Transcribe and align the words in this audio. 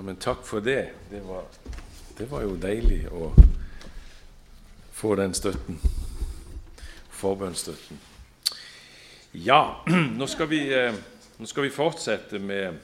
Ja, 0.00 0.04
men 0.04 0.16
takk 0.16 0.46
for 0.48 0.60
det. 0.60 0.88
Det 1.10 1.20
var, 1.20 1.42
det 2.16 2.24
var 2.30 2.40
jo 2.40 2.54
deilig 2.56 3.02
å 3.12 3.26
få 4.96 5.10
den 5.20 5.34
støtten. 5.36 5.76
Forbønnsstøtten. 7.20 7.98
Ja, 9.44 9.58
nå 10.16 10.28
skal 10.32 10.48
vi, 10.48 10.62
eh, 10.72 10.96
nå 11.36 11.48
skal 11.50 11.66
vi 11.66 11.72
fortsette 11.74 12.40
med 12.40 12.78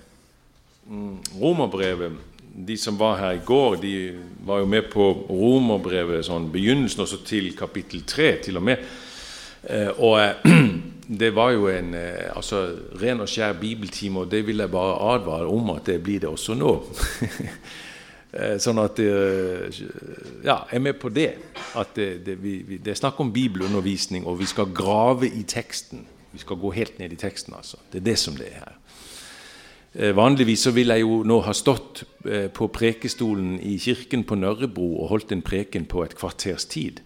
mm, 0.84 1.40
romerbrevet. 1.40 2.20
De 2.68 2.76
som 2.76 3.00
var 3.00 3.16
her 3.22 3.38
i 3.38 3.44
går, 3.48 3.78
de 3.80 3.94
var 4.44 4.60
jo 4.60 4.68
med 4.76 4.92
på 4.92 5.08
romerbrevet, 5.30 6.20
sånn 6.28 6.52
begynnelsen 6.52 7.06
også 7.06 7.22
til 7.24 7.48
kapittel 7.56 8.04
3 8.04 8.28
til 8.44 8.60
og 8.60 8.68
med. 8.68 8.84
Eh, 9.64 9.88
og 9.96 10.20
det 11.06 11.30
var 11.34 11.52
jo 11.54 11.68
en 11.70 11.94
altså, 11.94 12.64
ren 13.00 13.22
og 13.22 13.30
skjær 13.30 13.58
bibeltime, 13.60 14.24
og 14.24 14.30
det 14.30 14.42
vil 14.46 14.62
jeg 14.62 14.72
bare 14.72 14.96
advare 15.14 15.46
om 15.46 15.70
at 15.76 15.86
det 15.86 16.00
blir 16.02 16.24
det 16.24 16.30
også 16.30 16.56
nå. 16.58 16.72
sånn 18.64 18.80
at 18.82 18.98
Ja, 19.00 20.56
jeg 20.66 20.76
er 20.76 20.82
med 20.82 20.98
på 21.00 21.08
det. 21.14 21.30
At 21.78 21.94
det, 21.96 22.08
det, 22.26 22.34
vi, 22.42 22.78
det 22.82 22.92
er 22.92 22.98
snakk 22.98 23.20
om 23.22 23.30
bibelundervisning, 23.32 24.26
og 24.26 24.40
vi 24.40 24.50
skal 24.50 24.74
grave 24.74 25.30
i 25.30 25.44
teksten. 25.46 26.02
Vi 26.32 26.42
skal 26.42 26.58
gå 26.60 26.74
helt 26.74 26.98
ned 26.98 27.14
i 27.14 27.20
teksten, 27.20 27.54
altså. 27.56 27.78
Det 27.92 28.02
er 28.02 28.08
det 28.10 28.18
som 28.18 28.36
det 28.36 28.50
er 28.50 28.64
her. 28.64 28.74
Eh, 29.96 30.16
vanligvis 30.16 30.66
så 30.66 30.70
vil 30.76 30.92
jeg 30.92 31.00
jo 31.00 31.22
nå 31.24 31.38
ha 31.46 31.54
stått 31.56 32.02
eh, 32.28 32.50
på 32.52 32.68
prekestolen 32.68 33.56
i 33.64 33.78
kirken 33.80 34.26
på 34.28 34.36
Nørrebro 34.36 34.90
og 35.00 35.08
holdt 35.14 35.32
en 35.32 35.44
preken 35.44 35.86
på 35.88 36.02
et 36.04 36.16
kvarters 36.18 36.66
tid 36.68 37.00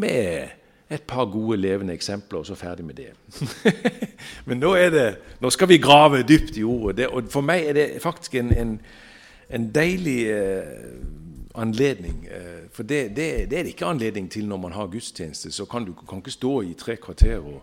med 0.00 0.54
et 0.92 1.02
par 1.08 1.24
gode 1.24 1.56
levende 1.56 1.94
eksempler, 1.94 2.38
og 2.38 2.46
så 2.46 2.54
ferdig 2.54 2.84
med 2.84 2.94
det. 2.94 3.12
Men 4.46 4.60
nå, 4.60 4.74
det, 4.92 5.06
nå, 5.40 5.50
skal 5.50 5.68
vi 5.68 5.80
grave 5.82 6.22
dypt 6.22 6.56
i 6.56 6.64
ordet. 6.64 6.96
Det, 6.96 7.08
og 7.08 7.30
for 7.32 7.40
meg 7.40 7.66
er 7.66 7.72
det 7.78 7.88
faktisk 8.02 8.34
en, 8.34 8.52
en, 8.52 8.76
en 9.50 9.68
deilig 9.72 10.18
eh, 10.30 11.00
anledning. 11.54 12.26
Eh, 12.30 12.68
for 12.72 12.82
det, 12.82 13.16
det, 13.16 13.28
er 13.42 13.46
det 13.46 13.66
ikke 13.74 13.86
anledning 13.86 14.30
til 14.30 14.48
når 14.48 14.56
man 14.56 14.72
har 14.72 14.86
gudstjeneste. 14.92 15.52
Så 15.52 15.64
kan 15.64 15.84
du 15.84 15.94
kan 16.08 16.18
ikke 16.18 16.30
stå 16.30 16.60
i 16.62 16.74
tre 16.78 16.96
kvarter 16.96 17.38
og, 17.38 17.62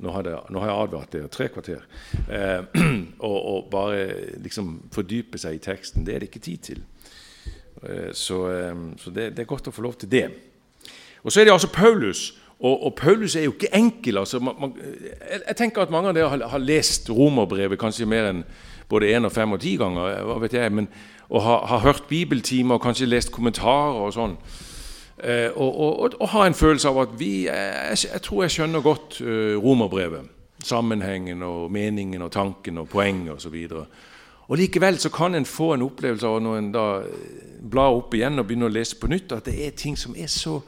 nå 0.00 0.10
har, 0.10 0.22
det, 0.24 0.36
nå 0.48 0.60
har 0.62 0.70
jeg 0.70 0.82
advart 0.82 1.12
dere 1.12 1.28
tre 1.28 1.48
kvarter. 1.52 1.82
Eh, 2.28 2.62
og, 3.28 3.38
og, 3.44 3.66
bare 3.70 4.06
liksom 4.40 4.76
fordype 4.92 5.38
seg 5.38 5.58
i 5.58 5.64
teksten. 5.64 6.06
Det 6.06 6.14
er 6.14 6.22
det 6.22 6.30
ikke 6.30 6.44
tid 6.46 6.70
til. 6.70 6.84
Eh, 7.82 8.12
så, 8.12 8.38
eh, 8.52 8.76
så 8.96 9.10
det, 9.10 9.32
er 9.38 9.48
godt 9.48 9.68
å 9.68 9.74
få 9.74 9.84
lov 9.84 9.98
til 10.00 10.10
det. 10.12 10.28
Og 11.22 11.32
Så 11.32 11.40
er 11.40 11.44
det 11.44 11.52
altså 11.52 11.72
Paulus. 11.72 12.39
Og, 12.60 12.86
og 12.86 12.94
Paulus 12.94 13.36
er 13.36 13.46
jo 13.46 13.54
ikke 13.56 13.72
enkel. 13.76 14.18
Altså, 14.18 14.38
man, 14.38 14.54
man, 14.60 14.74
jeg, 14.76 15.40
jeg, 15.46 15.56
tenker 15.56 15.82
at 15.82 15.90
mange 15.90 16.10
av 16.10 16.14
dere 16.14 16.28
har, 16.28 16.42
har 16.52 16.60
lest 16.60 17.08
romerbrevet 17.10 17.80
kanskje 17.80 18.08
mer 18.08 18.28
enn 18.28 18.42
både 18.90 19.14
én 19.14 19.24
og 19.24 19.32
fem 19.32 19.52
og 19.52 19.60
ti 19.62 19.76
ganger. 19.80 20.20
hva 20.28 20.36
vet 20.42 20.58
jeg, 20.58 20.72
men, 20.72 20.88
Og 21.30 21.42
har, 21.42 21.66
har 21.66 21.78
hørt 21.78 22.02
bibeltimer 22.08 22.74
og 22.74 22.82
kanskje 22.82 23.06
lest 23.06 23.30
kommentarer 23.32 24.00
og 24.02 24.12
sånn. 24.12 24.34
Eh, 25.22 25.50
og, 25.54 25.80
og, 25.80 26.14
og, 26.20 26.28
har 26.28 26.46
en 26.46 26.56
følelse 26.58 26.88
av 26.88 26.98
at 27.04 27.12
vi, 27.18 27.44
jeg, 27.46 27.98
jeg 28.12 28.22
tror 28.24 28.42
jeg 28.42 28.54
skjønner 28.56 28.82
godt 28.82 29.20
eh, 29.20 29.54
romerbrevet. 29.54 30.26
Sammenhengen 30.64 31.42
og 31.46 31.70
meningen 31.72 32.22
og 32.22 32.32
tanken 32.32 32.82
og 32.82 32.88
poenget 32.90 33.36
osv. 33.36 33.54
Og, 33.70 33.86
og 34.48 34.58
likevel 34.58 34.98
så 34.98 35.12
kan 35.14 35.34
en 35.34 35.46
få 35.46 35.74
en 35.74 35.86
opplevelse 35.86 36.26
av 36.26 36.42
når 36.42 36.58
en 36.58 36.72
da 36.74 36.86
eh, 37.04 37.46
blar 37.70 37.94
opp 37.94 38.14
igjen 38.18 38.42
og 38.42 38.48
begynner 38.48 38.72
å 38.72 38.74
lese 38.74 38.98
på 38.98 39.12
nytt, 39.12 39.36
at 39.36 39.46
det 39.46 39.54
er 39.66 39.78
ting 39.78 39.98
som 39.98 40.18
er 40.18 40.28
så 40.32 40.58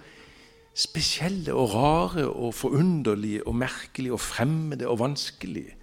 spesielle 0.75 1.55
og 1.55 1.75
rare 1.75 2.27
og 2.29 2.55
forunderlige 2.55 3.47
og 3.47 3.57
merkelige 3.57 4.13
og 4.13 4.21
fremmede 4.21 4.89
og 4.89 4.99
vanskelige. 4.99 5.75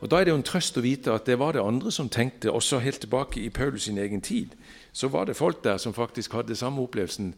Og 0.00 0.10
Da 0.10 0.20
er 0.20 0.24
det 0.24 0.30
jo 0.30 0.36
en 0.36 0.42
trøst 0.42 0.76
å 0.76 0.84
vite 0.84 1.12
at 1.12 1.26
det 1.26 1.38
var 1.38 1.52
det 1.56 1.62
andre 1.64 1.90
som 1.90 2.08
tenkte, 2.08 2.52
også 2.52 2.78
helt 2.78 3.00
tilbake 3.00 3.40
i 3.40 3.48
Paulus 3.48 3.88
sin 3.88 3.98
egen 3.98 4.20
tid 4.20 4.52
så 4.96 5.08
var 5.08 5.24
det 5.24 5.36
folk 5.36 5.64
der 5.64 5.76
som 5.76 5.94
faktisk 5.94 6.32
hadde 6.32 6.56
samme 6.56 6.80
opplevelsen. 6.80 7.34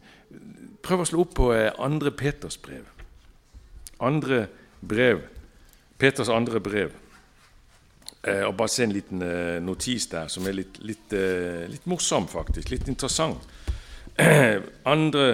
Prøv 0.83 1.01
å 1.03 1.07
slå 1.09 1.25
opp 1.25 1.33
på 1.35 1.49
eh, 1.51 1.73
andre 1.75 2.13
Peters 2.15 2.55
brev. 2.57 2.85
Andre 3.99 4.45
brev. 4.79 5.25
Peters 5.99 6.31
andre 6.31 6.61
brev. 6.63 6.93
Eh, 8.23 8.45
og 8.47 8.55
Bare 8.55 8.71
se 8.71 8.87
en 8.87 8.95
liten 8.95 9.25
eh, 9.27 9.57
notis 9.59 10.07
der 10.07 10.31
som 10.31 10.47
er 10.47 10.55
litt, 10.55 10.79
litt, 10.87 11.17
litt 11.67 11.89
morsom, 11.91 12.29
faktisk. 12.31 12.71
Litt 12.71 12.87
interessant. 12.87 13.43
Andre, 14.95 15.27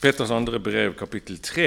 Peters 0.00 0.30
andre 0.30 0.60
brev, 0.60 0.94
kapittel 0.96 1.38
3. 1.38 1.66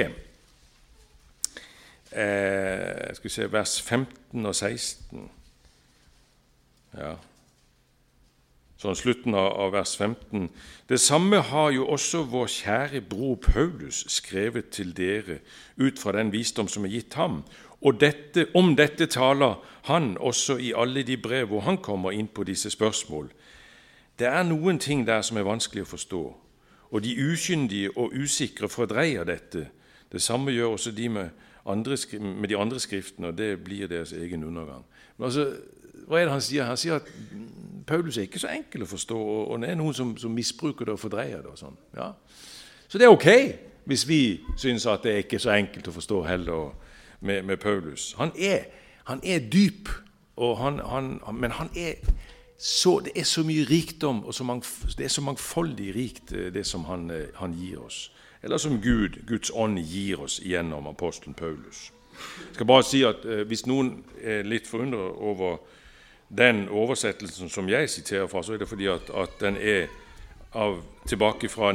Eh, 2.12 3.14
skal 3.14 3.22
vi 3.22 3.28
se, 3.28 3.52
vers 3.52 3.82
15 3.82 4.46
og 4.46 4.54
16. 4.54 5.30
Ja, 6.98 7.14
sånn 8.84 8.98
slutten 8.98 9.34
av 9.38 9.72
vers 9.72 9.94
15. 9.96 10.48
Det 10.88 10.98
samme 11.00 11.40
har 11.46 11.70
jo 11.72 11.86
også 11.94 12.24
vår 12.28 12.50
kjære 12.52 13.00
bror 13.08 13.38
Paulus 13.42 14.04
skrevet 14.12 14.72
til 14.74 14.92
dere 14.96 15.38
ut 15.78 15.98
fra 15.98 16.12
den 16.18 16.32
visdom 16.34 16.68
som 16.68 16.84
er 16.84 16.92
gitt 16.92 17.14
ham. 17.14 17.42
Og 17.84 18.00
dette, 18.00 18.48
om 18.54 18.74
dette 18.76 19.06
taler 19.06 19.60
han 19.88 20.16
også 20.18 20.58
i 20.58 20.72
alle 20.76 21.02
de 21.06 21.16
brev 21.16 21.48
hvor 21.52 21.64
han 21.68 21.78
kommer 21.78 22.12
inn 22.12 22.28
på 22.28 22.44
disse 22.44 22.70
spørsmål. 22.70 23.30
Det 24.18 24.26
er 24.26 24.42
noen 24.46 24.78
ting 24.78 25.06
der 25.06 25.22
som 25.22 25.38
er 25.38 25.46
vanskelig 25.46 25.84
å 25.84 25.92
forstå, 25.94 26.22
og 26.94 27.02
de 27.02 27.14
ukyndige 27.18 27.90
og 27.98 28.12
usikre 28.14 28.68
fordreier 28.70 29.26
dette. 29.26 29.66
Det 30.12 30.22
samme 30.22 30.52
gjør 30.54 30.76
også 30.76 30.92
de 30.94 31.08
med, 31.08 31.28
andre, 31.66 31.96
med 32.20 32.48
de 32.48 32.56
andre 32.56 32.80
skriftene, 32.80 33.32
og 33.32 33.38
det 33.38 33.64
blir 33.64 33.86
deres 33.90 34.12
egen 34.12 34.44
undergang. 34.44 34.84
Men 35.18 35.24
altså, 35.24 35.48
hva 36.06 36.20
er 36.20 36.28
det 36.28 36.32
han 36.36 36.44
sier? 36.44 36.68
Han 36.68 36.78
sier 36.78 37.00
at 37.00 37.08
Paulus 37.86 38.18
er 38.18 38.28
ikke 38.28 38.38
så 38.38 38.52
enkel 38.54 38.86
å 38.86 38.88
forstå, 38.88 39.18
og 39.18 39.58
det 39.60 39.72
er 39.72 39.80
noen 39.80 39.94
som, 39.94 40.14
som 40.16 40.30
misbruker 40.30 40.86
det 40.86 40.94
og 40.94 41.02
fordreier 41.02 41.42
det. 41.42 41.50
og 41.50 41.58
sånn. 41.58 41.74
Ja. 41.96 42.12
Så 42.88 42.98
det 42.98 43.08
er 43.08 43.14
ok 43.14 43.30
hvis 43.84 44.06
vi 44.08 44.20
syns 44.56 44.86
at 44.88 45.02
det 45.04 45.12
er 45.12 45.24
ikke 45.26 45.42
så 45.42 45.52
enkelt 45.52 45.90
å 45.90 45.92
forstå 45.92 46.22
heller 46.24 46.70
med, 47.20 47.42
med 47.42 47.58
Paulus. 47.60 48.14
Han 48.20 48.30
er, 48.38 48.70
han 49.10 49.20
er 49.24 49.42
dyp, 49.52 49.90
han, 50.38 50.78
han, 50.78 51.10
men 51.34 51.52
han 51.58 51.68
er 51.76 51.98
så, 52.58 53.00
det 53.00 53.12
er 53.16 53.24
så 53.24 53.42
mye 53.42 53.64
rikdom, 53.64 54.24
og 54.24 54.34
så 54.34 54.44
det 54.98 55.04
er 55.04 55.08
så 55.08 55.20
mangfoldig 55.20 55.94
rikt, 55.94 56.32
eh, 56.32 56.52
det 56.52 56.66
som 56.66 56.84
han, 56.84 57.10
eh, 57.10 57.26
han 57.34 57.52
gir 57.52 57.80
oss. 57.82 58.10
Eller 58.42 58.58
som 58.58 58.80
Gud, 58.80 59.26
Guds 59.26 59.50
ånd, 59.54 59.78
gir 59.78 60.20
oss 60.20 60.40
gjennom 60.40 60.86
apostelen 60.86 61.34
Paulus. 61.34 61.92
Jeg 62.14 62.54
skal 62.54 62.66
bare 62.66 62.82
si 62.82 63.02
at 63.02 63.24
eh, 63.24 63.42
Hvis 63.42 63.66
noen 63.66 64.04
er 64.22 64.44
litt 64.46 64.68
forundret 64.70 65.16
over 65.18 65.58
den 66.28 66.68
oversettelsen 66.68 67.50
som 67.50 67.68
jeg 67.68 67.90
siterer 67.90 68.26
fra, 68.26 68.42
så 68.42 68.54
er 68.54 68.58
det 68.58 68.68
fordi 68.68 68.86
at, 68.86 69.10
at 69.10 69.40
den 69.40 69.56
er 69.56 69.88
av, 70.54 70.82
tilbake 71.06 71.48
fra 71.48 71.72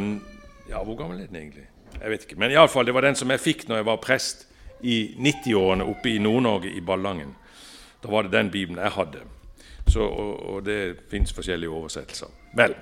ja, 0.69 0.83
Hvor 0.83 0.95
gammel 0.95 1.19
er 1.19 1.27
den 1.27 1.35
egentlig? 1.35 1.67
Jeg 2.01 2.09
vet 2.09 2.23
ikke. 2.23 2.39
Men 2.39 2.51
iallfall, 2.51 2.85
det 2.85 2.93
var 2.93 3.01
den 3.01 3.15
som 3.15 3.29
jeg 3.29 3.39
fikk 3.39 3.67
når 3.67 3.81
jeg 3.81 3.85
var 3.85 3.97
prest 3.97 4.47
i 4.81 5.15
90-årene 5.19 5.83
oppe 5.83 6.13
i 6.13 6.19
Nord-Norge, 6.19 6.71
i 6.71 6.81
Ballangen. 6.81 7.35
Da 8.03 8.11
var 8.11 8.23
det 8.23 8.31
den 8.31 8.51
Bibelen 8.51 8.79
jeg 8.79 8.95
hadde. 8.95 9.25
Så, 9.89 10.05
og, 10.05 10.55
og 10.55 10.65
det 10.65 10.95
fins 11.09 11.33
forskjellige 11.33 11.69
oversettelser. 11.69 12.31
Vel. 12.57 12.75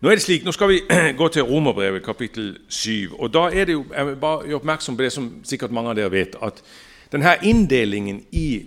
Nå 0.00 0.10
er 0.10 0.18
det 0.18 0.22
slik, 0.22 0.44
nå 0.44 0.52
skal 0.52 0.68
vi 0.68 0.82
gå 1.20 1.28
til 1.32 1.42
Romerbrevet 1.48 2.04
kapittel 2.04 2.58
7. 2.68 3.16
og 3.18 3.32
da 3.34 3.48
er 3.48 3.64
det 3.64 3.72
jo, 3.72 3.84
Jeg 3.96 4.06
vil 4.06 4.16
bare 4.16 4.46
gjøre 4.46 4.60
oppmerksom 4.60 4.96
på 4.96 5.02
det 5.02 5.12
som 5.12 5.30
sikkert 5.44 5.72
mange 5.72 5.90
av 5.90 5.96
dere 5.96 6.12
vet, 6.12 6.36
at 6.42 6.60
denne 7.12 7.32
inndelingen 7.42 8.24
i 8.32 8.66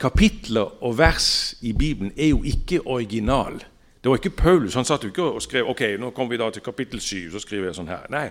kapitler 0.00 0.82
og 0.84 0.98
vers 0.98 1.54
i 1.60 1.72
Bibelen 1.72 2.12
er 2.16 2.32
jo 2.32 2.42
ikke 2.42 2.80
original. 2.86 3.60
Det 4.02 4.08
var 4.08 4.16
ikke 4.16 4.30
Paulus. 4.30 4.74
Han 4.74 4.84
satt 4.84 5.04
jo 5.04 5.08
ikke 5.08 5.22
og 5.22 5.42
skrev 5.42 5.68
ok, 5.68 5.82
nå 6.00 6.10
kommer 6.10 6.30
vi 6.30 6.40
da 6.40 6.50
til 6.50 6.62
kapittel 6.62 7.00
7, 7.00 7.30
så 7.32 7.42
skriver 7.42 7.68
jeg 7.68 7.76
sånn 7.76 7.90
her. 7.92 8.06
Nei, 8.08 8.30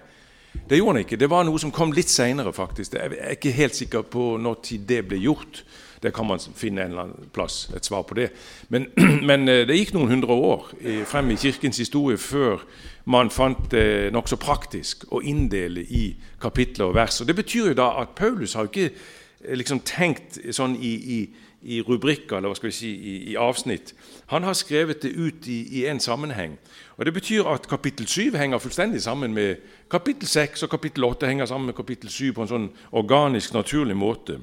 det 0.70 0.80
gjorde 0.80 0.96
han 0.96 1.04
ikke. 1.06 1.20
Det 1.22 1.30
var 1.30 1.46
noe 1.46 1.62
som 1.62 1.72
kom 1.72 1.94
litt 1.94 2.10
seinere, 2.10 2.54
faktisk. 2.54 2.98
Jeg 2.98 3.20
er 3.20 3.38
ikke 3.38 3.54
helt 3.54 3.78
sikker 3.78 4.02
på 4.02 4.32
når 4.42 4.64
det 4.90 5.04
ble 5.08 5.22
gjort. 5.22 5.62
Det 6.04 6.14
kan 6.16 6.28
man 6.28 6.40
finne 6.40 6.86
en 6.86 6.92
eller 6.92 7.08
annen 7.08 7.32
plass, 7.36 7.70
et 7.76 7.86
svar 7.86 8.06
på 8.08 8.16
det. 8.16 8.30
Men, 8.70 8.88
men 9.30 9.48
eh, 9.50 9.66
det 9.68 9.78
gikk 9.78 9.94
noen 9.98 10.14
hundre 10.14 10.34
år 10.34 10.70
frem 11.10 11.32
i 11.34 11.40
Kirkens 11.40 11.82
historie 11.82 12.18
før 12.18 12.64
man 13.10 13.32
fant 13.34 13.72
det 13.72 14.14
nokså 14.14 14.38
praktisk 14.40 15.08
å 15.12 15.22
inndele 15.26 15.82
i 15.84 16.14
kapitler 16.42 16.92
og 16.92 16.96
vers. 16.96 17.22
Og 17.22 17.28
Det 17.28 17.36
betyr 17.36 17.72
jo 17.72 17.78
da 17.82 17.92
at 18.02 18.16
Paulus 18.16 18.54
har 18.54 18.70
ikke 18.70 18.92
eh, 18.92 19.56
liksom 19.58 19.84
tenkt 19.88 20.40
sånn 20.56 20.78
i, 20.80 20.96
i 20.96 21.22
i 21.62 21.82
rubrikker 21.84 22.38
eller 22.38 22.52
hva 22.52 22.58
skal 22.58 22.70
vi 22.70 22.76
si, 22.76 22.90
i, 22.90 23.16
i 23.34 23.36
avsnitt. 23.40 23.92
Han 24.32 24.46
har 24.48 24.56
skrevet 24.56 25.02
det 25.04 25.12
ut 25.12 25.48
i, 25.52 25.86
en 25.92 26.00
sammenheng. 26.00 26.58
Og 26.98 27.06
Det 27.06 27.14
betyr 27.14 27.48
at 27.52 27.68
kapittel 27.68 28.08
7 28.08 28.38
henger 28.38 28.60
fullstendig 28.60 29.02
sammen 29.02 29.34
med 29.34 29.56
kapittel 29.92 30.28
6, 30.28 30.64
og 30.64 30.70
kapittel 30.70 31.04
8 31.04 31.28
henger 31.28 31.46
sammen 31.46 31.66
med 31.66 31.76
kapittel 31.76 32.10
7 32.10 32.34
på 32.34 32.42
en 32.44 32.52
sånn 32.52 32.70
organisk, 32.92 33.54
naturlig 33.54 33.98
måte. 33.98 34.40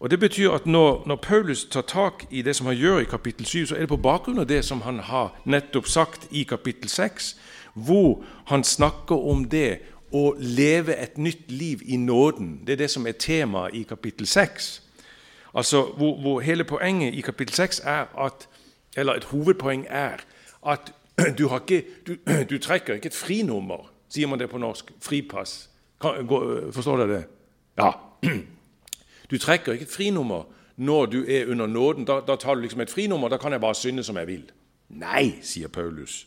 Og 0.00 0.10
Det 0.10 0.20
betyr 0.20 0.50
at 0.50 0.66
når, 0.66 1.02
når 1.06 1.16
Paulus 1.16 1.64
tar 1.64 1.82
tak 1.82 2.24
i 2.30 2.42
det 2.42 2.56
som 2.56 2.66
han 2.66 2.76
gjør 2.76 2.98
i 2.98 3.04
kapittel 3.04 3.46
7, 3.46 3.66
så 3.66 3.74
er 3.74 3.80
det 3.80 3.88
på 3.88 3.96
bakgrunn 3.96 4.38
av 4.38 4.46
det 4.48 4.64
som 4.64 4.80
han 4.80 4.98
har 4.98 5.34
nettopp 5.44 5.86
sagt 5.86 6.28
i 6.30 6.42
kapittel 6.42 6.88
6, 6.88 7.36
hvor 7.74 8.24
han 8.46 8.64
snakker 8.64 9.14
om 9.14 9.44
det 9.44 9.78
å 10.12 10.34
leve 10.38 10.96
et 10.96 11.18
nytt 11.18 11.50
liv 11.50 11.82
i 11.84 11.96
nåden. 11.96 12.62
Det 12.66 12.72
er 12.72 12.76
det 12.76 12.90
som 12.90 13.06
er 13.06 13.12
temaet 13.12 13.74
i 13.74 13.82
kapittel 13.82 14.26
6. 14.26 14.70
Altså, 15.54 15.82
hvor, 15.82 16.16
hvor, 16.20 16.40
hele 16.40 16.64
poenget 16.64 17.14
i 17.14 17.20
kapittel 17.20 17.54
6 17.54 17.80
er 17.84 18.08
at 18.26 18.48
eller 18.96 19.14
et 19.14 19.24
hovedpoeng, 19.24 19.86
er 19.88 20.24
at 20.66 20.92
du, 21.38 21.44
ikke, 21.54 21.84
du, 22.06 22.16
du 22.50 22.58
trekker 22.58 22.94
ikke 22.94 23.12
et 23.12 23.14
frinummer, 23.14 23.90
sier 24.08 24.26
man 24.26 24.40
det 24.40 24.48
på 24.50 24.58
norsk. 24.58 24.92
Fripass. 25.00 25.68
Kan, 26.00 26.26
gå, 26.26 26.40
forstår 26.72 27.04
dere 27.04 27.12
det? 27.12 27.24
Ja. 27.78 27.92
Du 29.30 29.38
trekker 29.38 29.72
ikke 29.72 29.86
et 29.88 29.92
frinummer 29.92 30.48
når 30.76 31.06
du 31.06 31.24
er 31.28 31.46
under 31.50 31.66
nåden. 31.66 32.04
Da, 32.04 32.20
da 32.26 32.36
tar 32.36 32.54
du 32.54 32.60
liksom 32.60 32.80
et 32.80 32.90
frinummer. 32.90 33.28
Da 33.28 33.36
kan 33.36 33.52
jeg 33.52 33.60
bare 33.60 33.74
synde 33.74 34.04
som 34.04 34.16
jeg 34.16 34.26
vil. 34.26 34.44
Nei, 34.88 35.38
sier 35.42 35.68
Paulus. 35.68 36.26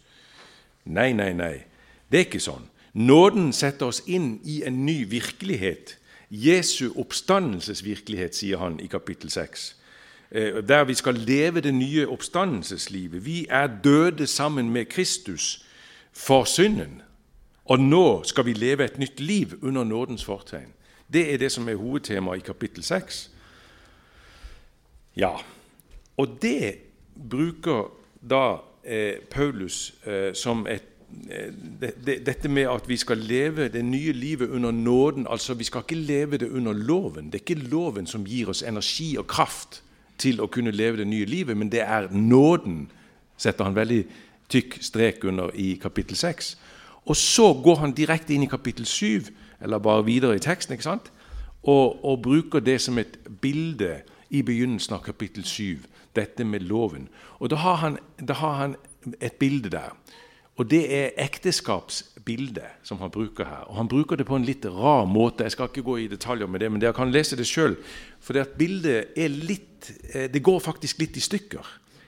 Nei, 0.86 1.12
nei, 1.14 1.34
nei. 1.34 1.56
Det 2.12 2.20
er 2.20 2.28
ikke 2.28 2.44
sånn. 2.44 2.70
Nåden 2.94 3.52
setter 3.54 3.90
oss 3.90 4.04
inn 4.06 4.38
i 4.46 4.62
en 4.68 4.86
ny 4.86 5.04
virkelighet. 5.10 5.98
Jesu 6.30 6.92
oppstandelsesvirkelighet, 6.98 8.36
sier 8.36 8.62
han 8.62 8.80
i 8.82 8.88
kapittel 8.88 9.30
6. 9.34 9.66
Eh, 10.32 10.62
der 10.66 10.84
vi 10.84 10.94
skal 10.94 11.18
leve 11.18 11.62
det 11.62 11.74
nye 11.74 12.08
oppstandelseslivet. 12.08 13.26
Vi 13.26 13.46
er 13.50 13.68
døde 13.84 14.28
sammen 14.28 14.70
med 14.70 14.86
Kristus 14.86 15.66
for 16.14 16.44
synden. 16.44 17.02
Og 17.66 17.80
nå 17.80 18.24
skal 18.24 18.46
vi 18.46 18.54
leve 18.54 18.86
et 18.86 18.98
nytt 19.00 19.20
liv 19.20 19.58
under 19.62 19.84
nådens 19.84 20.26
fortegn. 20.26 20.74
Det 21.14 21.34
er 21.34 21.38
det 21.38 21.52
som 21.52 21.70
er 21.70 21.76
hovedtemaet 21.76 22.42
i 22.42 22.46
kapittel 22.46 22.84
6. 22.84 23.32
Ja, 25.16 25.32
og 26.18 26.38
det 26.42 26.76
bruker 27.30 27.92
da 28.30 28.58
eh, 28.84 29.22
Paulus 29.30 29.94
eh, 30.06 30.34
som 30.34 30.66
et 30.68 30.90
eh, 31.30 31.54
dette 32.26 32.50
med 32.50 32.70
at 32.72 32.90
vi 32.90 32.98
skal 32.98 33.18
leve 33.18 33.70
det 33.70 33.86
nye 33.86 34.12
livet 34.12 34.50
under 34.50 34.72
nåden. 34.72 35.28
altså 35.30 35.54
Vi 35.54 35.64
skal 35.64 35.82
ikke 35.82 36.02
leve 36.02 36.38
det 36.38 36.50
under 36.50 36.74
loven. 36.74 37.26
Det 37.26 37.36
er 37.36 37.46
ikke 37.46 37.70
loven 37.70 38.08
som 38.08 38.26
gir 38.26 38.50
oss 38.50 38.64
energi 38.64 39.18
og 39.18 39.28
kraft 39.28 39.84
til 40.18 40.42
å 40.42 40.48
kunne 40.48 40.72
leve 40.72 40.98
det 40.98 41.08
nye 41.08 41.26
livet, 41.26 41.58
men 41.58 41.72
det 41.72 41.82
er 41.82 42.10
nåden, 42.12 42.88
setter 43.38 43.66
han 43.66 43.76
veldig 43.76 44.04
tykk 44.50 44.78
strek 44.82 45.24
under 45.26 45.52
i 45.58 45.74
kapittel 45.82 46.18
6. 46.18 46.58
Og 47.06 47.18
så 47.18 47.54
går 47.64 47.82
han 47.82 47.96
direkte 47.98 48.34
inn 48.34 48.46
i 48.46 48.52
kapittel 48.52 48.86
7, 48.86 49.32
eller 49.64 49.80
bare 49.84 50.06
videre 50.06 50.36
i 50.36 50.44
teksten, 50.44 50.76
ikke 50.76 50.90
sant? 50.90 51.12
Og, 51.64 52.04
og 52.06 52.22
bruker 52.22 52.60
det 52.60 52.82
som 52.84 52.98
et 53.00 53.18
bilde 53.42 54.02
i 54.34 54.42
begynnelsen 54.44 54.98
av 54.98 55.06
kapittel 55.06 55.46
7, 55.48 55.86
dette 56.16 56.44
med 56.44 56.66
loven. 56.68 57.08
Og 57.40 57.54
da 57.54 57.62
har 57.64 57.80
han, 57.82 57.98
da 58.20 58.36
har 58.42 58.60
han 58.60 58.76
et 59.22 59.40
bilde 59.40 59.72
der. 59.72 59.96
Og 60.54 60.68
det 60.70 60.84
er 60.94 61.16
ekteskapsbildet 61.24 62.86
som 62.86 63.00
han 63.02 63.12
bruker 63.14 63.48
her. 63.48 63.64
Og 63.72 63.78
han 63.80 63.90
bruker 63.90 64.20
det 64.20 64.28
på 64.30 64.38
en 64.38 64.46
litt 64.46 64.66
rar 64.70 65.08
måte. 65.10 65.48
Jeg 65.48 65.56
skal 65.56 65.72
ikke 65.72 65.86
gå 65.86 65.96
i 66.04 66.10
detaljer 66.12 66.50
med 66.50 66.62
det, 66.62 66.70
men 66.72 66.82
dere 66.82 66.94
kan 66.94 67.14
lese 67.14 67.38
det 67.40 67.48
sjøl. 67.50 67.80
For 68.22 68.38
det 68.38 68.52
bildet 68.60 69.18
er 69.18 69.34
litt 69.34 69.90
eh, 70.14 70.30
Det 70.30 70.44
går 70.44 70.60
faktisk 70.62 71.02
litt 71.02 71.18
i 71.18 71.26
stykker. 71.26 71.66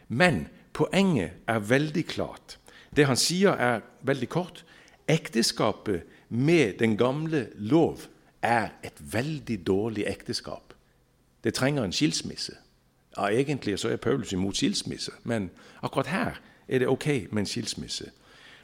Men 0.08 0.46
poenget 0.74 1.42
er 1.50 1.60
veldig 1.60 2.06
klart. 2.06 2.60
Det 2.96 3.08
han 3.10 3.18
sier, 3.18 3.58
er 3.58 3.82
veldig 4.06 4.30
kort. 4.30 4.62
Ekteskapet 5.10 6.06
med 6.30 6.74
den 6.80 6.98
gamle 6.98 7.48
lov 7.56 8.00
er 8.42 8.70
et 8.84 9.14
veldig 9.14 9.68
dårlig 9.68 10.06
ekteskap. 10.08 10.74
Det 11.44 11.54
trenger 11.54 11.84
en 11.84 11.94
skilsmisse. 11.94 12.54
Ja, 13.18 13.28
Egentlig 13.28 13.80
så 13.80 13.90
er 13.90 13.98
Paulus 13.98 14.34
imot 14.34 14.56
skilsmisse, 14.56 15.12
men 15.24 15.52
akkurat 15.84 16.08
her 16.08 16.32
er 16.68 16.80
det 16.80 16.88
ok 16.88 17.08
med 17.32 17.40
en 17.40 17.46
skilsmisse. 17.46 18.12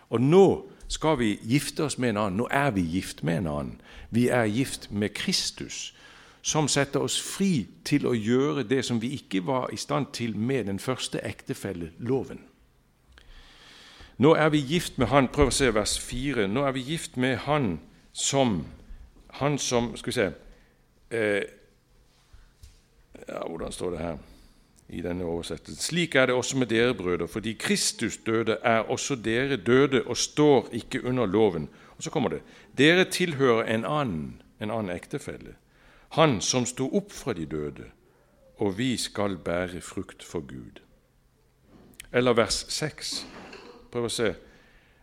Og 0.10 0.22
nå 0.22 0.72
skal 0.88 1.20
vi 1.20 1.40
gifte 1.44 1.84
oss 1.84 1.98
med 1.98 2.10
en 2.10 2.18
annen. 2.18 2.38
Nå 2.38 2.48
er 2.52 2.72
vi 2.72 2.82
gift 2.82 3.24
med 3.24 3.38
en 3.38 3.48
annen. 3.48 3.82
Vi 4.10 4.28
er 4.28 4.46
gift 4.46 4.92
med 4.92 5.10
Kristus, 5.10 5.94
som 6.42 6.68
setter 6.68 7.00
oss 7.00 7.22
fri 7.22 7.68
til 7.86 8.08
å 8.08 8.14
gjøre 8.14 8.64
det 8.68 8.86
som 8.86 9.02
vi 9.02 9.14
ikke 9.16 9.46
var 9.48 9.70
i 9.74 9.78
stand 9.78 10.12
til 10.14 10.38
med 10.38 10.66
den 10.66 10.80
første 10.80 11.22
ektefelle, 11.24 11.92
loven. 12.00 12.40
Nå 14.22 14.36
er 14.36 14.50
vi 14.50 14.60
gift 14.60 14.98
med 15.02 15.08
Han 15.10 15.28
Prøv 15.34 15.50
å 15.50 15.54
se 15.56 15.72
vers 15.74 15.96
4. 16.00 16.46
Nå 16.48 16.62
er 16.68 16.76
vi 16.76 16.84
gift 16.86 17.16
med 17.18 17.40
Han 17.48 17.80
som 18.14 18.60
Han 19.40 19.58
som 19.58 19.96
Skal 19.98 20.12
vi 20.12 20.18
se 20.20 20.28
eh, 21.10 21.48
ja, 23.28 23.42
Hvordan 23.48 23.74
står 23.74 23.96
det 23.96 24.04
her 24.04 24.20
i 24.92 25.02
denne 25.02 25.24
oversettelsen? 25.24 25.80
Slik 25.80 26.16
er 26.20 26.28
det 26.28 26.36
også 26.36 26.58
med 26.60 26.68
dere, 26.68 26.94
brødre. 26.94 27.28
Fordi 27.28 27.54
Kristus 27.54 28.18
døde, 28.18 28.58
er 28.62 28.90
også 28.92 29.16
dere 29.16 29.56
døde 29.56 30.04
og 30.04 30.18
står 30.18 30.68
ikke 30.76 31.06
under 31.08 31.26
loven. 31.26 31.70
Og 31.98 32.04
så 32.04 32.10
kommer 32.12 32.30
det 32.30 32.42
Dere 32.78 33.06
tilhører 33.06 33.64
en 33.72 33.86
annen, 33.86 34.42
en 34.60 34.72
annen 34.72 34.92
ektefelle. 34.92 35.56
Han 36.20 36.42
som 36.42 36.66
sto 36.66 36.90
opp 36.92 37.12
fra 37.12 37.34
de 37.34 37.46
døde, 37.46 37.88
og 38.58 38.78
vi 38.78 38.98
skal 38.98 39.38
bære 39.38 39.82
frukt 39.82 40.24
for 40.24 40.44
Gud. 40.44 40.82
Eller 42.12 42.34
vers 42.34 42.66
6. 42.70 43.26
Prøv 43.92 44.08
å 44.08 44.14
se. 44.14 44.34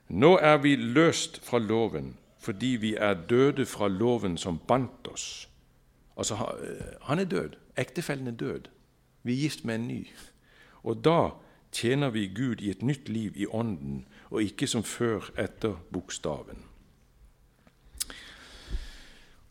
Nå 0.08 0.36
er 0.40 0.56
vi 0.64 0.76
løst 0.76 1.42
fra 1.44 1.60
loven 1.60 2.16
fordi 2.38 2.76
vi 2.80 2.94
er 2.94 3.16
døde 3.28 3.66
fra 3.66 3.88
loven 3.90 4.36
som 4.38 4.60
bandt 4.68 5.08
oss. 5.10 5.48
Altså, 6.16 6.36
han 7.02 7.18
er 7.18 7.24
død. 7.24 7.56
Ektefellen 7.76 8.26
er 8.26 8.36
død. 8.38 8.70
Vi 9.22 9.32
er 9.32 9.42
gift 9.42 9.64
med 9.64 9.74
en 9.74 9.88
ny. 9.88 10.06
Og 10.82 11.04
da 11.04 11.30
tjener 11.72 12.10
vi 12.10 12.26
Gud 12.26 12.62
i 12.62 12.70
et 12.70 12.82
nytt 12.82 13.08
liv 13.08 13.36
i 13.36 13.46
ånden, 13.46 14.06
og 14.30 14.42
ikke 14.42 14.66
som 14.66 14.82
før 14.82 15.28
etter 15.38 15.76
bokstaven. 15.92 16.62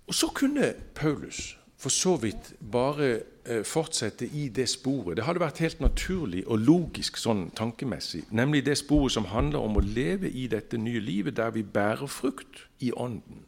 Og 0.08 0.14
så 0.16 0.28
kunne 0.28 0.74
Paulus 0.96 1.58
for 1.78 1.90
så 1.90 2.16
vidt 2.18 2.54
bare 2.72 3.22
eh, 3.46 3.64
fortsette 3.66 4.26
i 4.28 4.48
det 4.50 4.66
sporet. 4.70 5.18
Det 5.18 5.26
hadde 5.26 5.42
vært 5.44 5.62
helt 5.62 5.82
naturlig 5.82 6.42
og 6.48 6.64
logisk 6.66 7.20
sånn 7.22 7.52
tankemessig, 7.58 8.24
nemlig 8.34 8.64
det 8.66 8.80
sporet 8.80 9.14
som 9.14 9.30
handler 9.30 9.62
om 9.62 9.78
å 9.78 9.84
leve 9.86 10.30
i 10.30 10.48
dette 10.50 10.80
nye 10.82 11.00
livet 11.00 11.38
der 11.38 11.54
vi 11.54 11.62
bærer 11.64 12.10
frukt 12.10 12.66
i 12.82 12.90
Ånden. 12.98 13.44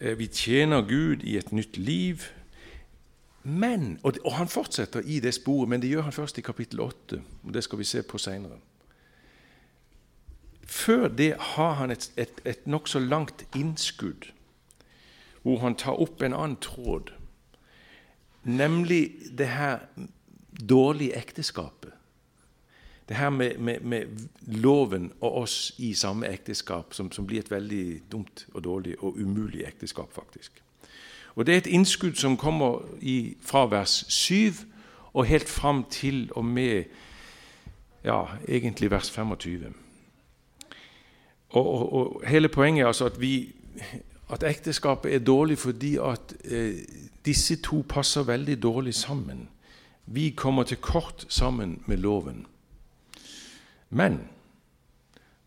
Eh, 0.00 0.18
vi 0.18 0.26
tjener 0.26 0.82
Gud 0.82 1.22
i 1.22 1.36
et 1.38 1.52
nytt 1.52 1.78
liv. 1.78 2.26
Men, 3.42 3.98
og, 4.02 4.18
Han 4.34 4.48
fortsetter 4.48 5.06
i 5.06 5.20
det 5.20 5.34
sporet, 5.34 5.68
men 5.68 5.80
det 5.80 5.88
gjør 5.88 6.02
han 6.10 6.12
først 6.12 6.38
i 6.38 6.42
kapittel 6.42 6.80
8. 6.80 7.22
og 7.44 7.54
Det 7.54 7.62
skal 7.64 7.78
vi 7.78 7.84
se 7.84 8.02
på 8.02 8.18
seinere. 8.18 8.58
Før 10.66 11.08
det 11.08 11.34
har 11.54 11.72
han 11.74 11.90
et, 11.90 12.10
et, 12.16 12.42
et 12.44 12.66
nokså 12.66 12.98
langt 12.98 13.46
innskudd 13.56 14.32
hvor 15.42 15.58
han 15.58 15.74
tar 15.74 16.00
opp 16.00 16.22
en 16.22 16.34
annen 16.34 16.56
tråd, 16.60 17.12
nemlig 18.44 19.12
det 19.38 19.48
her 19.48 19.78
dårlige 20.68 21.16
ekteskapet. 21.16 21.92
Det 23.08 23.16
her 23.16 23.30
med, 23.30 23.58
med, 23.58 23.80
med 23.80 24.06
loven 24.46 25.12
og 25.20 25.34
oss 25.34 25.74
i 25.78 25.94
samme 25.94 26.28
ekteskap, 26.28 26.94
som, 26.94 27.12
som, 27.12 27.26
blir 27.26 27.40
et 27.40 27.50
veldig 27.50 28.00
dumt 28.12 28.46
og 28.54 28.64
dårlig 28.64 28.98
og 28.98 29.16
umulig 29.16 29.64
ekteskap, 29.66 30.12
faktisk. 30.12 30.62
Og 31.34 31.46
Det 31.46 31.54
er 31.54 31.58
et 31.58 31.66
innskudd 31.66 32.14
som 32.14 32.36
kommer 32.36 32.82
i, 33.00 33.36
fra 33.40 33.66
vers 33.66 34.04
7 34.08 34.52
og 35.12 35.26
helt 35.26 35.48
fram 35.48 35.84
til 35.90 36.30
og 36.34 36.44
med 36.44 36.84
ja, 38.04 38.24
egentlig 38.48 38.90
vers 38.90 39.10
25. 39.10 39.74
Og, 41.48 41.66
og, 41.66 41.92
og 41.92 42.22
Hele 42.26 42.48
poenget 42.48 42.82
er 42.82 42.86
altså 42.86 43.06
at 43.06 43.20
vi 43.20 43.54
at 44.30 44.44
ekteskapet 44.44 45.14
er 45.14 45.18
dårlig 45.18 45.58
fordi 45.58 45.96
at 45.96 46.34
eh, 46.44 46.80
disse 47.24 47.56
to 47.62 47.84
passer 47.88 48.22
veldig 48.22 48.62
dårlig 48.62 48.94
sammen. 48.94 49.48
Vi 50.06 50.30
kommer 50.30 50.62
til 50.62 50.76
kort 50.76 51.26
sammen 51.28 51.82
med 51.86 51.96
loven. 51.96 52.46
Men 53.90 54.20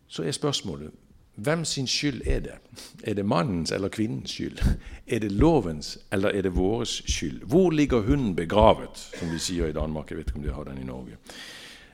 så 0.08 0.22
er 0.22 0.30
spørsmålet 0.30 0.90
hvem 1.34 1.64
sin 1.64 1.86
skyld 1.86 2.22
er 2.26 2.40
det? 2.40 2.54
Er 3.02 3.14
det 3.14 3.26
mannens 3.26 3.72
eller 3.72 3.88
kvinnens 3.88 4.30
skyld? 4.30 4.58
Er 5.06 5.18
det 5.18 5.32
lovens 5.32 5.98
eller 6.12 6.28
er 6.28 6.42
det 6.42 6.56
våres 6.56 7.02
skyld? 7.06 7.42
Hvor 7.42 7.70
ligger 7.70 8.00
hunden 8.00 8.36
begravet, 8.36 9.12
som 9.18 9.28
de 9.28 9.38
sier 9.38 9.66
i 9.66 9.72
Danmark? 9.72 10.10
Jeg 10.10 10.18
vet 10.18 10.28
ikke 10.28 10.38
om 10.38 10.42
de 10.42 10.52
har 10.52 10.64
den 10.64 10.78
i 10.78 10.84
Norge. 10.84 11.16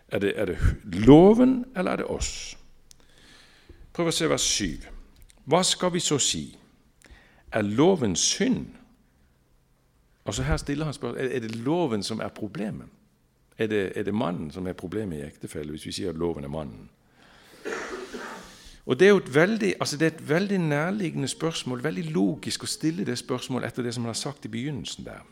Er 0.09 0.18
det, 0.18 0.33
er 0.37 0.45
det 0.45 0.59
loven 0.92 1.64
eller 1.76 1.90
er 1.90 1.97
det 1.97 2.07
oss? 2.07 2.57
Prøv 3.92 4.11
å 4.11 4.14
se 4.14 4.28
vers 4.30 4.42
7. 4.42 4.66
Hva 5.45 5.62
skal 5.62 5.92
vi 5.95 6.00
så 6.00 6.18
si? 6.18 6.59
Er 7.52 7.62
loven 7.62 8.17
synd? 8.17 8.67
Altså 10.26 10.43
Her 10.43 10.57
stiller 10.57 10.85
han 10.85 10.95
spørsmål 10.95 11.26
er 11.31 11.40
det 11.40 11.55
loven 11.57 12.02
som 12.02 12.21
er 12.21 12.28
problemet. 12.28 12.87
Er 13.59 13.67
det, 13.67 13.93
er 13.95 14.02
det 14.02 14.14
mannen 14.14 14.50
som 14.50 14.67
er 14.67 14.73
problemet 14.73 15.19
i 15.19 15.26
ektefelle, 15.26 15.71
hvis 15.71 15.87
vi 15.87 15.93
sier 15.93 16.11
at 16.11 16.17
loven 16.17 16.45
er 16.45 16.49
mannen? 16.49 16.90
Og 18.87 18.99
Det 18.99 19.07
er 19.07 19.09
jo 19.09 19.17
et 19.17 19.35
veldig, 19.35 19.75
altså 19.81 19.97
det 19.97 20.07
er 20.07 20.17
et 20.17 20.28
veldig 20.28 20.59
nærliggende 20.59 21.28
spørsmål, 21.28 21.85
veldig 21.85 22.05
logisk 22.11 22.62
å 22.62 22.67
stille 22.67 23.05
det 23.05 23.19
spørsmålet 23.19 23.69
etter 23.69 23.83
det 23.83 23.95
som 23.95 24.07
han 24.07 24.14
har 24.14 24.21
sagt 24.21 24.45
i 24.45 24.49
begynnelsen 24.49 25.05
der. 25.05 25.26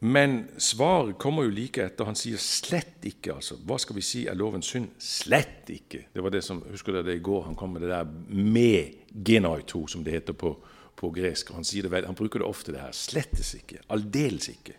Men 0.00 0.48
svaret 0.58 1.18
kommer 1.18 1.46
jo 1.46 1.50
like 1.54 1.80
etter. 1.84 2.04
Han 2.04 2.16
sier 2.18 2.40
slett 2.42 3.04
ikke. 3.08 3.34
altså. 3.38 3.56
Hva 3.64 3.78
skal 3.80 3.96
vi 3.96 4.02
si 4.04 4.24
er 4.28 4.36
lovens 4.36 4.68
synd? 4.68 4.90
Slett 5.00 5.70
ikke. 5.72 6.06
Det 6.12 6.22
var 6.24 6.34
det 6.34 6.42
som, 6.44 6.60
Husker 6.70 6.92
dere 6.98 7.06
det 7.08 7.18
i 7.20 7.24
går? 7.24 7.44
Han 7.46 7.54
kom 7.56 7.72
med 7.72 7.82
det 7.86 7.92
der 7.92 8.04
med 8.28 8.98
genoito, 9.24 9.86
som 9.88 10.04
det 10.04 10.12
heter 10.12 10.36
på, 10.36 10.52
på 10.96 11.10
gresk. 11.14 11.52
Han, 11.56 11.64
det 11.64 12.04
han 12.04 12.14
bruker 12.18 12.42
det 12.42 12.48
ofte, 12.48 12.72
det 12.72 12.80
her. 12.82 12.92
Slettes 12.92 13.54
ikke. 13.54 13.80
Aldeles 13.88 14.48
ikke. 14.52 14.76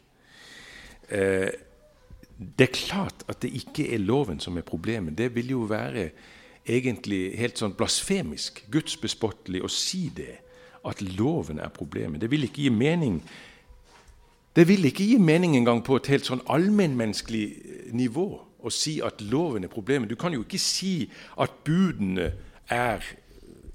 eh, 1.09 1.49
Det 2.37 2.67
er 2.67 2.73
klart 2.75 3.23
at 3.31 3.41
det 3.41 3.53
ikke 3.55 3.93
er 3.95 4.03
loven 4.03 4.39
som 4.39 4.57
er 4.57 4.61
problemet. 4.67 5.17
Det 5.17 5.33
vil 5.35 5.49
jo 5.49 5.63
være 5.69 6.09
egentlig 6.67 7.37
helt 7.37 7.57
sånn 7.57 7.73
blasfemisk, 7.77 8.65
gudsbespottelig, 8.71 9.61
å 9.63 9.69
si 9.71 10.09
det. 10.15 10.41
At 10.85 11.01
loven 11.01 11.59
er 11.59 11.69
problemet. 11.73 12.21
Det 12.21 12.29
vil 12.29 12.43
ikke 12.43 12.61
gi 12.65 12.69
mening. 12.69 13.21
Det 14.55 14.67
vil 14.67 14.87
ikke 14.87 15.03
gi 15.03 15.17
mening 15.19 15.57
engang 15.57 15.81
på 15.83 15.97
et 15.99 16.07
helt 16.13 16.27
sånn 16.27 16.43
allmennmenneskelig 16.47 17.91
nivå 17.95 18.27
å 18.65 18.71
si 18.73 18.97
at 19.03 19.19
loven 19.21 19.67
er 19.67 19.71
problemet. 19.71 20.09
Du 20.09 20.15
kan 20.15 20.33
jo 20.33 20.45
ikke 20.45 20.61
si 20.61 21.09
at 21.41 21.59
budene 21.67 22.31
er 22.71 23.03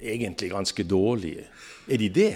egentlig 0.01 0.51
ganske 0.51 0.85
dårlige. 0.89 1.45
Er 1.89 2.01
de 2.01 2.09
det? 2.09 2.33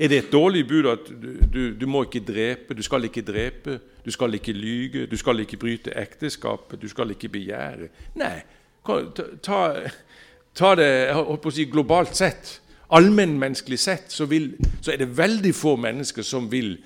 Er 0.00 0.08
det 0.08 0.18
et 0.18 0.32
dårlig 0.32 0.62
bud 0.68 0.86
at 0.88 1.08
du, 1.08 1.32
du, 1.52 1.60
du, 1.76 1.86
må 1.86 2.04
ikke 2.06 2.22
drepe, 2.24 2.76
du 2.76 2.82
skal 2.82 3.04
ikke 3.04 3.24
drepe, 3.26 3.80
du 4.04 4.10
skal 4.10 4.34
ikke 4.34 4.52
lyge, 4.56 5.06
du 5.06 5.16
skal 5.20 5.42
ikke 5.42 5.58
bryte 5.60 5.92
ekteskapet, 5.96 6.80
du 6.80 6.88
skal 6.88 7.12
ikke 7.12 7.28
begjære? 7.28 7.90
Nei, 8.20 8.38
ta, 9.44 9.58
ta 10.56 10.70
det 10.78 10.88
si, 11.52 11.66
globalt 11.68 12.16
sett. 12.16 12.60
Allmennmenneskelig 12.96 13.78
sett 13.78 14.08
så, 14.12 14.24
vil, 14.30 14.54
så, 14.80 14.94
er 14.94 15.02
det 15.02 15.12
veldig 15.18 15.52
få 15.54 15.76
mennesker 15.76 16.24
som 16.26 16.48
vil 16.52 16.78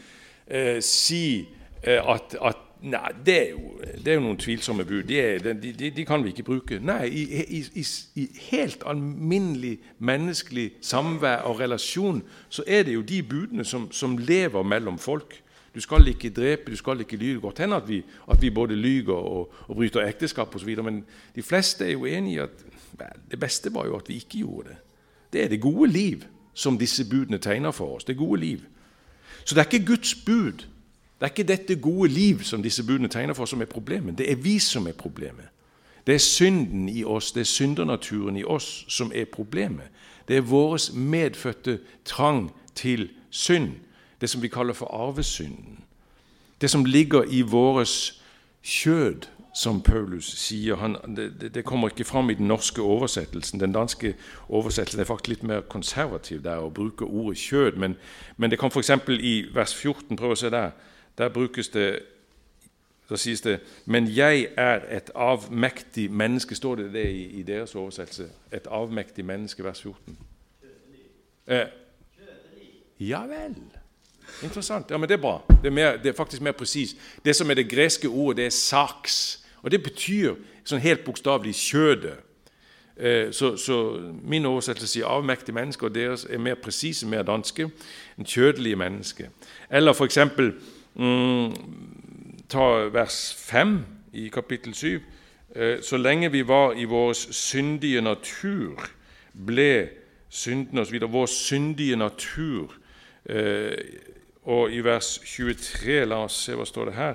eh, 0.46 0.80
si 0.84 1.48
eh, 1.82 2.00
at, 2.00 2.36
at 2.40 2.60
Nei, 2.84 3.14
det 3.24 3.34
er, 3.34 3.50
jo, 3.54 3.78
det 4.04 4.10
er 4.12 4.18
jo, 4.18 4.22
noen 4.26 4.36
tvilsomme 4.36 4.84
bud. 4.84 5.06
De, 5.08 5.16
er, 5.16 5.38
de, 5.40 5.70
de, 5.72 5.88
de, 5.96 6.02
kan 6.04 6.20
vi 6.20 6.34
ikke 6.34 6.44
bruke. 6.44 6.76
Nei, 6.84 7.06
i, 7.08 7.22
i, 7.40 7.60
i, 7.80 7.84
i, 8.20 8.24
helt 8.50 8.84
alminnelig 8.84 9.78
menneskelig 10.04 10.66
samvær 10.84 11.46
og 11.48 11.62
relasjon 11.62 12.20
så 12.52 12.66
er 12.68 12.84
det 12.84 12.98
jo 12.98 13.06
de 13.08 13.22
budene 13.24 13.64
som, 13.64 13.86
som 13.88 14.18
lever 14.20 14.68
mellom 14.68 15.00
folk. 15.00 15.32
Du 15.74 15.80
skal 15.80 16.12
ikke 16.12 16.28
drepe, 16.36 16.70
du 16.70 16.76
skal 16.76 17.00
ikke 17.00 17.16
lyve. 17.16 17.40
Godt 17.40 17.64
hende 17.64 17.80
at 17.80 17.88
at 18.30 18.42
vi 18.42 18.50
både 18.50 18.76
lyger 18.76 19.16
og, 19.16 19.54
og 19.68 19.76
bryter 19.76 20.04
ekteskap 20.04 20.54
osv., 20.54 20.76
men 20.84 21.04
de 21.34 21.42
fleste 21.42 21.86
er 21.86 21.92
jo 21.92 22.04
enig 22.04 22.34
i 22.34 22.38
at 22.44 22.64
det 23.30 23.40
beste 23.40 23.74
var 23.74 23.86
jo 23.86 23.96
at 23.96 24.08
vi 24.08 24.20
ikke 24.20 24.44
gjorde 24.44 24.68
det. 24.68 24.76
Det 25.32 25.44
er 25.44 25.48
det 25.48 25.60
gode 25.60 25.90
liv 25.90 26.24
som 26.54 26.78
disse 26.78 27.08
budene 27.10 27.38
tegner 27.38 27.70
for 27.70 27.96
oss. 27.96 28.04
Det 28.04 28.16
gode 28.16 28.40
liv. 28.40 28.60
Så 29.44 29.54
det 29.54 29.60
er 29.60 29.70
ikke 29.72 29.86
Guds 29.86 30.14
bud 30.14 30.64
det 31.24 31.30
er 31.30 31.32
ikke 31.32 31.48
dette 31.48 31.76
gode 31.76 32.10
liv 32.12 32.42
som 32.42 32.62
disse 32.62 32.82
budene 32.82 33.08
tegner 33.08 33.34
for, 33.34 33.44
som 33.44 33.60
er 33.60 33.64
problemet. 33.64 34.18
Det 34.18 34.32
er 34.32 34.36
vi 34.36 34.58
som 34.58 34.86
er 34.86 34.92
problemet. 34.92 35.46
Det 36.06 36.14
er 36.14 36.18
synden 36.18 36.88
i 36.88 37.04
oss, 37.04 37.32
det 37.32 37.40
er 37.40 37.44
syndernaturen 37.44 38.36
i 38.36 38.44
oss 38.44 38.84
som 38.88 39.12
er 39.14 39.24
problemet. 39.24 39.86
Det 40.28 40.36
er 40.36 40.40
vår 40.40 40.92
medfødte 40.94 41.78
trang 42.04 42.50
til 42.74 43.10
synd, 43.30 43.72
det 44.20 44.30
som 44.30 44.42
vi 44.42 44.48
kaller 44.48 44.72
for 44.72 44.86
arvesynden. 44.86 45.78
Det 46.60 46.70
som 46.70 46.84
ligger 46.84 47.22
i 47.22 47.40
vårt 47.40 48.12
kjød, 48.62 49.22
som 49.54 49.82
Paulus 49.82 50.24
sier. 50.24 50.76
Han, 50.76 50.96
det, 51.16 51.54
det, 51.54 51.64
kommer 51.64 51.88
ikke 51.88 52.04
fram 52.04 52.30
i 52.30 52.34
den 52.34 52.48
norske 52.48 52.82
oversettelsen. 52.82 53.60
Den 53.60 53.72
danske 53.72 54.14
oversettelsen 54.48 55.00
er 55.00 55.04
faktisk 55.04 55.28
litt 55.28 55.42
mer 55.42 55.60
konservativ 55.60 56.42
der 56.42 56.56
og 56.56 56.74
bruker 56.74 57.06
ordet 57.06 57.38
kjød. 57.38 57.78
Men, 57.78 57.96
men 58.36 58.50
det 58.50 58.58
kan 58.58 58.70
f.eks. 58.70 58.90
i 59.08 59.44
vers 59.54 59.74
14. 59.74 60.16
Prøv 60.16 60.34
å 60.34 60.38
se 60.38 60.50
der. 60.50 60.74
Der 61.18 61.28
brukes 61.28 61.68
det 61.68 62.02
Da 63.08 63.16
sies 63.16 63.40
det 63.40 63.60
'Men 63.84 64.16
jeg 64.16 64.48
er 64.56 64.80
et 64.96 65.10
avmektig 65.14 66.10
menneske'. 66.10 66.54
Står 66.54 66.74
det 66.74 66.92
det 66.92 67.10
i, 67.10 67.40
i 67.40 67.42
deres 67.42 67.74
oversettelse? 67.74 68.28
Et 68.52 68.66
avmektig 68.66 69.24
menneske, 69.24 69.64
vers 69.64 69.80
14. 69.80 70.18
Eh, 71.46 71.66
ja 73.00 73.20
vel. 73.26 73.54
Interessant. 74.42 74.90
Ja, 74.90 74.96
men 74.96 75.08
Det 75.08 75.14
er 75.14 75.20
bra. 75.20 75.42
Det 75.48 75.66
er, 75.66 75.70
mer, 75.70 75.96
det 75.96 76.06
er 76.06 76.12
faktisk 76.12 76.42
mer 76.42 76.52
presis. 76.52 76.96
Det 77.24 77.36
som 77.36 77.50
er 77.50 77.54
det 77.54 77.70
greske 77.70 78.08
ordet, 78.08 78.36
det 78.36 78.46
er 78.46 78.50
'saks'. 78.50 79.43
Og 79.64 79.70
Det 79.70 79.82
betyr 79.82 80.34
sånn 80.64 80.80
helt 80.80 81.04
bokstavelig 81.04 81.54
'kjødet'. 81.54 82.20
Eh, 82.96 83.32
så, 83.32 83.56
så, 83.56 84.00
Min 84.22 84.44
oversettelse 84.44 84.92
sier 84.92 85.06
'avmektige 85.06 85.54
mennesker', 85.54 85.86
og 85.86 85.94
deres 85.94 86.26
er 86.30 86.38
mer 86.38 86.54
presise, 86.54 87.06
mer 87.06 87.22
danske. 87.22 87.70
En 88.18 88.24
kjødelige 88.24 88.76
menneske. 88.76 89.30
Eller 89.70 89.92
f.eks. 89.92 90.18
Mm, 90.94 91.54
ta 92.48 92.88
vers 92.92 93.34
5 93.38 93.84
i 94.12 94.28
kapittel 94.28 94.74
7. 94.74 95.02
Eh, 95.56 95.82
så 95.82 95.96
lenge 95.96 96.30
vi 96.30 96.48
var 96.48 96.72
i 96.72 96.84
vår 96.84 97.12
syndige 97.12 98.00
natur, 98.00 98.90
ble 99.46 99.88
synden 100.28 100.78
osv. 100.78 101.00
Vår 101.00 101.26
syndige 101.26 101.96
natur. 101.96 102.74
Eh, 103.26 103.72
og 104.42 104.72
i 104.72 104.80
vers 104.80 105.18
23, 105.24 106.04
la 106.04 106.24
oss 106.24 106.44
se 106.44 106.54
hva 106.54 106.64
står 106.64 106.84
det 106.84 106.94
her. 106.94 107.14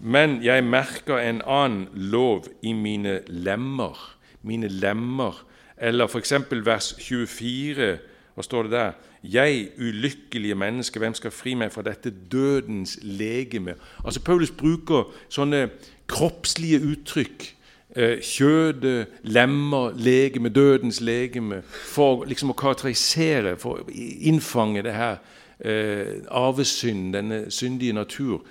Men 0.00 0.38
jeg 0.44 0.64
merker 0.64 1.18
en 1.20 1.42
annen 1.44 1.88
lov 1.92 2.48
i 2.62 2.72
mine 2.72 3.20
lemmer. 3.28 4.16
Mine 4.42 4.68
lemmer. 4.68 5.44
Eller 5.76 6.08
f.eks. 6.08 6.32
vers 6.64 6.94
24. 6.98 7.98
Hva 8.34 8.44
står 8.44 8.68
det 8.68 8.72
der? 8.72 8.92
Jeg, 9.22 9.68
ulykkelige 9.78 10.54
menneske, 10.54 10.98
hvem 10.98 11.14
skal 11.14 11.30
fri 11.30 11.52
meg 11.54 11.72
fra 11.72 11.84
dette 11.84 12.10
dødens 12.32 12.98
legeme? 13.02 13.74
Altså 14.04 14.22
Paulus 14.24 14.50
bruker 14.50 15.10
sånne 15.28 15.66
kroppslige 16.08 16.80
uttrykk. 16.80 17.50
Eh, 17.96 18.22
kjødet, 18.22 19.06
lemmer, 19.22 19.92
legeme, 19.98 20.48
dødens 20.48 21.00
legeme, 21.00 21.60
for 21.66 22.24
liksom 22.24 22.54
å 22.54 22.56
karakterisere, 22.56 23.56
for 23.58 23.82
å 23.82 23.92
innfange 24.30 24.84
det 24.86 24.94
her 24.94 25.18
eh, 25.58 26.22
arvesynd, 26.30 27.12
denne 27.18 27.42
syndige 27.52 27.98
natur. 27.98 28.46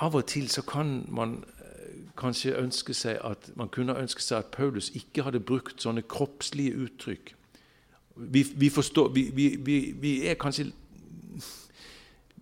Av 0.00 0.14
og 0.16 0.26
til 0.26 0.48
så 0.48 0.62
kan 0.64 1.04
man 1.12 1.42
eh, 1.60 1.92
kanskje 2.16 2.56
ønske 2.56 2.94
seg 2.96 3.20
at 3.24 3.50
man 3.56 3.68
kunne 3.68 3.98
ønske 3.98 4.24
seg 4.24 4.38
at 4.38 4.54
Paulus 4.54 4.90
ikke 4.96 5.26
hadde 5.26 5.42
brukt 5.44 5.82
sånne 5.82 6.02
kroppslige 6.08 6.78
uttrykk 6.86 7.34
vi, 8.20 8.46
vi, 8.54 8.70
forstår, 8.70 9.08
vi, 9.08 9.56
vi, 10.00 10.28
er 10.28 10.34
kanskje 10.34 10.72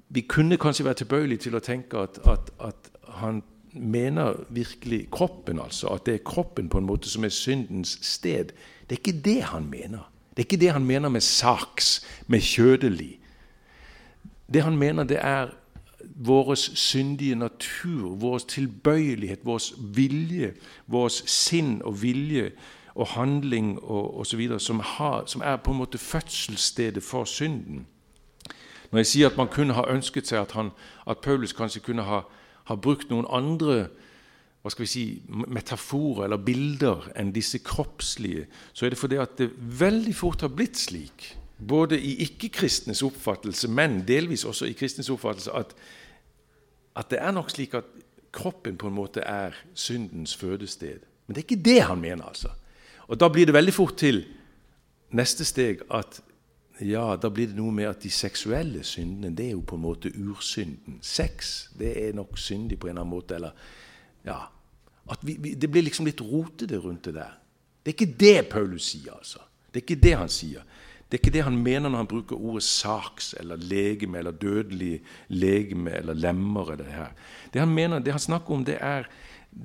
Vi 0.09 0.21
kunne 0.21 0.57
kanskje 0.57 0.85
være 0.85 1.03
tilbøyelige 1.03 1.47
til 1.47 1.57
å 1.59 1.61
tenke 1.61 2.01
at, 2.01 2.19
at, 2.27 2.51
at, 2.65 2.91
han 3.21 3.43
mener 3.73 4.45
virkelig 4.49 5.09
kroppen, 5.13 5.59
altså. 5.61 5.89
At 5.93 6.07
det 6.07 6.15
er 6.15 6.25
kroppen 6.25 6.69
på 6.69 6.79
en 6.79 6.87
måte 6.87 7.09
som 7.09 7.25
er 7.25 7.33
syndens 7.33 7.99
sted. 8.05 8.53
Det 8.89 8.97
er 8.97 9.01
ikke 9.01 9.21
det 9.25 9.43
han 9.51 9.69
mener. 9.69 10.09
Det 10.33 10.43
er 10.43 10.47
ikke 10.47 10.61
det 10.61 10.73
han 10.73 10.87
mener 10.87 11.13
med 11.13 11.25
saks, 11.25 12.05
med 12.27 12.41
kjødelig. 12.41 13.19
Det 14.53 14.63
han 14.65 14.77
mener, 14.77 15.05
det 15.05 15.19
er 15.21 15.53
vår 16.01 16.55
syndige 16.55 17.35
natur, 17.35 18.15
vår 18.15 18.39
tilbøyelighet, 18.39 19.41
vår 19.45 19.61
vilje, 19.95 20.53
vår 20.87 21.09
sinn 21.09 21.81
og 21.83 22.03
vilje 22.03 22.53
og 22.95 23.07
handling 23.07 23.79
osv. 23.83 24.59
Som, 24.59 24.83
som 25.27 25.43
er 25.45 25.57
på 25.57 25.71
en 25.71 25.79
måte 25.79 25.99
fødselsstedet 25.99 27.03
for 27.03 27.25
synden. 27.25 27.87
Når 28.91 28.99
jeg 28.99 29.07
sier 29.07 29.31
at 29.31 29.37
man 29.37 29.51
kunne 29.53 29.77
ha 29.77 29.85
ønsket 29.93 30.31
seg 30.31 30.41
at, 30.41 30.53
han, 30.57 30.71
at 31.07 31.21
Paulus 31.23 31.53
kanskje 31.53 31.85
kunne 31.85 32.07
ha, 32.09 32.23
ha, 32.65 32.77
brukt 32.77 33.11
noen 33.11 33.29
andre 33.31 33.89
hva 34.63 34.73
skal 34.73 34.85
vi 34.85 34.91
si, 34.91 35.05
metaforer 35.29 36.25
eller 36.27 36.41
bilder 36.43 37.07
enn 37.17 37.31
disse 37.33 37.61
kroppslige, 37.65 38.49
så 38.73 38.87
er 38.87 38.93
det 38.93 38.99
fordi 38.99 39.21
at 39.23 39.37
det 39.39 39.53
veldig 39.55 40.15
fort 40.17 40.43
har 40.43 40.51
blitt 40.53 40.81
slik, 40.81 41.29
både 41.59 42.01
i 42.01 42.15
ikke-kristnes 42.23 43.03
oppfattelse, 43.03 43.69
men 43.69 44.03
delvis 44.09 44.45
også 44.45 44.69
i 44.69 44.77
kristnes 44.79 45.11
oppfattelse, 45.11 45.53
at, 45.53 45.75
at 46.97 47.11
det 47.11 47.19
er 47.21 47.35
nok 47.35 47.51
slik 47.51 47.75
at 47.75 47.85
kroppen 48.33 48.77
på 48.79 48.89
en 48.89 48.95
måte 48.95 49.21
er 49.21 49.57
syndens 49.75 50.37
fødested. 50.37 51.01
Men 51.27 51.35
det 51.35 51.43
er 51.43 51.47
ikke 51.49 51.65
det 51.65 51.83
han 51.83 52.01
mener, 52.01 52.25
altså. 52.25 52.49
Og 53.09 53.21
Da 53.21 53.29
blir 53.29 53.47
det 53.47 53.55
veldig 53.55 53.75
fort 53.75 53.97
til 53.97 54.25
neste 55.11 55.45
steg 55.45 55.81
at 55.91 56.21
ja, 56.81 57.17
da 57.17 57.31
blir 57.33 57.49
det 57.51 57.57
noe 57.57 57.73
med 57.75 57.89
at 57.89 58.03
de 58.05 58.11
seksuelle 58.11 58.85
syndene 58.87 59.35
det 59.35 59.47
er 59.49 59.57
jo 59.57 59.65
på 59.67 59.77
en 59.77 59.83
måte 59.83 60.13
ursynden. 60.15 61.01
Sex 61.03 61.71
det 61.79 61.91
er 62.05 62.13
nok 62.15 62.39
syndig 62.39 62.79
på 62.79 62.87
en 62.87 62.91
eller 62.91 63.01
annen 63.01 63.17
måte. 63.17 63.35
eller 63.35 63.51
ja, 64.25 64.39
vi, 65.23 65.37
vi, 65.41 65.55
Det 65.55 65.71
blir 65.71 65.83
liksom 65.83 66.07
litt 66.07 66.21
rotete 66.21 66.79
rundt 66.79 67.05
det 67.05 67.15
der. 67.15 67.35
Det 67.83 67.93
er 67.93 67.97
ikke 67.97 68.19
det 68.21 68.49
Paulus 68.49 68.91
sier. 68.93 69.17
altså. 69.17 69.39
Det 69.73 69.81
er 69.81 69.87
ikke 69.87 70.03
det 70.03 70.17
han 70.17 70.29
sier. 70.29 70.63
Det 71.09 71.17
er 71.17 71.23
ikke 71.23 71.33
det 71.39 71.45
han 71.45 71.57
mener 71.57 71.89
når 71.89 72.03
han 72.03 72.07
bruker 72.07 72.37
ordet 72.37 72.63
saks 72.63 73.35
eller 73.41 73.57
legeme 73.57 74.19
eller 74.19 74.31
dødelig 74.31 75.01
legeme 75.29 75.91
eller 75.91 76.15
lemmer. 76.15 76.73
eller 76.73 76.85
Det 76.85 76.93
her. 76.93 77.13
Det 77.53 77.61
han 77.61 77.75
mener, 77.75 77.99
det 77.99 78.13
han 78.13 78.21
snakker 78.21 78.55
om, 78.55 78.65
det 78.65 78.77
er 78.81 79.05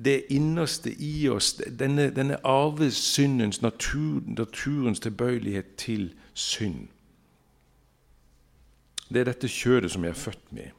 det 0.04 0.24
innerste 0.30 0.90
i 1.02 1.28
oss, 1.28 1.52
denne, 1.78 2.10
denne 2.10 2.46
arvesyndens, 2.46 3.62
natur, 3.62 4.22
naturens 4.26 5.00
tilbøyelighet 5.00 5.76
til 5.76 6.14
synd. 6.34 6.88
Det 9.08 9.20
er 9.20 9.28
dette 9.28 9.48
kjødet 9.48 9.90
som 9.92 10.04
jeg 10.04 10.10
er 10.10 10.14
født 10.18 10.52
med. 10.52 10.72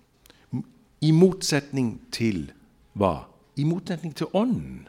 I 1.02 1.12
motsetning 1.12 2.02
til 2.12 2.52
hva? 2.98 3.28
I 3.56 3.64
motsetning 3.64 4.16
til 4.16 4.28
Ånden. 4.34 4.88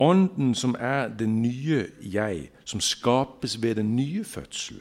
Ånden 0.00 0.54
som 0.54 0.76
er 0.78 1.08
det 1.08 1.28
nye 1.28 1.86
jeg, 2.00 2.50
som 2.64 2.80
skapes 2.80 3.62
ved 3.62 3.74
den 3.74 3.96
nye 3.96 4.24
fødsel. 4.24 4.80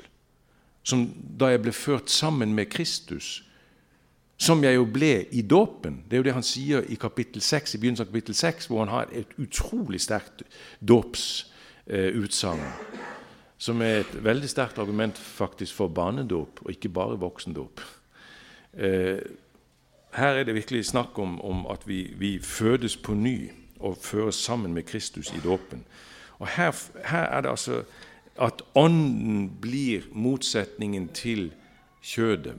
Som 0.84 1.10
da 1.40 1.52
jeg 1.52 1.62
ble 1.62 1.74
ført 1.76 2.10
sammen 2.10 2.54
med 2.54 2.72
Kristus, 2.72 3.44
som 4.42 4.64
jeg 4.64 4.76
jo 4.76 4.88
ble 4.90 5.28
i 5.32 5.42
dåpen. 5.42 6.00
Det 6.10 6.18
er 6.18 6.24
jo 6.24 6.26
det 6.26 6.34
han 6.34 6.46
sier 6.46 6.88
i 6.90 6.98
kapittel 6.98 7.42
6, 7.46 7.76
i 7.76 7.82
begynnelsen 7.82 8.08
av 8.08 8.10
kapittel 8.10 8.36
6, 8.36 8.68
hvor 8.68 8.82
han 8.82 8.94
har 8.94 9.12
et 9.14 9.36
utrolig 9.38 10.02
sterkt 10.02 10.42
dåpsutsagn. 10.82 12.66
Eh, 12.66 13.08
som 13.62 13.82
er 13.86 14.02
et 14.02 14.16
veldig 14.26 14.50
sterkt 14.50 14.80
argument 14.82 15.18
faktisk 15.22 15.78
for 15.78 15.94
barnedåp, 15.94 16.64
og 16.66 16.74
ikke 16.74 16.90
bare 16.90 17.20
voksendåp. 17.22 17.84
Eh, 18.74 19.22
her 20.18 20.40
er 20.40 20.44
det 20.44 20.56
virkelig 20.56 20.86
snakk 20.90 21.20
om, 21.20 21.38
om 21.42 21.68
at 21.70 21.86
vi, 21.86 22.14
vi, 22.18 22.40
fødes 22.40 22.98
på 22.98 23.14
ny 23.14 23.52
og 23.82 23.98
føres 24.02 24.36
sammen 24.36 24.74
med 24.74 24.84
Kristus 24.84 25.32
i 25.34 25.42
dåpen. 25.44 25.86
Og 26.40 26.48
her, 26.48 26.72
her, 27.06 27.24
er 27.24 27.42
det 27.42 27.50
altså 27.50 27.84
at 28.42 28.62
Ånden 28.76 29.50
blir 29.62 30.02
motsetningen 30.12 31.08
til 31.14 31.52
kjødet. 32.02 32.56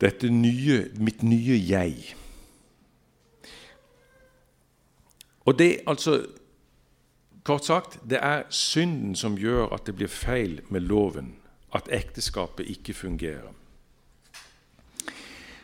Dette 0.00 0.30
nye, 0.30 0.86
mitt 0.96 1.22
nye 1.22 1.58
jeg. 1.68 2.14
Og 5.44 5.58
det 5.58 5.80
altså 5.86 6.26
Kort 7.44 7.64
sagt, 7.64 7.98
det 8.10 8.18
er 8.22 8.42
synden 8.50 9.14
som 9.16 9.38
gjør 9.38 9.72
at 9.74 9.86
det 9.86 9.94
blir 9.96 10.08
feil 10.12 10.60
med 10.68 10.80
loven, 10.80 11.34
at 11.74 11.88
ekteskapet 11.88 12.68
ikke 12.68 12.94
fungerer. 12.94 13.48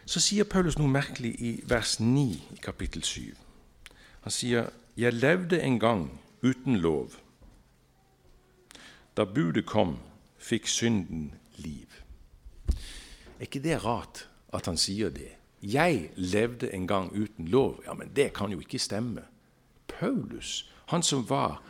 Så 0.07 0.23
sier 0.25 0.49
Paulus 0.49 0.79
noe 0.79 0.89
merkelig 0.89 1.35
i 1.37 1.51
vers 1.69 1.99
9 2.01 2.25
i 2.57 2.59
kapittel 2.63 3.05
7. 3.05 3.46
Han 4.27 4.31
sier, 4.31 4.71
'Jeg 4.97 5.13
levde 5.13 5.63
en 5.63 5.79
gang 5.79 6.21
uten 6.43 6.77
lov.' 6.77 7.21
Da 9.17 9.25
budet 9.25 9.67
kom, 9.67 9.99
fikk 10.39 10.67
synden 10.67 11.35
liv. 11.57 11.87
Er 13.39 13.41
ikke 13.41 13.63
det 13.63 13.85
rart 13.85 14.29
at 14.53 14.67
han 14.67 14.77
sier 14.77 15.11
det? 15.15 15.31
Jeg 15.63 16.11
levde 16.17 16.75
en 16.75 16.87
gang 16.87 17.13
uten 17.13 17.49
lov. 17.49 17.83
Ja, 17.87 17.95
men 17.95 18.11
det 18.17 18.33
kan 18.33 18.51
jo 18.51 18.59
ikke 18.59 18.79
stemme. 18.79 19.23
Paulus, 19.87 20.73
han 20.87 21.03
som 21.03 21.31
var 21.31 21.63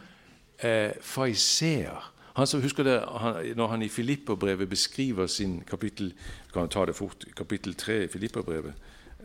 eh, 0.59 0.93
fariseer 1.01 2.13
han 2.37 2.47
som 2.47 2.63
husker 2.63 2.85
det, 2.85 3.05
han, 3.21 3.57
Når 3.57 3.69
han 3.69 3.83
i 3.83 3.89
Filipperbrevet 3.89 4.69
beskriver 4.69 5.27
sin 5.27 5.61
kapittel 5.61 6.15
kan 6.53 6.69
ta 6.69 6.87
det 6.87 6.97
fort, 6.97 7.25
kapittel 7.37 7.75
3 7.75 8.05
i 8.05 8.09
Filipperbrevet 8.09 8.75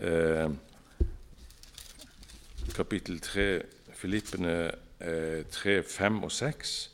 eh, 0.01 0.51
Kapittel 2.75 3.19
3, 3.19 3.61
Filippene 3.93 4.71
eh, 4.99 5.43
3, 5.51 5.83
5 5.83 6.23
og 6.23 6.31
6. 6.31 6.91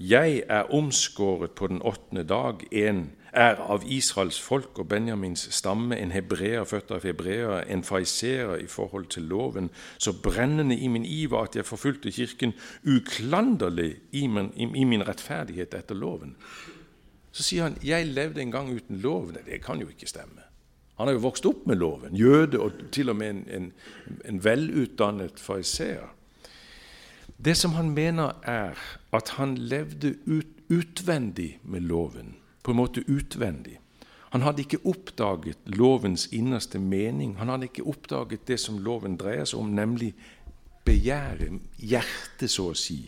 Jeg 0.00 0.42
er 0.48 0.74
omskåret 0.74 1.50
på 1.50 1.66
den 1.66 1.82
åttende 1.82 2.24
dag, 2.24 2.62
en 2.72 3.10
er 3.32 3.58
av 3.60 3.82
Israels 3.86 4.40
folk 4.40 4.78
og 4.78 4.88
Benjamins 4.88 5.48
stamme, 5.54 5.98
en 5.98 6.12
hebreer 6.14 6.64
født 6.64 6.90
av 6.94 7.04
hebreer, 7.04 7.64
en 7.68 7.84
faiserer 7.84 8.62
i 8.62 8.66
forhold 8.66 9.06
til 9.12 9.28
loven, 9.28 9.70
så 9.98 10.12
brennende 10.22 10.76
i 10.76 10.88
min 10.88 11.04
iver 11.04 11.42
at 11.42 11.56
jeg 11.56 11.66
forfulgte 11.66 12.12
Kirken 12.12 12.54
uklanderlig 12.86 13.96
i 14.12 14.26
min, 14.26 14.52
i 14.56 14.84
min 14.84 15.06
rettferdighet 15.08 15.74
etter 15.74 15.94
loven. 15.94 16.36
Så 17.32 17.42
sier 17.42 17.68
han 17.68 17.78
jeg 17.84 18.06
levde 18.06 18.42
en 18.42 18.52
gang 18.52 18.70
uten 18.74 19.02
lov. 19.02 19.32
Det 19.46 19.60
kan 19.62 19.80
jo 19.80 19.88
ikke 19.88 20.08
stemme. 20.08 20.47
Han 20.98 21.06
har 21.06 21.14
jo 21.14 21.24
vokst 21.24 21.46
opp 21.46 21.66
med 21.70 21.78
loven, 21.78 22.16
jøde 22.18 22.58
og 22.60 22.78
til 22.94 23.12
og 23.12 23.16
med 23.20 23.30
en, 23.30 23.42
en, 23.54 23.66
en 24.26 24.40
velutdannet 24.44 25.38
fariseer. 25.40 26.08
Det 27.38 27.54
som 27.56 27.76
han 27.78 27.92
mener, 27.94 28.34
er 28.42 28.78
at 29.14 29.36
han 29.38 29.54
levde 29.58 30.16
ut, 30.26 30.54
utvendig 30.68 31.58
med 31.62 31.80
loven. 31.80 32.34
På 32.62 32.70
en 32.70 32.76
måte 32.76 33.04
utvendig. 33.08 33.78
Han 34.30 34.42
hadde 34.42 34.60
ikke 34.60 34.82
oppdaget 34.84 35.56
lovens 35.64 36.28
innerste 36.32 36.78
mening. 36.78 37.38
Han 37.38 37.48
hadde 37.48 37.70
ikke 37.70 37.86
oppdaget 37.86 38.48
det 38.48 38.58
som 38.60 38.78
loven 38.78 39.16
dreier 39.16 39.46
seg 39.48 39.62
om, 39.62 39.70
nemlig 39.72 40.12
begjæret, 40.84 41.62
hjertet, 41.78 42.50
så 42.50 42.70
å 42.72 42.76
si. 42.76 43.00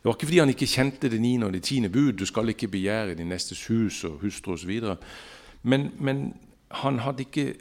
Det 0.00 0.08
var 0.08 0.16
ikke 0.16 0.30
fordi 0.30 0.40
han 0.40 0.54
ikke 0.54 0.70
kjente 0.70 1.10
det 1.12 1.20
niende 1.20 1.46
og 1.46 1.54
det 1.54 1.62
tiende 1.68 1.92
bud, 1.92 2.16
du 2.18 2.26
skal 2.26 2.48
ikke 2.50 2.70
begjære 2.72 3.14
din 3.18 3.28
nestes 3.30 3.66
hus 3.68 4.00
og 4.08 4.22
hustru 4.24 4.54
osv. 4.56 4.72
Men, 5.62 5.90
men 6.00 6.30
han 6.70 6.98
hadde 7.02 7.26
ikke 7.26 7.54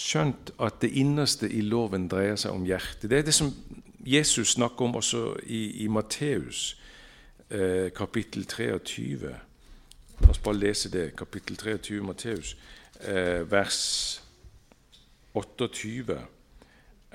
skjønt 0.00 0.50
at 0.62 0.80
det 0.82 0.90
innerste 0.98 1.48
i 1.50 1.60
loven 1.60 2.08
dreier 2.10 2.38
seg 2.40 2.56
om 2.56 2.64
hjertet. 2.66 3.10
Det 3.10 3.18
er 3.18 3.26
det 3.28 3.34
som 3.36 3.52
Jesus 4.04 4.56
snakker 4.56 4.88
om 4.88 4.96
også 4.96 5.36
i, 5.46 5.84
i 5.84 5.88
Matteus 5.88 6.74
eh, 7.50 7.92
kapittel 7.94 8.46
23. 8.46 9.34
La 10.20 10.30
oss 10.30 10.40
bare 10.42 10.58
lese 10.58 10.90
det. 10.92 11.12
Kapittel 11.16 11.56
23 11.56 12.02
Matteus, 12.04 12.56
eh, 13.00 13.44
vers 13.50 14.22
28, 15.34 16.18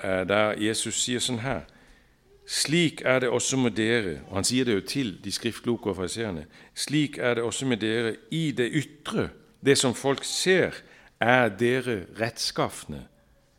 eh, 0.02 0.24
der 0.28 0.56
Jesus 0.60 1.02
sier 1.04 1.20
sånn 1.20 1.44
her 1.44 1.66
Slik 2.50 3.04
er 3.06 3.20
det 3.22 3.28
også 3.30 3.56
med 3.62 3.76
dere 3.78 4.24
Og 4.26 4.40
han 4.40 4.44
sier 4.44 4.64
det 4.66 4.74
jo 4.74 4.80
til 4.82 5.10
de 5.22 5.30
skriftkloke 5.30 5.92
og 5.92 6.00
fariseerne. 6.00 6.48
Slik 6.74 7.18
er 7.18 7.34
det 7.38 7.44
også 7.46 7.66
med 7.66 7.78
dere 7.78 8.16
i 8.34 8.50
det 8.50 8.66
ytre. 8.74 9.28
Det 9.62 9.78
som 9.78 9.94
folk 9.94 10.24
ser, 10.24 10.74
er 11.20 11.50
dere 11.52 12.04
rettskafne, 12.18 13.04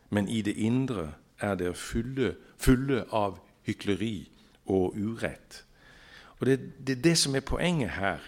men 0.10 0.28
i 0.28 0.41
det 0.41 0.58
indre 0.58 1.13
er 1.39 1.56
dere 1.56 1.78
fulle 1.78 2.36
fulle 2.62 3.06
av 3.12 3.39
hykleri 3.67 4.30
og 4.69 4.97
urett. 4.97 5.63
Og 6.39 6.45
Det 6.45 6.54
er 6.54 6.65
det, 6.86 7.04
det, 7.04 7.17
som 7.17 7.36
er 7.36 7.45
poenget 7.45 7.89
her. 7.89 8.19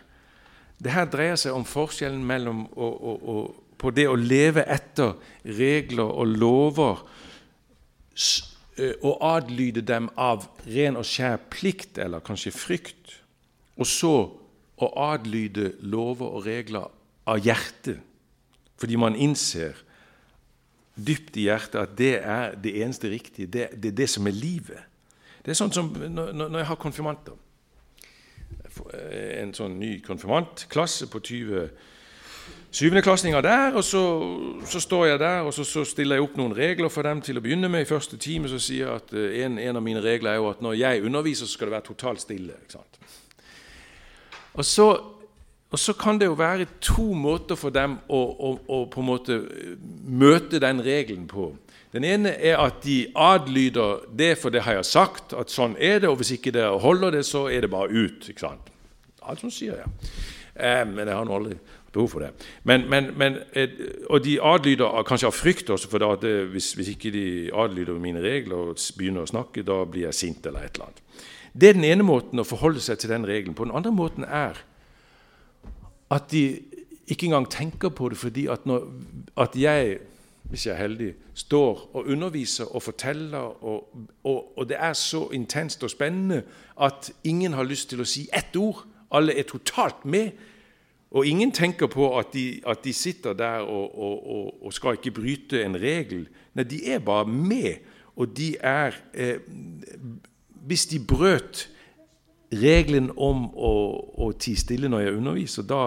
Det 0.84 0.91
her 0.91 1.06
dreier 1.10 1.38
seg 1.39 1.56
om 1.56 1.65
forskjellen 1.65 2.24
mellom 2.26 2.65
å, 2.76 2.89
å, 2.89 3.13
å, 3.34 3.36
på 3.78 3.91
det 3.96 4.08
å 4.10 4.17
leve 4.19 4.65
etter 4.69 5.15
regler 5.46 6.06
og 6.06 6.38
lover 6.38 7.04
og 9.02 9.17
adlyde 9.26 9.82
dem 9.86 10.10
av 10.17 10.46
ren 10.65 10.98
og 10.98 11.06
skjær 11.08 11.41
plikt 11.54 11.98
eller 12.02 12.24
kanskje 12.26 12.54
frykt, 12.54 13.17
og 13.78 13.89
så 13.89 14.15
å 14.82 14.89
adlyde 15.10 15.74
lover 15.82 16.38
og 16.38 16.46
regler 16.46 16.89
av 17.30 17.41
hjertet, 17.41 18.02
fordi 18.84 19.00
man 19.00 19.15
innser 19.15 19.80
dypt 20.93 21.38
i 21.39 21.48
hjertet 21.48 21.80
at 21.80 21.96
det 21.98 22.17
er 22.19 22.58
det 22.60 22.76
eneste 22.84 23.10
riktige. 23.10 23.48
Det, 23.48 23.69
er 23.72 23.96
det 23.96 24.10
som 24.12 24.28
er 24.28 24.36
livet. 24.36 24.84
Det 25.43 25.54
er 25.54 25.58
sånn 25.58 25.74
som 25.74 25.89
når, 25.93 26.34
når 26.36 26.60
jeg 26.60 26.69
har 26.69 26.80
konfirmanter. 26.82 27.39
En 29.39 29.54
sånn 29.56 29.78
ny 29.80 29.96
konfirmantklasse 30.04 31.08
på 31.12 31.22
20 31.24 31.65
syvendeklassinger 32.74 33.43
der, 33.46 33.76
og 33.78 33.84
så, 33.86 34.02
så, 34.65 34.80
står 34.82 35.06
jeg 35.06 35.19
der 35.22 35.46
og 35.46 35.54
så, 35.54 35.63
så, 35.63 35.84
stiller 35.86 36.17
jeg 36.17 36.26
opp 36.26 36.38
noen 36.39 36.56
regler 36.58 36.89
for 36.89 37.06
dem 37.06 37.22
til 37.22 37.38
å 37.38 37.43
begynne 37.46 37.69
med. 37.69 37.86
I 37.86 37.89
første 37.89 38.17
time 38.17 38.50
så 38.50 38.58
sier 38.62 38.88
jeg 38.88 39.02
at 39.04 39.13
eh, 39.13 39.43
en, 39.46 39.60
en, 39.62 39.78
av 39.78 39.86
mine 39.86 40.02
regler 40.04 40.34
er 40.34 40.41
jo 40.41 40.50
at 40.50 40.63
når 40.65 40.80
jeg 40.80 41.04
underviser, 41.06 41.46
så 41.46 41.54
skal 41.54 41.69
det 41.69 41.76
være 41.78 41.88
totalt 41.91 42.24
stille. 42.24 42.58
Og 44.54 44.65
så 44.65 44.88
og 45.73 45.81
så 45.81 45.95
kan 45.97 46.19
det 46.21 46.27
jo 46.29 46.38
være 46.38 46.67
to 46.86 47.07
måter 47.17 47.57
for 47.57 47.73
dem 47.73 47.95
å, 48.05 48.19
å, 48.21 48.49
å 48.69 48.79
på 48.93 49.01
en 49.01 49.07
måte 49.07 49.39
møte 50.05 50.62
den 50.62 50.83
regelen 50.86 51.25
på. 51.29 51.49
Den 51.93 52.05
ene 52.05 52.36
er 52.38 52.59
at 52.62 52.83
de 52.86 53.07
adlyder 53.17 54.05
det, 54.13 54.36
for 54.41 54.53
det 54.53 54.63
har 54.65 54.77
jeg 54.79 54.89
sagt, 54.91 55.33
at 55.38 55.49
sånn 55.53 55.73
er 55.81 55.99
det. 56.01 56.09
Og 56.09 56.19
hvis 56.21 56.36
ikke 56.38 56.53
dere 56.53 56.77
holder 56.81 57.17
det, 57.17 57.23
så 57.25 57.47
er 57.49 57.65
det 57.65 57.71
bare 57.73 57.89
ut. 57.89 58.29
ikke 58.29 58.45
sant? 58.45 58.69
Alt 59.25 59.41
sånn 59.41 59.53
sier 59.53 59.81
jeg. 59.81 60.12
Eh, 60.53 60.83
men 60.89 61.07
jeg 61.07 61.17
har 61.17 61.25
nå 61.25 61.38
aldri 61.38 61.57
behov 61.93 62.09
for 62.12 62.25
det. 62.25 62.31
Men, 62.69 62.86
men, 62.89 63.09
men, 63.17 63.39
eh, 63.57 63.73
og 64.09 64.21
de 64.25 64.39
adlyder 64.41 65.05
kanskje 65.09 65.29
av 65.29 65.38
frykt 65.38 65.69
også, 65.73 65.89
for 65.89 66.05
det, 66.21 66.33
hvis, 66.53 66.73
hvis, 66.77 66.91
ikke 66.93 67.13
de 67.13 67.25
adlyder 67.49 68.01
mine 68.01 68.21
regler 68.21 68.73
og 68.73 68.86
begynner 68.97 69.25
å 69.25 69.29
snakke, 69.29 69.65
da 69.65 69.83
blir 69.86 70.07
jeg 70.09 70.19
sint 70.21 70.49
eller 70.49 70.65
et 70.65 70.77
eller 70.77 70.89
annet. 70.89 71.23
Det 71.53 71.69
er 71.69 71.77
den 71.77 71.89
ene 71.89 72.05
måten 72.05 72.41
å 72.41 72.47
forholde 72.47 72.81
seg 72.81 73.01
til 73.01 73.13
den 73.13 73.25
regelen 73.29 73.57
på. 73.57 73.65
Den 73.65 73.77
andre 73.77 73.93
måten 73.93 74.25
er 74.25 74.62
at 76.13 76.32
de 76.32 76.60
ikke 77.08 77.26
engang 77.26 77.49
tenker 77.49 77.89
på 77.89 78.10
det 78.10 78.17
fordi 78.17 78.45
at, 78.47 78.65
når, 78.65 78.88
at 79.38 79.56
jeg, 79.56 79.97
hvis 80.43 80.67
jeg 80.67 80.73
er 80.73 80.82
heldig, 80.82 81.13
står 81.34 81.89
og 81.93 82.06
underviser 82.06 82.76
og 82.76 82.84
forteller, 82.84 83.38
og, 83.38 83.89
og, 84.23 84.58
og, 84.58 84.69
det 84.69 84.78
er 84.80 84.93
så 84.93 85.28
intenst 85.34 85.84
og 85.84 85.89
spennende 85.89 86.43
at 86.82 87.12
ingen 87.23 87.54
har 87.54 87.63
lyst 87.63 87.89
til 87.89 88.02
å 88.02 88.08
si 88.08 88.28
ett 88.34 88.56
ord. 88.56 88.86
Alle 89.13 89.34
er 89.38 89.47
totalt 89.49 90.06
med. 90.06 90.32
Og 91.13 91.28
ingen 91.28 91.52
tenker 91.52 91.88
på 91.88 92.08
at 92.17 92.34
de, 92.34 92.62
at 92.67 92.86
de 92.86 92.93
sitter 92.93 93.34
der 93.34 93.65
og, 93.65 93.99
og, 94.65 94.73
skal 94.73 94.97
ikke 94.97 95.13
bryte 95.13 95.62
en 95.62 95.78
regel. 95.78 96.28
Nei, 96.54 96.65
de 96.65 96.80
er 96.89 96.99
bare 96.99 97.28
med. 97.30 97.84
Og 98.15 98.38
de 98.38 98.56
er 98.60 98.97
eh, 99.13 99.38
Hvis 100.65 100.86
de 100.86 100.99
brøt 100.99 101.69
regelen 102.62 103.12
om 103.18 103.48
å, 103.56 103.74
å 104.26 104.32
tie 104.39 104.60
stille 104.60 104.89
når 104.92 105.06
jeg 105.06 105.18
underviser, 105.18 105.66
da, 105.68 105.84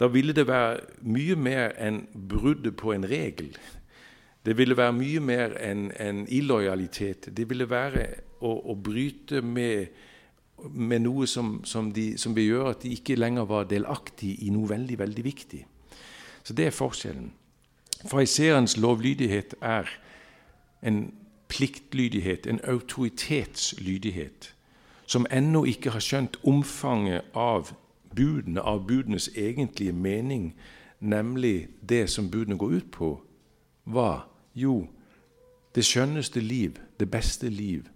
da, 0.00 0.08
ville 0.12 0.34
det 0.36 0.46
være 0.48 1.02
mye 1.02 1.36
mer 1.36 1.74
enn 1.78 2.04
bruddet 2.14 2.76
på 2.80 2.94
en 2.94 3.06
regel. 3.08 3.52
Det 4.44 4.56
ville 4.56 4.76
være 4.76 4.96
mye 4.96 5.20
mer 5.20 5.56
enn 5.60 5.90
en 6.00 6.22
illojalitet. 6.28 7.28
Det 7.36 7.48
ville 7.50 7.68
være 7.68 8.06
å, 8.40 8.54
å 8.72 8.76
bryte 8.76 9.42
med, 9.44 9.90
med 10.72 11.04
noe 11.04 11.28
som, 11.28 11.58
som, 11.68 11.90
de, 11.92 12.14
som, 12.18 12.36
vil 12.36 12.54
gjøre 12.54 12.76
at 12.76 12.86
de 12.86 12.94
ikke 12.96 13.18
lenger 13.20 13.48
var 13.50 13.68
delaktige 13.68 14.40
i 14.46 14.52
noe 14.54 14.70
veldig, 14.72 14.96
veldig 15.02 15.24
viktig. 15.24 15.64
Så 16.42 16.56
det 16.56 16.70
er 16.70 16.76
forskjellen. 16.76 17.28
Fariseerens 18.08 18.78
lovlydighet 18.80 19.58
er 19.60 19.90
en 20.80 21.10
pliktlydighet, 21.52 22.46
en 22.46 22.60
autoritetslydighet, 22.64 24.54
som 25.10 25.26
ennå 25.30 25.64
ikke 25.66 25.90
har 25.90 26.02
skjønt 26.04 26.38
omfanget 26.46 27.26
av 27.34 27.72
budene, 28.14 28.62
av 28.62 28.84
budenes 28.86 29.26
egentlige 29.34 29.92
mening, 29.92 30.52
nemlig 31.00 31.68
det 31.82 32.04
som 32.12 32.30
budene 32.30 32.58
går 32.58 32.76
ut 32.78 32.90
på. 32.94 33.10
Hva? 33.90 34.28
Jo, 34.54 34.84
det 35.74 35.86
skjønneste 35.86 36.42
liv, 36.42 36.78
det 37.00 37.10
beste 37.10 37.50
liv, 37.50 37.88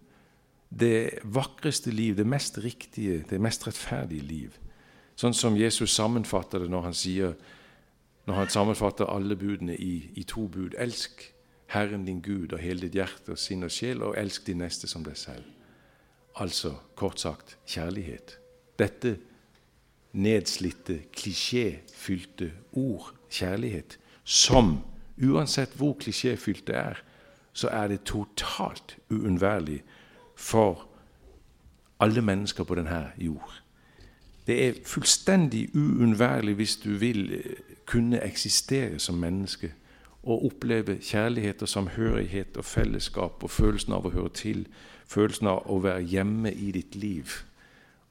det 0.75 1.21
vakreste 1.23 1.95
liv, 1.95 2.17
det 2.19 2.27
mest 2.27 2.59
riktige, 2.59 3.23
det 3.31 3.41
mest 3.41 3.67
rettferdige 3.67 4.27
liv. 4.27 4.59
Sånn 5.15 5.37
som 5.37 5.59
Jesus 5.59 5.95
sammenfatter 5.95 6.65
det 6.65 6.73
når 6.73 6.89
han 6.89 6.97
sier 6.99 7.37
når 8.25 8.39
han 8.39 8.51
sammenfatter 8.51 9.11
alle 9.13 9.37
budene 9.37 9.77
i, 9.77 10.11
i, 10.17 10.23
to 10.25 10.47
bud. 10.49 10.75
Elsk 10.81 11.27
Herren 11.75 12.07
din 12.07 12.23
Gud 12.25 12.55
og 12.57 12.63
hele 12.63 12.87
ditt 12.87 12.97
hjerte 12.97 13.35
og 13.35 13.41
sinn 13.41 13.67
og 13.67 13.73
sjel, 13.73 14.01
og 14.03 14.17
elsk 14.17 14.47
de 14.49 14.57
neste 14.57 14.89
som 14.89 15.05
deg 15.05 15.19
selv. 15.21 15.45
Altså, 16.37 16.75
kort 16.95 17.21
sagt, 17.21 17.59
kjærlighet. 17.67 18.39
Dette 18.79 19.19
nedslitte, 20.13 21.01
klisjéfylte 21.17 22.51
ord, 22.73 23.15
kjærlighet, 23.31 23.99
som, 24.25 24.79
uansett 25.23 25.75
hvor 25.77 25.97
klisjéfylt 26.03 26.67
det 26.67 26.77
er, 26.77 26.95
så 27.53 27.69
er 27.69 27.89
det 27.89 28.03
totalt 28.05 28.97
uunnværlig 29.11 29.83
for 30.37 30.89
alle 32.01 32.23
mennesker 32.23 32.65
på 32.65 32.75
denne 32.75 33.13
jord. 33.19 33.63
Det 34.47 34.69
er 34.69 34.73
fullstendig 34.87 35.69
uunnværlig 35.75 36.55
hvis 36.55 36.77
du 36.77 36.91
vil 36.91 37.33
eh, 37.33 37.53
kunne 37.87 38.25
eksistere 38.25 38.99
som 38.99 39.15
menneske 39.15 39.73
og 40.23 40.47
oppleve 40.47 40.99
kjærlighet 41.01 41.63
og 41.63 41.69
samhørighet 41.69 42.57
og 42.57 42.65
fellesskap 42.65 43.45
og 43.45 43.51
følelsen 43.51 43.93
av 43.93 44.07
å 44.07 44.13
høre 44.13 44.33
til, 44.35 44.67
følelsen 45.07 45.51
av 45.51 45.71
å 45.71 45.79
være 45.85 46.03
hjemme 46.03 46.53
i 46.53 46.71
ditt 46.73 46.95
liv 46.97 47.41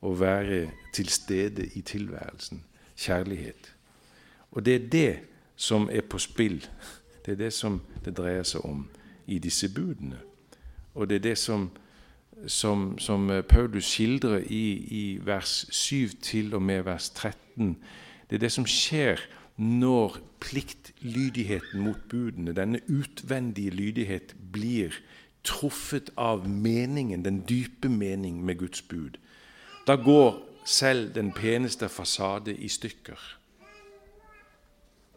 Å 0.04 0.12
være 0.20 0.66
til 0.92 1.08
stede 1.08 1.64
i 1.80 1.82
tilværelsen. 1.82 2.60
Kjærlighet. 3.00 3.70
Og 4.52 4.66
det 4.66 4.74
er 4.76 4.90
det 4.92 5.20
som 5.56 5.88
er 5.90 6.04
på 6.04 6.20
spill. 6.20 6.60
Det 7.26 7.32
er 7.32 7.40
det 7.40 7.54
som 7.56 7.78
det 8.04 8.12
dreier 8.18 8.44
seg 8.44 8.66
om 8.68 8.82
i 9.32 9.38
disse 9.40 9.70
budene. 9.72 10.20
Og 10.94 11.08
det 11.08 11.22
er 11.22 11.24
det 11.30 11.38
som 11.40 11.70
som, 12.48 12.98
som 13.00 13.30
eh, 13.30 13.44
Paulus 13.44 13.86
skildrer 13.86 14.44
i, 14.50 14.66
i 14.92 15.04
vers 15.24 15.66
7 15.72 16.10
til 16.22 16.56
og 16.56 16.62
med 16.62 16.84
vers 16.84 17.10
13. 17.10 17.78
Det 18.30 18.38
er 18.38 18.44
det 18.46 18.52
som 18.52 18.68
skjer 18.68 19.22
når 19.58 20.18
pliktlydigheten 20.44 21.84
mot 21.86 22.00
budene, 22.10 22.56
denne 22.58 22.82
utvendige 22.90 23.70
lydighet, 23.70 24.36
blir 24.52 24.96
truffet 25.44 26.10
av 26.16 26.48
meningen, 26.50 27.24
den 27.24 27.42
dype 27.48 27.90
mening 27.90 28.46
med 28.46 28.60
Guds 28.60 28.82
bud. 28.88 29.18
Da 29.88 29.96
går 29.96 30.40
selv 30.66 31.14
den 31.16 31.32
peneste 31.36 31.90
fasade 31.90 32.56
i 32.56 32.70
stykker. 32.72 33.20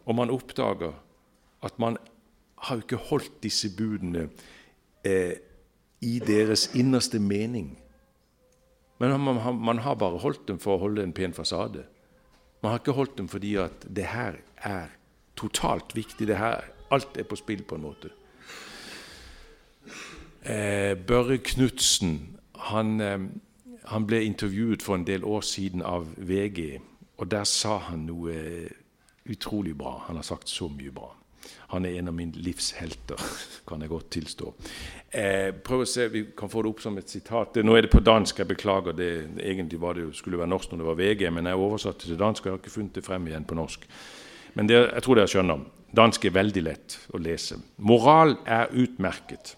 Og 0.05 0.15
man 0.15 0.31
oppdager 0.31 0.93
at 1.63 1.79
man 1.79 1.97
har 2.67 2.81
ikke 2.81 2.99
holdt 3.09 3.43
disse 3.43 3.69
budene 3.77 4.27
eh, 5.05 5.39
i 6.01 6.19
deres 6.19 6.69
innerste 6.75 7.19
mening. 7.19 7.77
Men 8.99 9.19
man, 9.21 9.59
man, 9.61 9.77
har 9.77 9.95
bare 9.95 10.19
holdt 10.21 10.47
dem 10.47 10.59
for 10.59 10.75
å 10.75 10.87
holde 10.87 11.03
en 11.03 11.13
pen 11.13 11.33
fasade. 11.37 11.85
Man 12.61 12.73
har 12.73 12.81
ikke 12.81 12.97
holdt 12.97 13.17
dem 13.17 13.27
fordi 13.29 13.55
at 13.61 13.85
det 13.85 14.07
her 14.09 14.39
er 14.57 14.95
totalt 15.37 15.93
viktig. 15.95 16.27
Det 16.27 16.39
her, 16.39 16.65
alt 16.91 17.17
er 17.17 17.27
på 17.29 17.37
spill, 17.37 17.61
på 17.63 17.77
en 17.77 17.85
måte. 17.85 18.09
Eh, 20.47 20.95
Børre 20.95 21.37
Knutsen 21.37 22.37
han, 22.69 23.01
eh, 23.01 23.19
han, 23.83 24.05
ble 24.07 24.21
intervjuet 24.23 24.83
for 24.83 24.95
en 24.95 25.07
del 25.07 25.25
år 25.27 25.41
siden 25.43 25.81
av 25.83 26.07
VG, 26.17 26.79
og 27.17 27.31
der 27.31 27.43
sa 27.43 27.77
han 27.89 28.05
noe 28.07 28.35
utrolig 29.27 29.75
bra. 29.77 29.97
Han 30.07 30.15
har 30.15 30.23
sagt 30.23 30.49
så 30.49 30.69
mye 30.71 30.91
bra. 30.91 31.11
Han 31.73 31.85
er 31.85 31.99
en 31.99 32.07
av 32.07 32.15
mine 32.15 32.39
livshelter, 32.39 33.19
kan 33.67 33.83
jeg 33.83 33.91
godt 33.91 34.09
tilstå. 34.15 34.53
Eh, 35.11 35.51
prøv 35.51 35.83
å 35.83 35.89
se, 35.89 36.07
Vi 36.07 36.23
kan 36.37 36.49
få 36.49 36.63
det 36.63 36.71
opp 36.71 36.81
som 36.81 36.97
et 36.97 37.09
sitat. 37.09 37.59
Nå 37.63 37.75
er 37.75 37.87
det 37.87 37.91
på 37.91 38.03
dansk, 38.03 38.39
jeg 38.39 38.47
beklager. 38.47 38.93
det, 38.93 39.27
Egentlig 39.43 39.81
var 39.81 39.93
det 39.93 40.07
jo, 40.07 40.13
skulle 40.13 40.39
være 40.39 40.47
norsk 40.47 40.71
når 40.71 40.77
det 40.77 40.87
var 40.87 41.01
VG, 41.01 41.29
men 41.33 41.45
jeg 41.45 41.55
oversatte 41.55 42.07
til 42.07 42.19
dansk, 42.19 42.45
og 42.45 42.51
har 42.51 42.63
ikke 42.63 42.77
funnet 42.77 42.95
det 42.95 43.05
frem 43.05 43.27
igjen 43.27 43.45
på 43.45 43.55
norsk. 43.55 43.87
Men 44.55 44.67
det, 44.67 44.79
jeg 44.93 45.03
tror 45.03 45.15
dere 45.15 45.27
skjønner. 45.27 45.67
Dansk 45.95 46.25
er 46.25 46.35
veldig 46.35 46.63
lett 46.63 46.99
å 47.15 47.19
lese. 47.19 47.59
Moral 47.77 48.37
er 48.45 48.71
utmerket, 48.75 49.55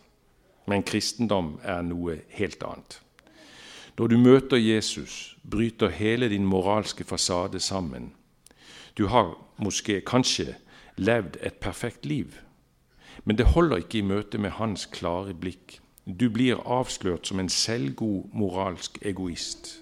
men 0.69 0.85
kristendom 0.85 1.57
er 1.63 1.81
noe 1.81 2.19
helt 2.37 2.63
annet. 2.63 2.99
Når 3.97 4.07
du 4.07 4.17
møter 4.17 4.57
Jesus, 4.57 5.37
bryter 5.43 5.89
hele 5.89 6.29
din 6.29 6.45
moralske 6.45 7.03
fasade 7.03 7.59
sammen. 7.59 8.13
Du 8.97 9.07
har 9.07 9.33
måske, 9.57 10.01
kanskje 10.01 10.55
levd 10.95 11.37
et 11.43 11.53
perfekt 11.53 12.05
liv. 12.05 12.37
Men 13.25 13.37
det 13.37 13.45
holder 13.45 13.77
ikke 13.77 13.97
i 13.97 14.01
møte 14.07 14.37
med 14.37 14.49
hans 14.49 14.85
klare 14.85 15.33
blikk. 15.33 15.79
Du 16.05 16.29
blir 16.29 16.61
avslørt 16.65 17.27
som 17.27 17.39
en 17.39 17.49
selvgod 17.49 18.29
moralsk 18.33 18.97
egoist. 19.01 19.81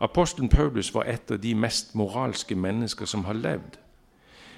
Apostelen 0.00 0.48
Paulus 0.48 0.94
var 0.94 1.08
et 1.08 1.30
av 1.30 1.38
de 1.38 1.54
mest 1.54 1.94
moralske 1.94 2.54
mennesker 2.54 3.06
som 3.06 3.24
har 3.24 3.34
levd. 3.34 3.78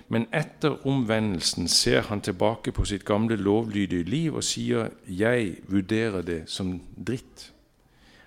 Men 0.08 0.26
etter 0.32 0.86
omvendelsen 0.86 1.68
ser 1.68 2.00
han 2.00 2.20
tilbake 2.20 2.72
på 2.72 2.84
sitt 2.84 3.04
gamle 3.04 3.36
lovlydige 3.36 4.02
liv 4.02 4.34
og 4.34 4.44
sier 4.44 4.88
'jeg 5.08 5.56
vurderer 5.68 6.22
det 6.22 6.42
som 6.46 6.80
dritt'. 7.10 7.52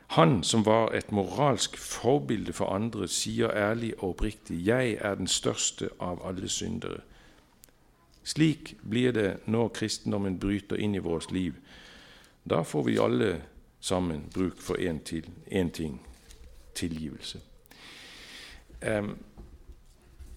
Han 0.08 0.44
som 0.44 0.65
var 0.65 0.92
et 0.92 1.12
moralsk 1.12 1.78
forbilde 1.78 2.54
for 2.54 2.65
andre, 2.65 3.08
sier 3.08 3.52
ærlig 3.52 3.94
og 3.98 4.10
oppriktig 4.10 4.65
'jeg 4.65 4.98
er 5.02 5.15
den 5.15 5.28
største 5.28 5.89
av 6.00 6.28
alle 6.28 6.50
syndere'. 6.50 7.02
Slik 8.24 8.76
blir 8.89 9.12
det 9.12 9.38
når 9.46 9.68
kristendommen 9.68 10.39
bryter 10.39 10.76
inn 10.76 10.96
i 10.96 10.98
vårt 10.98 11.32
liv. 11.32 11.54
Da 12.50 12.62
får 12.62 12.84
vi 12.84 12.98
alle 12.98 13.42
sammen 13.80 14.30
bruk 14.34 14.62
for 14.62 14.76
én 15.52 15.70
ting 15.70 16.02
tilgivelse. 16.76 17.39
Um, 18.98 19.18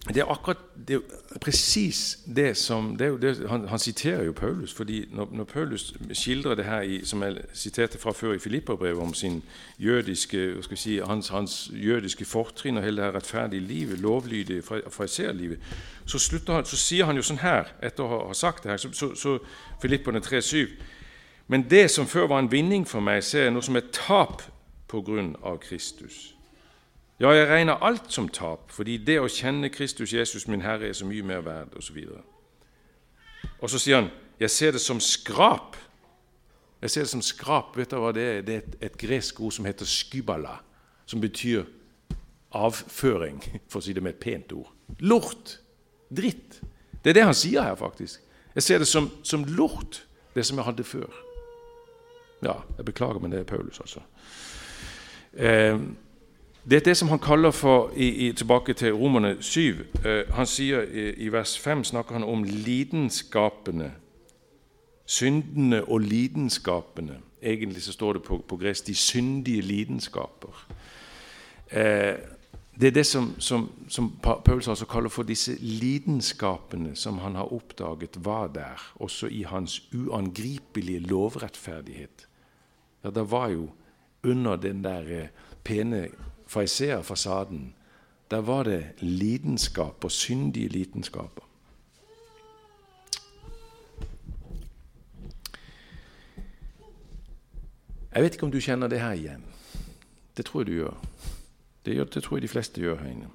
det 0.07 0.17
er 0.17 0.31
akkurat 0.31 0.57
det 0.87 0.95
er 0.95 1.39
presis 1.39 2.19
det 2.35 2.57
som 2.57 2.97
det 2.97 3.21
det, 3.21 3.49
han, 3.49 3.67
han, 3.67 3.79
siterer 3.79 4.23
jo 4.23 4.31
Paulus. 4.31 4.73
fordi 4.73 5.05
når, 5.11 5.29
når, 5.31 5.43
Paulus 5.43 5.93
skildrer 6.11 6.55
det 6.55 6.65
her, 6.65 6.81
i, 6.81 7.05
som 7.05 7.23
jeg 7.23 7.37
siterte 7.53 7.97
fra 7.97 8.11
før 8.11 8.33
i 8.33 8.39
Filipperbrevet, 8.39 9.01
om 9.01 9.13
sin 9.13 9.43
jødiske, 9.79 10.55
si, 10.75 10.97
hans, 10.97 11.29
hans, 11.29 11.71
jødiske 11.73 12.25
fortrinn 12.25 12.77
og 12.77 12.83
hele 12.83 12.97
det 12.97 13.05
her 13.05 13.15
rettferdige 13.15 13.61
livet, 13.61 13.99
lovlydige 13.99 14.61
fariserlivet, 14.89 15.59
så, 16.05 16.19
så 16.63 16.77
sier 16.77 17.05
han 17.05 17.15
jo 17.15 17.23
sånn 17.23 17.39
her, 17.39 17.71
etter 17.81 18.03
å 18.03 18.27
ha 18.27 18.33
sagt 18.33 18.63
det 18.63 18.71
her, 18.71 18.77
så, 18.77 18.91
så, 18.91 19.13
så 19.15 19.37
Filipperne 19.81 20.19
3,7.: 20.19 20.67
Men 21.47 21.69
det 21.69 21.91
som 21.91 22.07
før 22.07 22.27
var 22.27 22.39
en 22.39 22.51
vinning 22.51 22.87
for 22.87 22.99
meg, 22.99 23.23
ser 23.23 23.43
jeg 23.43 23.53
nå 23.55 23.61
som 23.61 23.75
et 23.75 23.91
tap 23.91 24.43
på 24.87 25.01
grunn 25.01 25.35
av 25.43 25.57
Kristus. 25.63 26.33
Ja, 27.23 27.29
jeg 27.31 27.47
regner 27.47 27.79
alt 27.79 28.09
som 28.11 28.25
tap, 28.27 28.65
fordi 28.75 28.97
det 28.99 29.15
å 29.21 29.29
kjenne 29.31 29.69
Kristus 29.71 30.11
Jesus, 30.11 30.43
min 30.51 30.65
Herre, 30.65 30.89
er 30.89 30.97
så 30.97 31.05
mye 31.07 31.23
mer 31.23 31.39
verd, 31.45 31.71
osv. 31.79 32.01
Og, 32.11 33.53
og 33.61 33.71
så 33.71 33.79
sier 33.79 34.01
han, 34.01 34.09
jeg 34.41 34.51
ser 34.51 34.75
det 34.75 34.81
som 34.83 34.99
skrap. 34.99 35.77
Jeg 36.81 36.91
ser 36.91 37.07
det 37.07 37.13
som 37.13 37.23
skrap. 37.23 37.77
Vet 37.79 37.95
du 37.95 38.01
hva 38.03 38.11
det 38.11 38.27
er? 38.27 38.43
Det 38.43 38.57
er 38.57 38.65
et, 38.65 38.75
et 38.89 38.99
gresk 38.99 39.39
ord 39.39 39.55
som 39.55 39.69
heter 39.69 39.87
skybala, 39.87 40.57
som 41.07 41.23
betyr 41.23 41.63
avføring, 42.59 43.39
for 43.71 43.79
å 43.79 43.87
si 43.87 43.95
det 43.95 44.03
med 44.03 44.17
et 44.17 44.23
pent 44.27 44.51
ord. 44.59 44.75
Lort. 44.99 45.57
Dritt. 46.11 46.59
Det 46.99 47.13
er 47.13 47.21
det 47.21 47.27
han 47.29 47.39
sier 47.39 47.63
her, 47.63 47.79
faktisk. 47.79 48.19
Jeg 48.51 48.67
ser 48.67 48.83
det 48.83 48.91
som, 48.91 49.07
som 49.23 49.47
lort, 49.47 50.03
det 50.35 50.43
som 50.43 50.59
jeg 50.59 50.67
hadde 50.67 50.91
før. 50.91 51.23
Ja, 52.43 52.59
jeg 52.75 52.91
beklager, 52.91 53.23
men 53.23 53.31
det 53.31 53.45
er 53.45 53.47
Paulus, 53.55 53.79
altså. 53.79 54.03
Eh, 55.39 55.79
det 56.69 56.75
er 56.75 56.79
det 56.79 56.97
som 56.97 57.07
han 57.07 57.19
kaller 57.19 57.51
for 57.51 57.91
i, 57.95 58.07
i, 58.27 58.31
Tilbake 58.31 58.73
til 58.73 58.93
Romerne 58.93 59.35
7. 59.39 59.59
Eh, 60.05 60.33
han 60.33 60.47
sier 60.47 60.81
i, 60.81 61.09
i, 61.25 61.27
vers 61.31 61.57
5 61.59 61.83
snakker 61.83 62.13
han 62.13 62.23
om 62.23 62.43
lidenskapene. 62.43 63.91
Syndene 65.05 65.83
og 65.83 65.99
lidenskapene. 65.99 67.17
Egentlig 67.41 67.83
så 67.83 67.91
står 67.91 68.13
det 68.13 68.23
på, 68.23 68.37
på 68.47 68.57
gresk 68.57 68.87
'de 68.87 68.95
syndige 68.95 69.61
lidenskaper'. 69.61 70.71
Eh, 71.71 72.15
det 72.79 72.87
er 72.87 72.91
det 72.91 73.05
som, 73.05 73.35
som, 73.39 73.71
som 73.87 74.19
Paulus 74.45 74.67
altså 74.67 74.85
kaller 74.85 75.09
for 75.09 75.23
disse 75.23 75.57
lidenskapene 75.59 76.95
som 76.95 77.17
han 77.17 77.35
har 77.35 77.53
oppdaget 77.53 78.25
var 78.25 78.47
der, 78.47 78.93
også 78.95 79.27
i 79.27 79.41
hans 79.41 79.81
uangripelige 79.93 80.99
lovrettferdighet. 80.99 82.27
Ja, 83.03 83.09
Det 83.09 83.31
var 83.31 83.47
jo 83.47 83.69
under 84.23 84.55
den 84.55 84.83
der 84.83 85.01
eh, 85.21 85.27
pene 85.63 86.07
fariseerfasaden, 86.53 87.73
der 88.31 88.41
var 88.41 88.63
det 88.63 88.85
lidenskap 88.99 90.03
og 90.03 90.11
syndige 90.11 90.67
lidenskaper. 90.67 91.43
Jeg 98.13 98.23
vet 98.23 98.33
ikke 98.33 98.45
om 98.45 98.51
du 98.51 98.59
kjenner 98.61 98.87
det 98.87 99.01
her 99.01 99.11
igjen. 99.17 99.43
Det 100.37 100.45
tror 100.45 100.61
jeg 100.61 100.67
du 100.67 100.73
gjør. 100.73 100.97
Det, 101.85 101.93
gjør, 101.95 102.03
det 102.03 102.23
tror 102.23 102.37
jeg 102.37 102.41
de 102.41 102.47
fleste 102.47 102.81
gjør 102.81 102.99
her 103.01 103.09
inne. 103.09 103.29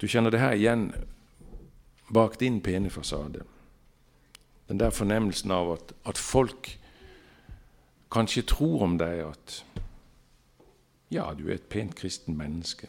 Du 0.00 0.06
kjenner 0.08 0.32
det 0.32 0.40
her 0.40 0.56
igjen 0.56 0.86
bak 2.12 2.40
din 2.40 2.60
pene 2.60 2.90
fasade. 2.90 3.44
Den 4.68 4.80
der 4.80 4.90
fornemmelsen 4.90 5.50
av 5.50 5.72
at, 5.72 5.92
at 6.08 6.18
folk 6.18 6.78
kanskje 8.10 8.42
tror 8.42 8.82
om 8.82 8.96
deg 8.98 9.24
at 9.28 9.60
ja, 11.10 11.32
du 11.34 11.48
er 11.48 11.58
et 11.58 11.68
pent 11.68 11.94
kristen 11.94 12.36
menneske. 12.38 12.88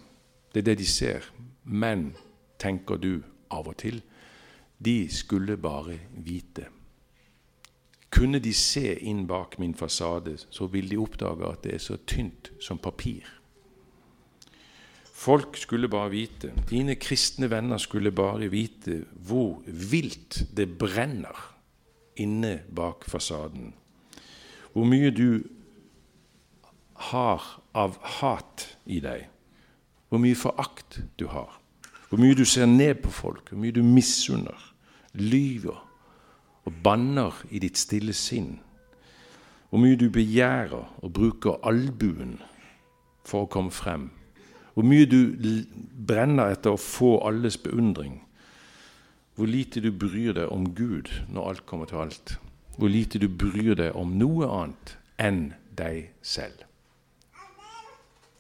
Det 0.53 0.62
er 0.62 0.71
det 0.71 0.77
de 0.79 0.88
ser. 0.88 1.25
Men, 1.63 2.13
tenker 2.60 2.97
du 3.01 3.23
av 3.49 3.67
og 3.67 3.77
til, 3.81 4.01
de 4.77 5.10
skulle 5.10 5.57
bare 5.57 5.97
vite. 6.25 6.67
Kunne 8.12 8.41
de 8.43 8.53
se 8.53 8.93
inn 9.07 9.23
bak 9.27 9.57
min 9.60 9.73
fasade, 9.77 10.36
så 10.49 10.67
vil 10.67 10.89
de 10.91 10.99
oppdage 10.99 11.47
at 11.47 11.63
det 11.63 11.75
er 11.75 11.84
så 11.84 11.97
tynt 12.07 12.51
som 12.62 12.77
papir. 12.77 13.25
Folk 15.21 15.57
skulle 15.57 15.89
bare 15.89 16.10
vite, 16.10 16.49
dine 16.69 16.95
kristne 16.97 17.49
venner 17.49 17.77
skulle 17.77 18.12
bare 18.12 18.49
vite 18.49 19.03
hvor 19.27 19.62
vilt 19.65 20.41
det 20.57 20.65
brenner 20.81 21.38
inne 22.17 22.63
bak 22.75 23.05
fasaden. 23.05 23.73
Hvor 24.73 24.88
mye 24.89 25.12
du 25.13 25.43
har 27.12 27.61
av 27.73 27.97
hat 28.19 28.67
i 28.86 28.99
deg. 29.03 29.27
Hvor 30.10 30.19
mye 30.19 30.36
forakt 30.36 31.01
du 31.19 31.27
har. 31.31 31.57
Hvor 32.10 32.19
mye 32.19 32.36
du 32.36 32.43
ser 32.45 32.67
ned 32.67 32.99
på 33.05 33.12
folk, 33.15 33.49
hvor 33.49 33.60
mye 33.62 33.71
du 33.71 33.84
misunner, 33.84 34.57
lyver 35.13 35.77
og 36.67 36.73
banner 36.84 37.38
i 37.49 37.62
ditt 37.63 37.79
stille 37.79 38.13
sinn. 38.13 38.57
Hvor 39.69 39.79
mye 39.79 39.95
du 39.95 40.10
begjærer 40.12 40.89
og 40.99 41.13
bruker 41.15 41.62
albuen 41.63 42.41
for 43.23 43.45
å 43.45 43.51
komme 43.51 43.71
frem. 43.71 44.10
Hvor 44.73 44.84
mye 44.88 45.07
du 45.07 45.31
brenner 46.07 46.51
etter 46.51 46.75
å 46.75 46.79
få 46.79 47.17
alles 47.27 47.57
beundring. 47.57 48.19
Hvor 49.36 49.47
lite 49.47 49.79
du 49.79 49.91
bryr 49.95 50.36
deg 50.36 50.51
om 50.51 50.67
Gud 50.75 51.12
når 51.31 51.47
alt 51.47 51.65
kommer 51.65 51.88
til 51.88 52.03
alt. 52.03 52.36
Hvor 52.77 52.91
lite 52.91 53.19
du 53.19 53.29
bryr 53.31 53.75
deg 53.79 53.95
om 53.95 54.17
noe 54.19 54.51
annet 54.51 54.97
enn 55.21 55.41
deg 55.79 56.12
selv. 56.21 56.67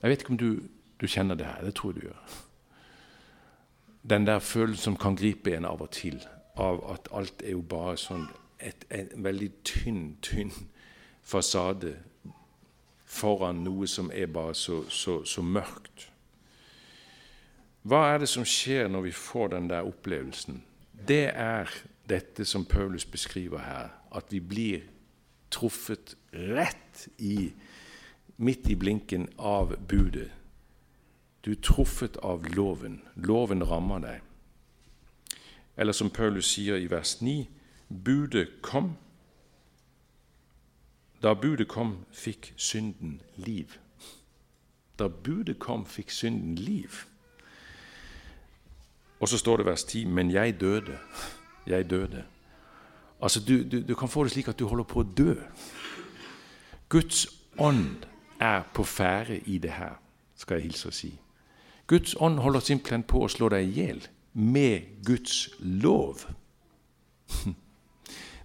Jeg 0.01 0.09
vet 0.09 0.23
ikke 0.23 0.33
om 0.33 0.37
du, 0.37 0.63
du 1.01 1.07
kjenner 1.07 1.35
det 1.35 1.45
her. 1.45 1.63
Det 1.65 1.75
tror 1.75 1.91
jeg 1.91 2.01
du 2.01 2.07
gjør. 2.07 2.37
Den 4.09 4.27
der 4.27 4.39
følelsen 4.39 4.83
som 4.83 4.97
kan 4.97 5.15
gripe 5.15 5.53
en 5.55 5.65
av 5.65 5.81
og 5.81 5.91
til, 5.93 6.23
av 6.57 6.81
at 6.93 7.09
alt 7.13 7.43
er 7.45 7.53
jo 7.53 7.61
bare 7.61 7.97
sånn 8.01 8.25
et, 8.59 8.85
en 8.89 9.11
veldig 9.23 9.51
tynn, 9.65 10.15
tynn 10.25 10.53
fasade 11.21 11.95
foran 13.05 13.61
noe 13.65 13.87
som 13.89 14.09
er 14.13 14.31
bare 14.31 14.55
så, 14.57 14.81
så, 14.89 15.21
så 15.25 15.43
mørkt. 15.45 16.07
Hva 17.81 18.03
er 18.11 18.21
det 18.21 18.29
som 18.29 18.45
skjer 18.45 18.89
når 18.89 19.07
vi 19.09 19.13
får 19.17 19.53
den 19.55 19.69
der 19.69 19.87
opplevelsen? 19.89 20.61
Det 21.07 21.27
er 21.33 21.69
dette 22.09 22.45
som 22.45 22.65
Paulus 22.65 23.05
beskriver 23.05 23.63
her, 23.65 23.93
at 24.15 24.33
vi 24.33 24.39
blir 24.39 24.85
truffet 25.51 26.15
rett 26.33 27.07
i 27.17 27.51
midt 28.41 28.69
i 28.69 28.75
blinken 28.75 29.27
av 29.37 29.75
budet. 29.87 30.31
Du 31.45 31.51
er 31.51 31.61
truffet 31.61 32.17
av 32.17 32.45
loven. 32.55 33.01
Loven 33.15 33.63
rammer 33.63 34.01
deg. 34.01 35.37
Eller 35.77 35.93
som 35.93 36.09
Paulus 36.09 36.51
sier 36.53 36.77
i 36.77 36.89
vers 36.89 37.15
9.: 37.21 37.47
Budet 37.89 38.61
kom. 38.61 38.95
Da 41.21 41.33
budet 41.33 41.67
kom, 41.67 42.05
fikk 42.11 42.53
synden 42.57 43.21
liv. 43.35 43.77
Da 44.99 45.07
budet 45.07 45.59
kom, 45.59 45.85
fikk 45.85 46.11
synden 46.11 46.55
liv. 46.55 47.05
Og 49.19 49.29
så 49.29 49.37
står 49.37 49.57
det 49.57 49.65
vers 49.65 49.83
10.: 49.83 50.05
Men 50.05 50.31
jeg 50.31 50.59
døde. 50.59 50.97
Jeg 51.67 51.89
døde. 51.89 52.23
Altså, 53.21 53.39
du, 53.39 53.63
du, 53.69 53.81
du 53.87 53.95
kan 53.95 54.09
få 54.09 54.23
det 54.23 54.31
slik 54.31 54.47
at 54.47 54.59
du 54.59 54.67
holder 54.67 54.83
på 54.83 54.99
å 54.99 55.09
dø. 55.17 55.35
Guds 56.89 57.27
ånd 57.57 58.10
er 58.41 58.63
på 58.73 58.83
ferde 58.83 59.39
i 59.45 59.57
det 59.61 59.75
her, 59.77 59.99
skal 60.35 60.59
jeg 60.59 60.71
hilse 60.71 60.89
å 60.89 60.95
si. 60.95 61.11
Guds 61.87 62.15
ånd 62.19 62.39
holder 62.39 62.63
simpelthen 62.65 63.03
på 63.03 63.25
å 63.25 63.29
slå 63.29 63.49
deg 63.53 63.67
i 63.67 63.81
hjel 63.81 64.05
med 64.33 65.03
Guds 65.05 65.49
lov. 65.59 66.25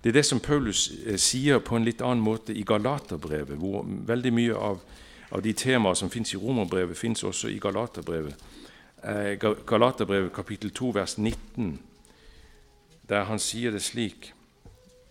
Det 0.02 0.12
er 0.12 0.20
det 0.20 0.26
som 0.28 0.38
Paulus 0.38 0.92
eh, 1.02 1.16
sier 1.18 1.58
på 1.58 1.74
en 1.74 1.82
litt 1.82 2.02
annen 2.04 2.22
måte 2.22 2.54
i 2.54 2.62
Galaterbrevet, 2.62 3.56
hvor 3.58 3.82
veldig 4.06 4.30
mye 4.30 4.54
av, 4.54 4.84
av 5.34 5.42
de 5.42 5.50
temaer 5.56 5.98
som 5.98 6.12
fins 6.12 6.30
i 6.30 6.38
Romerbrevet, 6.38 6.94
fins 6.94 7.24
også 7.26 7.50
i 7.50 7.56
Galaterbrevet. 7.58 8.44
Eh, 9.02 9.32
Galaterbrevet 9.66 10.30
kapittel 10.36 10.70
2 10.70 10.92
vers 10.94 11.16
19, 11.18 11.80
der 13.08 13.26
han 13.26 13.42
sier 13.42 13.74
det 13.74 13.82
slik 13.82 14.30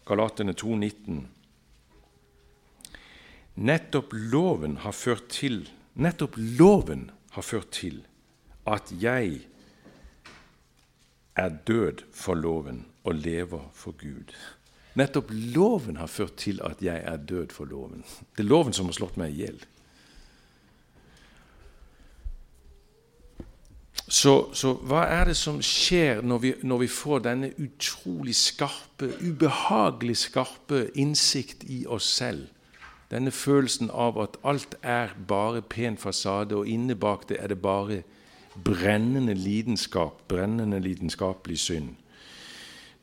Galatene 0.08 0.54
2, 0.54 0.76
19. 0.76 1.20
Nettopp 3.56 4.12
loven 4.14 4.78
har 4.84 4.92
ført 4.92 5.30
til 5.32 5.70
Nettopp 5.96 6.36
loven 6.36 7.10
har 7.32 7.42
ført 7.42 7.70
til 7.72 8.02
at 8.68 8.92
jeg 9.00 9.46
er 11.36 11.54
død 11.68 12.04
for 12.12 12.36
loven 12.36 12.86
og 13.04 13.16
lever 13.16 13.70
for 13.74 13.96
Gud. 13.96 14.34
Nettopp 14.96 15.32
loven 15.32 15.98
har 15.98 16.08
ført 16.08 16.36
til 16.40 16.60
at 16.64 16.82
jeg 16.84 17.00
er 17.00 17.18
død 17.18 17.56
for 17.56 17.66
loven. 17.66 18.04
Det 18.36 18.44
er 18.44 18.50
loven 18.50 18.74
som 18.74 18.86
har 18.92 18.98
slått 18.98 19.18
meg 19.20 19.32
i 19.32 19.44
hjel. 19.44 19.64
Så, 24.06 24.34
så, 24.54 24.74
hva 24.86 25.06
er 25.10 25.32
det 25.32 25.38
som 25.40 25.58
skjer 25.66 26.22
når 26.22 26.42
vi, 26.44 26.52
når 26.64 26.84
vi, 26.84 26.90
får 26.92 27.24
denne 27.26 27.50
utrolig 27.58 28.36
skarpe, 28.38 29.10
ubehagelig 29.24 30.18
skarpe 30.28 30.86
innsikt 30.94 31.66
i 31.72 31.86
oss 31.88 32.12
selv? 32.20 32.46
Denne 33.16 33.32
følelsen 33.32 33.88
av 33.96 34.18
at 34.20 34.36
alt 34.44 34.76
er 34.84 35.14
bare 35.28 35.62
pen 35.64 35.96
fasade, 35.96 36.56
og 36.56 36.68
inne 36.68 36.98
bak 37.00 37.30
det 37.30 37.38
er 37.40 37.54
det 37.54 37.62
bare 37.64 38.02
brennende 38.64 39.34
lidenskap, 39.34 40.26
brennende 40.28 40.82
lidenskapelig 40.84 41.60
synd. 41.60 41.94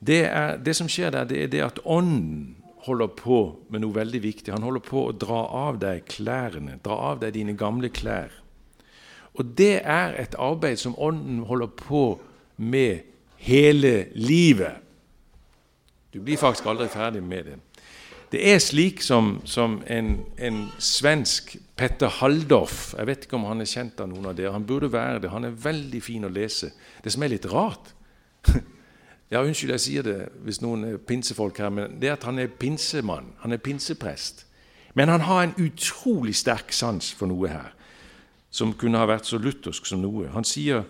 Det, 0.00 0.24
er, 0.26 0.58
det 0.60 0.74
som 0.76 0.90
skjer 0.90 1.14
der, 1.14 1.24
det 1.24 1.38
er 1.44 1.48
det 1.48 1.62
at 1.64 1.80
Ånden 1.84 2.56
holder 2.84 3.08
på 3.16 3.38
med 3.70 3.84
noe 3.84 3.94
veldig 3.94 4.20
viktig. 4.22 4.52
Han 4.52 4.66
holder 4.66 4.84
på 4.84 5.06
å 5.06 5.16
dra 5.16 5.44
av 5.62 5.80
deg 5.80 6.04
klærne, 6.10 6.76
dra 6.84 6.98
av 7.12 7.22
deg 7.22 7.36
dine 7.38 7.56
gamle 7.56 7.88
klær. 7.94 8.34
Og 9.38 9.54
det 9.56 9.78
er 9.80 10.16
et 10.20 10.34
arbeid 10.36 10.80
som 10.82 10.98
Ånden 10.98 11.44
holder 11.48 11.70
på 11.78 12.04
med 12.56 13.06
hele 13.40 14.10
livet. 14.12 14.82
Du 16.12 16.20
blir 16.20 16.36
faktisk 16.36 16.66
aldri 16.68 16.90
ferdig 16.92 17.22
med 17.24 17.48
det. 17.48 17.60
Det 18.32 18.40
er 18.48 18.58
slik 18.64 19.02
som, 19.04 19.42
som 19.44 19.82
en, 19.92 20.14
en, 20.40 20.62
svensk 20.80 21.56
Petter 21.76 22.08
Halldorf 22.08 22.94
Jeg 22.96 23.06
vet 23.06 23.26
ikke 23.26 23.36
om 23.36 23.44
han 23.44 23.60
er 23.60 23.68
kjent 23.68 24.00
av 24.00 24.08
noen 24.08 24.30
av 24.30 24.36
dere. 24.38 24.54
Han 24.54 24.64
burde 24.64 24.88
være 24.92 25.20
det. 25.20 25.32
Han 25.34 25.44
er 25.44 25.58
veldig 25.64 26.00
fin 26.00 26.24
å 26.24 26.30
lese. 26.32 26.70
Det 27.04 27.12
som 27.12 27.22
er 27.22 27.34
litt 27.34 27.48
rart 27.52 27.92
Ja, 29.32 29.40
Unnskyld, 29.40 29.72
jeg 29.72 29.80
sier 29.80 30.04
det 30.04 30.16
hvis 30.44 30.60
noen 30.60 30.84
er 30.84 30.96
pinsefolk 31.08 31.60
her, 31.60 31.70
men 31.72 31.94
det 32.00 32.10
er 32.10 32.16
at 32.18 32.24
han 32.28 32.40
er 32.40 32.50
pinsemann. 32.52 33.30
Han 33.44 33.52
er 33.52 33.60
pinseprest. 33.64 34.46
Men 34.92 35.08
han 35.08 35.24
har 35.24 35.44
en 35.44 35.54
utrolig 35.60 36.34
sterk 36.36 36.72
sans 36.76 37.12
for 37.16 37.28
noe 37.28 37.48
her, 37.48 37.70
som 38.52 38.74
kunne 38.76 39.00
ha 39.00 39.08
vært 39.08 39.28
så 39.28 39.40
luthersk 39.40 39.88
som 39.88 40.02
noe. 40.04 40.28
Han 40.34 40.44
sier 40.44 40.84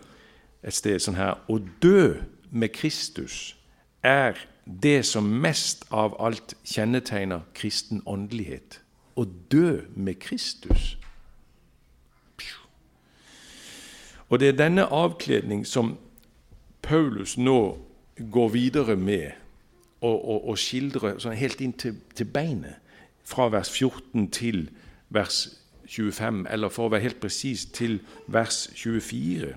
et 0.63 0.75
sted 0.75 0.99
sånn 1.03 1.19
her 1.19 1.39
Å 1.47 1.59
dø 1.83 2.23
med 2.51 2.75
Kristus 2.75 3.55
er 4.03 4.39
det 4.65 5.03
som 5.07 5.25
mest 5.25 5.85
av 5.91 6.15
alt 6.23 6.55
kjennetegner 6.65 7.47
kristen 7.55 8.03
åndelighet 8.07 8.81
å 9.17 9.25
dø 9.51 9.83
med 9.95 10.21
Kristus. 10.23 10.97
Og 14.33 14.41
det 14.41 14.49
er 14.49 14.57
denne 14.57 14.87
avkledning 14.89 15.67
som 15.69 15.97
Paulus 16.83 17.37
nå 17.37 17.77
går 18.33 18.49
videre 18.49 18.97
med 18.97 19.33
og, 20.03 20.57
skildrer 20.59 21.19
sånn 21.23 21.37
helt 21.39 21.61
inn 21.63 21.75
til, 21.79 21.99
til, 22.17 22.27
beinet, 22.27 22.81
fra 23.23 23.47
vers 23.53 23.71
14 23.71 24.25
til 24.35 24.65
vers 25.15 25.45
25, 25.87 26.47
eller 26.51 26.73
for 26.73 26.89
å 26.89 26.95
være 26.95 27.05
helt 27.05 27.21
presis 27.23 27.69
til 27.71 28.01
vers 28.27 28.65
24. 28.75 29.53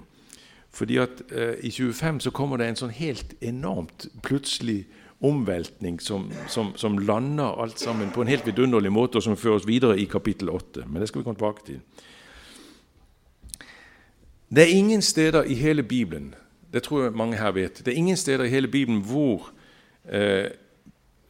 Fordi 0.75 0.99
at 0.99 1.23
eh, 1.31 1.55
I 1.63 1.71
25 1.71 2.19
så 2.27 2.31
kommer 2.35 2.59
det 2.59 2.67
en 2.67 2.79
sånn 2.83 2.95
helt 2.95 3.35
enormt 3.39 4.09
plutselig 4.25 4.83
omveltning 5.23 6.01
som, 6.03 6.27
som, 6.51 6.73
som, 6.75 6.97
lander 6.99 7.55
alt 7.63 7.79
sammen 7.79 8.11
på 8.11 8.21
en 8.21 8.29
helt 8.29 8.45
vidunderlig 8.45 8.91
måte, 8.91 9.17
og 9.17 9.23
som 9.23 9.39
fører 9.39 9.61
oss 9.61 9.67
videre 9.67 9.95
i 9.97 10.09
kapittel 10.11 10.51
8. 10.51 10.83
Men 10.89 10.99
det 11.01 11.07
skal 11.09 11.21
vi 11.21 11.27
komme 11.29 11.39
tilbake 11.39 11.69
til. 11.69 11.79
Det 14.51 14.65
er 14.65 14.75
ingen 14.75 15.01
steder 15.01 15.47
i 15.47 15.55
hele 15.57 15.83
Bibelen 15.83 16.35
det 16.75 16.83
tror 16.83 17.03
jeg 17.03 17.15
mange 17.15 17.37
her 17.37 17.51
vet, 17.51 17.77
det 17.85 17.93
er 17.93 17.97
ingen 17.97 18.17
steder 18.17 18.43
i 18.43 18.49
hele 18.49 18.67
Bibelen 18.67 19.01
hvor, 19.01 19.51
eh, 20.11 20.51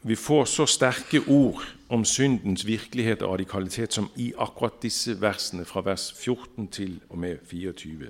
vi 0.03 0.15
får 0.15 0.45
så 0.45 0.65
sterke 0.65 1.21
ord 1.27 1.61
om 1.89 2.05
syndens 2.05 2.65
virkelighet 2.65 3.21
og 3.21 3.33
radikalitet 3.33 3.93
som 3.93 4.09
i 4.15 4.33
akkurat 4.37 4.81
disse 4.81 5.21
versene, 5.21 5.65
fra 5.65 5.81
vers 5.85 6.13
14 6.17 6.67
til 6.67 6.99
og 7.09 7.17
med 7.17 7.37
24. 7.45 8.09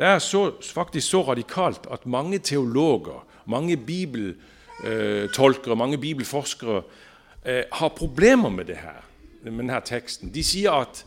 Det 0.00 0.08
er 0.08 0.18
så, 0.18 0.52
faktisk 0.64 1.10
så 1.10 1.22
radikalt 1.22 1.86
at 1.92 2.06
mange 2.06 2.38
teologer, 2.38 3.26
mange 3.46 3.76
bibeltolkere, 3.76 5.76
mange 5.76 5.98
bibelforskere 5.98 6.82
eh, 7.44 7.62
har 7.72 7.88
problemer 7.88 8.48
med 8.48 8.64
det 8.64 8.76
her, 8.76 9.04
med 9.42 9.52
denne 9.52 9.80
teksten. 9.84 10.34
De 10.34 10.44
sier 10.44 10.72
at 10.72 11.04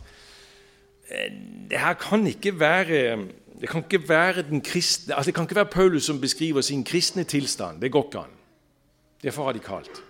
eh, 1.10 1.34
det 1.70 1.80
her 1.80 1.94
kan 1.94 2.28
ikke 2.28 2.60
være 2.60 3.18
det 3.62 3.70
kan 3.70 3.84
ikke 3.84 4.10
være 4.10 4.60
kristne, 4.60 5.16
altså 5.16 5.30
det 5.30 5.36
kan 5.36 5.44
ikke 5.44 5.56
være 5.56 5.66
Paulus 5.66 6.04
som 6.04 6.22
beskriver 6.22 6.62
sin 6.62 6.84
kristne 6.84 7.24
tilstand. 7.24 7.82
Det 7.82 7.92
går 7.92 8.04
ikke 8.04 8.20
an. 8.20 8.30
Det 9.22 9.28
er 9.28 9.32
for 9.32 9.50
radikalt. 9.50 10.04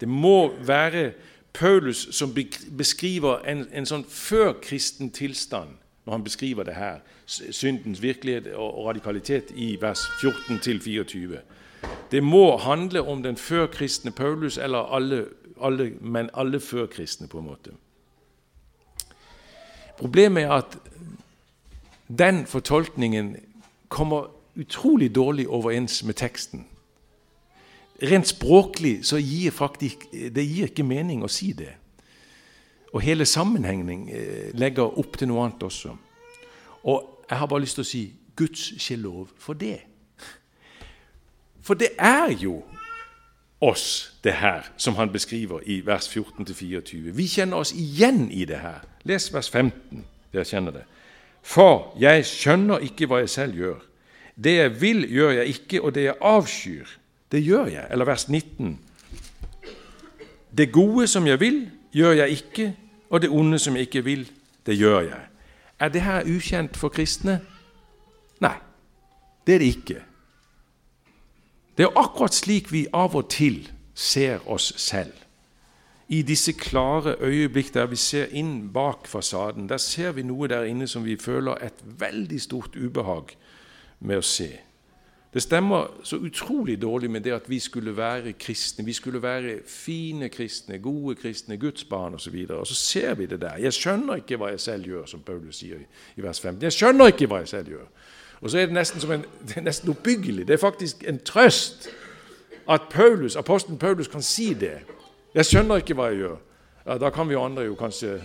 Det 0.00 0.08
må 0.08 0.52
være 0.66 1.12
Paulus 1.52 2.08
som 2.10 2.36
beskriver 2.78 3.44
en, 3.44 3.66
en 3.72 3.86
sånn 3.86 4.04
førkristen 4.08 5.10
tilstand 5.10 5.81
når 6.04 6.12
han 6.12 6.24
beskriver 6.24 6.62
det 6.62 6.74
her, 6.74 6.98
syndens 7.26 8.02
virkelighet 8.02 8.46
og 8.54 8.86
radikalitet 8.86 9.52
i 9.54 9.76
vers 9.80 9.98
14-24. 9.98 11.38
Det 12.10 12.22
må 12.22 12.56
handle 12.56 13.02
om 13.02 13.22
den 13.22 13.36
førkristne 13.36 14.10
Paulus, 14.10 14.58
eller 14.58 14.78
alle, 14.78 15.26
alle, 15.62 15.92
men 16.00 16.30
alle 16.34 16.60
førkristne, 16.60 17.28
på 17.28 17.38
en 17.38 17.46
måte. 17.46 17.70
Problemet 19.98 20.42
er 20.42 20.50
at 20.50 20.78
den 22.18 22.46
fortolkningen 22.46 23.36
kommer 23.88 24.26
utrolig 24.56 25.14
dårlig 25.14 25.48
overens 25.48 26.04
med 26.04 26.14
teksten. 26.14 26.66
Rent 28.02 28.28
språklig 28.28 29.04
så 29.06 29.16
gir 29.16 29.50
faktisk, 29.50 30.10
det 30.12 30.44
gir 30.46 30.66
ikke 30.66 30.82
mening 30.82 31.22
å 31.22 31.30
si 31.30 31.52
det. 31.56 31.76
Og 32.92 33.00
hele 33.00 33.26
sammenhengen 33.26 34.08
eh, 34.08 34.50
legger 34.54 34.98
opp 34.98 35.16
til 35.18 35.30
noe 35.30 35.46
annet 35.46 35.62
også. 35.62 35.96
Og 36.82 37.24
jeg 37.30 37.38
har 37.38 37.48
bare 37.48 37.64
lyst 37.64 37.78
til 37.78 37.86
å 37.86 37.88
si 37.88 38.02
Guds 38.36 38.66
skje 38.82 38.98
lov 39.00 39.30
for 39.40 39.56
det. 39.56 39.78
For 41.62 41.78
det 41.78 41.92
er 41.98 42.32
jo 42.42 42.62
oss, 43.62 44.18
det 44.24 44.32
her, 44.32 44.66
som 44.76 44.94
han 44.98 45.12
beskriver 45.12 45.62
i 45.66 45.80
vers 45.86 46.08
14-24. 46.16 47.12
Vi 47.14 47.26
kjenner 47.30 47.62
oss 47.62 47.72
igjen 47.72 48.26
i 48.30 48.44
det 48.44 48.58
her. 48.58 48.82
Les 49.06 49.28
vers 49.34 49.50
15. 49.50 50.02
Dere 50.32 50.44
kjenner 50.44 50.74
det. 50.74 50.82
For 51.42 51.92
jeg 51.98 52.26
skjønner 52.26 52.82
ikke 52.86 53.06
hva 53.10 53.22
jeg 53.22 53.30
selv 53.30 53.58
gjør. 53.58 53.80
Det 54.34 54.56
jeg 54.56 54.74
vil, 54.80 55.04
gjør 55.10 55.30
jeg 55.38 55.54
ikke, 55.56 55.82
og 55.82 55.94
det 55.94 56.04
jeg 56.08 56.18
avskyr, 56.20 56.96
det 57.32 57.42
gjør 57.44 57.70
jeg. 57.70 57.86
Eller 57.90 58.08
vers 58.08 58.28
19. 58.28 58.78
Det 60.56 60.72
gode 60.72 61.06
som 61.06 61.26
jeg 61.26 61.40
vil, 61.40 61.64
gjør 61.92 62.12
jeg 62.22 62.38
ikke, 62.38 62.68
og 63.12 63.22
det 63.22 63.30
onde 63.30 63.58
som 63.60 63.76
ikke 63.76 64.04
vil, 64.04 64.24
det 64.66 64.78
gjør 64.78 65.00
jeg. 65.00 65.20
Er 65.78 65.88
det 65.88 66.02
her 66.02 66.24
ukjent 66.24 66.76
for 66.76 66.88
kristne? 66.88 67.40
Nei, 68.40 68.54
det 69.46 69.54
er 69.54 69.58
det 69.58 69.66
ikke. 69.76 69.98
Det 71.76 71.84
er 71.84 71.98
akkurat 71.98 72.34
slik 72.34 72.72
vi 72.72 72.86
av 72.94 73.16
og 73.16 73.28
til 73.28 73.66
ser 73.94 74.40
oss 74.48 74.72
selv. 74.80 75.12
I 76.08 76.22
disse 76.22 76.52
klare 76.52 77.16
øyeblikk 77.20 77.74
der 77.74 77.86
vi 77.86 77.96
ser 77.96 78.32
inn 78.32 78.72
bak 78.72 79.06
fasaden, 79.08 79.68
der 79.68 79.76
ser 79.76 80.12
vi 80.12 80.22
noe 80.22 80.48
der 80.48 80.64
inne 80.68 80.88
som 80.88 81.04
vi 81.04 81.16
føler 81.16 81.60
et 81.64 81.84
veldig 81.84 82.40
stort 82.40 82.76
ubehag 82.76 83.36
med 84.00 84.20
å 84.20 84.24
se. 84.24 84.50
Det 85.34 85.42
stemmer 85.42 85.86
så 86.04 86.16
utrolig 86.16 86.82
dårlig 86.82 87.10
med 87.10 87.20
det 87.20 87.32
at 87.32 87.50
vi 87.50 87.58
skulle 87.58 87.96
være 87.96 88.32
kristne. 88.32 88.84
Vi 88.84 88.92
skulle 88.92 89.22
være 89.22 89.58
fine 89.66 90.28
kristne, 90.28 90.78
gode 90.78 91.14
kristne, 91.14 91.56
Guds 91.56 91.84
barn 91.84 92.14
osv. 92.14 92.46
Og, 92.50 92.58
og 92.58 92.66
så 92.66 92.74
ser 92.74 93.14
vi 93.14 93.26
det 93.26 93.40
der. 93.40 93.56
Jeg 93.56 93.72
skjønner 93.72 94.20
ikke 94.20 94.36
hva 94.36 94.50
jeg 94.52 94.60
selv 94.60 94.84
gjør, 94.84 95.06
som 95.06 95.20
Paulus 95.20 95.56
sier 95.56 95.80
i 96.16 96.22
vers 96.22 96.40
15. 96.40 96.62
Jeg 96.62 96.72
skjønner 96.72 97.14
ikke 97.14 97.26
hva 97.26 97.40
jeg 97.40 97.48
selv 97.48 97.68
gjør. 97.68 97.88
Og 98.42 98.50
så 98.50 98.58
er 98.58 98.66
det 98.66 98.74
nesten, 98.74 99.00
som 99.00 99.12
en, 99.12 99.24
det 99.48 99.56
er 99.56 99.64
nesten 99.64 99.90
oppbyggelig. 99.90 100.46
Det 100.48 100.54
er 100.54 100.60
faktisk 100.60 101.04
en 101.08 101.18
trøst 101.24 101.88
at 102.68 102.80
Paulus, 102.90 103.36
apostelen 103.36 103.78
Paulus 103.78 104.08
kan 104.08 104.22
si 104.22 104.54
det. 104.54 104.78
Jeg 105.34 105.46
skjønner 105.46 105.80
ikke 105.80 105.96
hva 105.96 106.12
jeg 106.12 106.16
gjør. 106.26 106.36
Ja, 106.86 106.98
Da 106.98 107.10
kan 107.10 107.28
vi 107.28 107.34
andre 107.34 107.64
jo 107.64 107.74
kanskje 107.74 108.20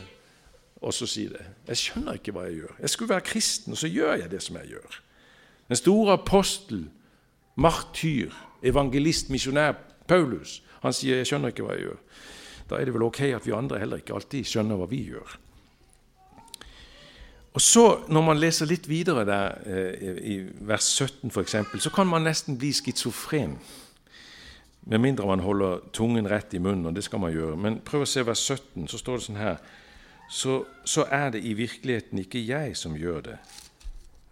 også 0.82 1.08
si 1.08 1.28
det. 1.28 1.46
Jeg 1.68 1.78
skjønner 1.78 2.20
ikke 2.20 2.32
hva 2.36 2.50
jeg 2.50 2.56
gjør. 2.56 2.76
Jeg 2.82 2.90
skulle 2.90 3.10
være 3.10 3.22
kristen, 3.22 3.72
og 3.72 3.78
så 3.78 3.88
gjør 3.88 4.14
jeg 4.14 4.32
det 4.32 4.44
som 4.44 4.56
jeg 4.56 4.76
gjør. 4.76 5.02
Den 5.68 5.76
store 5.76 6.14
apostel, 6.14 6.90
martyr, 7.58 8.34
evangelist, 8.64 9.32
misjonær 9.34 9.76
Paulus, 10.08 10.62
han 10.82 10.94
sier 10.94 11.18
'jeg 11.18 11.28
skjønner 11.28 11.52
ikke 11.52 11.64
hva 11.64 11.76
jeg 11.76 11.88
gjør'. 11.88 12.04
Da 12.70 12.76
er 12.76 12.86
det 12.86 12.94
vel 12.94 13.04
ok 13.04 13.22
at 13.22 13.46
vi 13.46 13.52
andre 13.52 13.80
heller 13.80 13.98
ikke 13.98 14.14
alltid 14.14 14.44
skjønner 14.44 14.76
hva 14.76 14.88
vi 14.90 15.04
gjør. 15.10 15.38
Og 17.54 17.62
så, 17.62 18.04
Når 18.08 18.22
man 18.22 18.38
leser 18.38 18.66
litt 18.66 18.90
videre 18.90 19.26
der, 19.26 19.58
eh, 19.66 20.32
i 20.32 20.46
vers 20.62 20.84
17 20.84 21.32
f.eks., 21.32 21.56
så 21.80 21.90
kan 21.90 22.08
man 22.08 22.22
nesten 22.22 22.58
bli 22.58 22.72
schizofren. 22.74 23.58
Med 24.86 25.00
mindre 25.00 25.26
man 25.26 25.40
holder 25.40 25.80
tungen 25.94 26.30
rett 26.30 26.54
i 26.54 26.60
munnen, 26.60 26.86
og 26.86 26.96
det 26.96 27.04
skal 27.04 27.20
man 27.20 27.34
gjøre. 27.34 27.58
Men 27.58 27.80
prøv 27.80 28.02
å 28.02 28.06
se 28.06 28.24
vers 28.26 28.40
17, 28.40 28.88
så 28.88 28.98
står 28.98 29.18
det 29.18 29.24
sånn 29.24 29.42
her 29.42 29.58
så, 30.30 30.66
så 30.86 31.06
er 31.12 31.30
det 31.30 31.44
i 31.44 31.54
virkeligheten 31.54 32.20
ikke 32.20 32.46
jeg 32.48 32.78
som 32.78 32.96
gjør 32.96 33.22
det, 33.22 33.38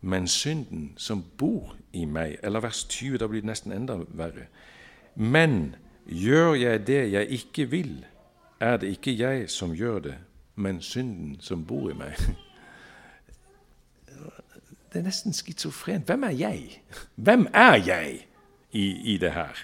men 0.05 0.27
synden 0.27 0.93
som 0.97 1.23
bor 1.37 1.75
i 1.93 2.05
meg. 2.05 2.37
Eller 2.43 2.61
vers 2.61 2.83
20, 2.89 3.17
da 3.17 3.27
blir 3.27 3.41
det 3.41 3.49
nesten 3.49 3.73
enda 3.73 3.97
verre. 4.13 4.45
Men 5.15 5.75
gjør 6.05 6.53
jeg 6.53 6.83
det 6.87 6.99
jeg 7.11 7.31
ikke 7.39 7.65
vil, 7.71 8.05
er 8.59 8.77
det 8.77 8.91
ikke 8.93 9.15
jeg 9.17 9.49
som 9.49 9.73
gjør 9.73 9.99
det, 9.99 10.13
men 10.55 10.81
synden 10.81 11.39
som 11.41 11.65
bor 11.65 11.89
i 11.89 11.97
meg. 11.97 12.13
Det 14.95 15.01
er 15.01 15.09
nesten 15.09 15.33
schizofrent. 15.35 16.05
Hvem 16.07 16.23
er 16.23 16.31
jeg? 16.31 16.81
Hvem 17.15 17.47
er 17.53 17.73
jeg 17.75 18.27
i, 18.71 19.13
i 19.13 19.17
det 19.17 19.33
her? 19.35 19.57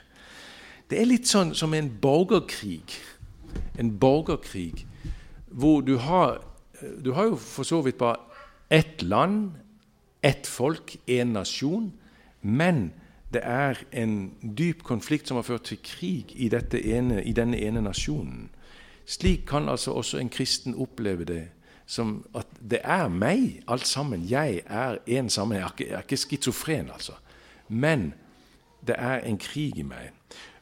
Det 0.90 1.00
er 1.00 1.08
litt 1.08 1.30
sånn 1.30 1.54
som 1.56 1.72
en 1.72 1.88
borgerkrig. 2.04 2.98
En 3.80 3.94
borgerkrig 4.00 4.84
hvor 5.48 5.80
du 5.88 5.98
har 6.04 6.42
Du 7.04 7.14
har 7.14 7.30
jo 7.30 7.36
for 7.36 7.64
så 7.64 7.80
vidt 7.86 7.98
bare 7.98 8.18
ett 8.70 9.02
land, 9.02 9.52
ett 10.24 10.48
folk, 10.48 10.98
én 11.08 11.34
nasjon. 11.34 11.92
Men 12.42 12.92
det 13.34 13.42
er 13.44 13.80
en 13.92 14.34
dyp 14.42 14.84
konflikt 14.84 15.28
som 15.28 15.38
har 15.40 15.48
ført 15.48 15.70
til 15.70 15.80
krig 15.84 16.34
i, 16.36 16.50
ene, 16.50 17.24
i 17.24 17.34
denne 17.34 17.58
ene 17.58 17.82
nasjonen. 17.82 18.50
Slik 19.06 19.46
kan 19.48 19.70
altså 19.70 19.92
også 19.92 20.20
en 20.20 20.30
kristen 20.30 20.76
oppleve 20.76 21.26
det. 21.26 21.44
Som 21.86 22.22
at 22.36 22.48
det 22.72 22.80
er 22.84 23.08
meg, 23.12 23.64
alt 23.68 23.88
sammen. 23.88 24.24
Jeg 24.30 24.62
er 24.66 24.98
én 25.08 25.30
sammen. 25.30 25.58
Jeg 25.58 25.64
er 25.64 25.72
ikke, 25.72 25.98
ikke 25.98 26.18
schizofren, 26.18 26.92
altså. 26.94 27.14
Men 27.68 28.14
det 28.88 28.96
er 28.98 29.20
en 29.28 29.38
krig 29.38 29.78
i 29.78 29.84
meg. 29.84 30.12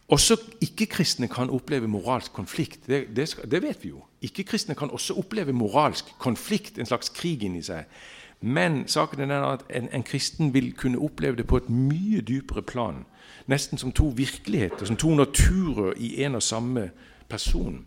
Også 0.10 0.38
ikke-kristne 0.62 1.28
kan 1.30 1.50
oppleve 1.54 1.88
moralsk 1.88 2.34
konflikt. 2.34 2.88
Det, 2.88 3.08
det, 3.16 3.30
det 3.52 3.62
vet 3.62 3.84
vi 3.84 3.90
jo. 3.90 4.02
Ikke-kristne 4.22 4.76
kan 4.76 4.90
også 4.90 5.14
oppleve 5.22 5.54
moralsk 5.54 6.06
konflikt, 6.18 6.80
en 6.80 6.90
slags 6.90 7.10
krig 7.14 7.44
inni 7.46 7.62
seg. 7.62 7.86
Men 8.42 8.88
saken 8.88 9.32
er 9.32 9.44
at 9.44 9.64
en, 9.76 9.90
en, 9.92 10.04
kristen 10.04 10.54
vil 10.54 10.74
kunne 10.74 11.00
oppleve 11.00 11.36
det 11.36 11.48
på 11.48 11.58
et 11.58 11.70
mye 11.70 12.22
dypere 12.22 12.62
plan. 12.62 13.06
Nesten 13.48 13.78
som 13.78 13.92
to 13.92 14.14
virkeligheter, 14.16 14.86
som 14.86 14.98
to 14.98 15.16
naturer 15.16 15.94
i 15.98 16.24
en 16.24 16.36
og 16.36 16.44
samme 16.44 16.92
person. 17.30 17.86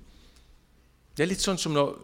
Det 1.17 1.23
er 1.23 1.29
litt 1.29 1.41
sånn 1.41 1.59
som 1.59 1.73
når 1.73 1.97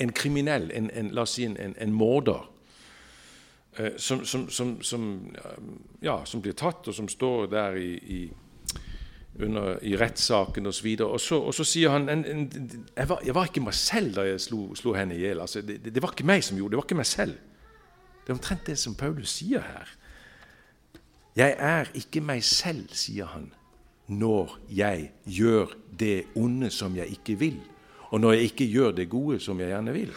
en 0.00 0.12
kriminell, 0.12 0.70
en, 0.74 0.90
en, 0.96 1.10
la 1.12 1.22
oss 1.22 1.36
si 1.36 1.44
en, 1.44 1.92
morder, 1.92 2.46
eh, 3.76 3.96
som, 3.96 4.24
som, 4.24 4.48
som, 4.82 5.08
ja, 6.02 6.22
som, 6.24 6.40
blir 6.40 6.56
tatt, 6.56 6.88
og 6.88 6.94
som 6.96 7.08
står 7.08 7.50
der 7.52 7.76
i, 7.76 7.90
i 7.96 8.20
under, 9.38 9.78
i 9.82 9.94
rettssaken 9.96 10.66
osv. 10.66 10.88
Og, 11.00 11.12
og, 11.12 11.20
så, 11.20 11.38
og 11.38 11.54
så 11.54 11.64
sier 11.64 11.94
han 11.94 12.08
en, 12.08 12.24
en, 12.26 12.42
jeg, 12.96 13.08
var, 13.08 13.22
jeg, 13.26 13.34
var, 13.34 13.50
ikke 13.50 13.62
meg 13.64 13.76
selv 13.78 14.14
da 14.16 14.26
jeg 14.26 14.40
slo, 14.42 14.74
slo 14.78 14.94
henne 14.96 15.16
i 15.16 15.22
hjel. 15.22 15.40
Altså, 15.40 15.62
det, 15.62 15.82
det, 15.86 16.02
var 16.02 16.14
ikke 16.16 16.28
meg 16.28 16.44
som 16.44 16.58
gjorde 16.58 16.74
det. 16.74 16.80
var 16.82 16.88
ikke 16.88 17.00
meg 17.00 17.10
selv. 17.10 17.38
Det 18.20 18.32
er 18.32 18.38
omtrent 18.38 18.66
det 18.66 18.78
som 18.78 18.94
Paulus 18.98 19.38
sier 19.40 19.64
her. 19.64 19.94
Jeg 21.38 21.54
er 21.58 21.90
ikke 21.94 22.20
meg 22.24 22.42
selv, 22.44 22.90
sier 22.96 23.30
han, 23.30 23.52
når 24.10 24.56
jeg 24.74 25.12
gjør 25.24 25.76
det 25.98 26.24
onde 26.36 26.70
som 26.74 26.96
jeg 26.98 27.14
ikke 27.14 27.38
vil, 27.38 27.60
og 28.10 28.20
når 28.20 28.32
jeg 28.32 28.50
ikke 28.50 28.66
gjør 28.66 28.96
det 28.98 29.06
gode 29.10 29.38
som 29.40 29.60
jeg 29.62 29.70
gjerne 29.70 29.92
vil. 29.94 30.10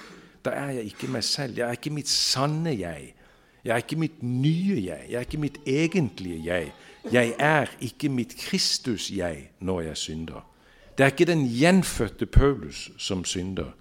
Da 0.43 0.55
er 0.57 0.71
jeg 0.79 0.89
ikke 0.91 1.07
meg 1.13 1.23
selv. 1.23 1.57
Jeg 1.57 1.67
er 1.67 1.77
ikke 1.77 1.93
mitt 1.93 2.09
sanne 2.09 2.73
jeg. 2.73 3.13
Jeg 3.63 3.71
er 3.71 3.83
ikke 3.85 3.99
mitt 4.01 4.23
nye 4.23 4.75
jeg. 4.81 5.05
Jeg 5.09 5.15
er 5.15 5.27
ikke 5.27 5.39
mitt 5.39 5.59
egentlige 5.69 6.41
jeg. 6.43 6.73
Jeg 7.11 7.35
er 7.39 7.65
ikke 7.81 8.09
mitt 8.09 8.35
Kristus-jeg 8.37 9.49
når 9.59 9.81
jeg 9.81 9.97
synder. 9.97 10.45
Det 10.97 11.03
er 11.03 11.07
ikke 11.07 11.25
den 11.25 11.47
gjenfødte 11.47 12.25
Paulus 12.25 12.91
som 12.97 13.25
synder. 13.25 13.71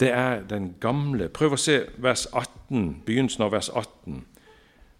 Det 0.00 0.10
er 0.10 0.42
den 0.42 0.74
gamle. 0.80 1.28
Prøv 1.28 1.54
å 1.54 1.60
se 1.60 1.84
vers 2.02 2.26
18, 2.32 3.02
begynnelsen 3.06 3.44
av 3.46 3.52
vers 3.54 3.68
18. 3.68 4.24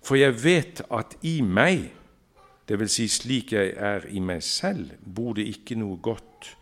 For 0.03 0.19
jeg 0.19 0.37
vet 0.45 0.83
at 0.91 1.17
i 1.23 1.41
meg, 1.41 1.91
vil 2.73 2.89
si 2.89 3.05
slik 3.11 3.53
jeg 3.53 3.75
er 3.77 4.07
i 4.09 4.21
meg 4.25 4.41
selv, 4.43 4.95
bor 5.05 5.35
det 5.37 5.45
ikke 5.51 5.77
noe 5.77 5.99
godt. 6.01 6.55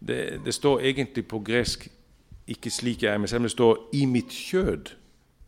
Det, 0.00 0.40
det 0.44 0.54
står 0.54 0.80
egentlig 0.88 1.26
på 1.28 1.42
gresk 1.44 1.84
ikke 2.48 2.70
slik 2.72 3.02
jeg 3.02 3.12
er 3.12 3.18
i 3.18 3.20
meg 3.20 3.28
selv, 3.28 3.42
men 3.42 3.50
det 3.50 3.56
står 3.58 3.82
i 3.92 4.06
mitt 4.08 4.32
kjød 4.32 4.94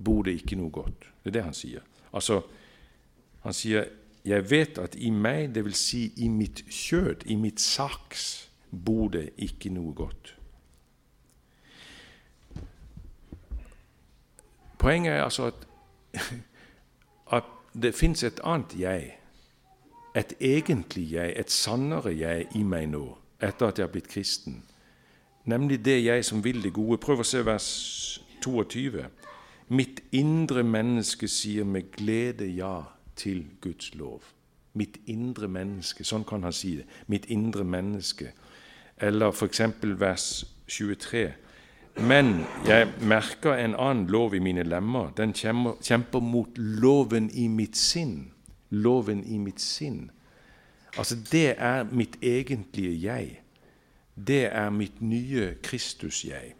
bor 0.04 0.26
det 0.26 0.34
ikke 0.42 0.58
noe 0.60 0.70
godt. 0.70 1.08
Det 1.22 1.30
er 1.30 1.38
det 1.38 1.44
han 1.46 1.56
sier. 1.56 1.86
Altså, 2.12 2.42
han 3.46 3.56
sier 3.56 3.88
jeg 4.24 4.50
vet 4.50 4.78
at 4.78 4.94
i 4.94 5.10
meg, 5.10 5.54
dvs. 5.54 5.78
Si 5.78 6.02
i 6.16 6.28
mitt 6.28 6.62
kjød, 6.70 7.26
i 7.26 7.34
mitt 7.34 7.60
saks, 7.60 8.48
bor 8.70 9.08
det 9.12 9.30
ikke 9.36 9.72
noe 9.74 9.94
godt. 9.94 10.36
Poenget 14.78 15.12
er 15.12 15.24
altså 15.24 15.46
at, 15.46 15.66
at 17.38 17.50
det 17.82 17.94
fins 17.94 18.22
et 18.22 18.40
annet 18.44 18.74
jeg, 18.78 19.18
et 20.16 20.34
egentlig 20.40 21.12
jeg, 21.12 21.34
et 21.36 21.50
sannere 21.50 22.16
jeg 22.18 22.46
i 22.54 22.62
meg 22.62 22.88
nå, 22.92 23.04
etter 23.40 23.68
at 23.68 23.78
jeg 23.78 23.86
har 23.86 23.92
blitt 23.92 24.10
kristen. 24.10 24.62
Nemlig 25.44 25.84
det 25.84 26.04
jeg 26.04 26.24
som 26.24 26.44
vil 26.44 26.62
det 26.62 26.72
gode. 26.72 27.00
Prøv 27.02 27.22
å 27.22 27.26
se 27.26 27.40
vers 27.46 27.68
22. 28.44 29.06
Mitt 29.74 30.02
indre 30.14 30.62
menneske 30.62 31.28
sier 31.30 31.66
med 31.66 31.90
glede 31.96 32.46
ja 32.54 32.82
til 33.16 33.46
Guds 33.60 33.94
lov. 33.94 34.22
Mitt 34.74 34.98
indre 35.06 35.48
menneske. 35.48 36.04
Sånn 36.04 36.24
kan 36.24 36.42
han 36.42 36.54
si 36.56 36.76
det. 36.80 36.86
Mitt 37.06 37.28
indre 37.28 37.64
menneske. 37.64 38.32
Eller 38.96 39.32
f.eks. 39.32 39.60
vers 40.00 40.44
23. 40.68 41.26
Men 42.00 42.46
jeg 42.66 42.88
merker 43.00 43.52
en 43.52 43.74
annen 43.74 44.06
lov 44.08 44.34
i 44.34 44.40
mine 44.40 44.64
lemmer. 44.64 45.10
Den 45.16 45.34
kjemper 45.34 46.20
mot 46.20 46.58
loven 46.58 47.30
i 47.30 47.48
mitt 47.48 47.76
sinn. 47.76 48.32
Loven 48.70 49.24
i 49.24 49.38
mitt 49.38 49.60
sinn. 49.60 50.10
Altså, 50.96 51.16
det 51.32 51.54
er 51.58 51.84
mitt 51.84 52.16
egentlige 52.22 52.96
jeg. 53.02 53.40
Det 54.26 54.46
er 54.52 54.70
mitt 54.70 55.02
nye 55.02 55.54
Kristus-jeg. 55.62 56.54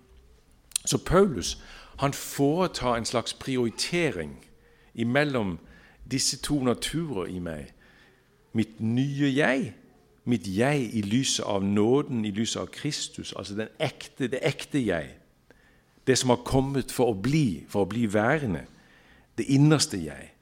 Så 0.85 0.99
Paulus 0.99 1.63
han 1.99 2.13
foretar 2.13 2.97
en 2.97 3.05
slags 3.05 3.35
prioritering 3.35 4.45
imellom 4.95 5.59
disse 6.11 6.39
to 6.43 6.63
naturer 6.65 7.31
i 7.31 7.39
meg. 7.39 7.73
Mitt 8.53 8.81
nye 8.81 9.31
jeg, 9.33 9.73
mitt 10.25 10.47
jeg 10.47 10.91
i 10.95 11.03
lyset 11.03 11.45
av 11.49 11.65
nåden, 11.65 12.25
i 12.25 12.31
lyset 12.31 12.61
av 12.61 12.71
Kristus, 12.75 13.33
altså 13.37 13.67
ekte, 13.81 14.29
det 14.29 14.43
ekte 14.43 14.83
jeg. 14.87 15.15
Det 16.07 16.19
som 16.19 16.31
har 16.35 16.45
kommet 16.45 16.93
for 16.93 17.13
å 17.13 17.19
bli, 17.19 17.65
for 17.69 17.87
å 17.87 17.91
bli 17.91 18.07
værende. 18.11 18.67
Det 19.39 19.47
innerste 19.55 19.99
jeg. 20.03 20.33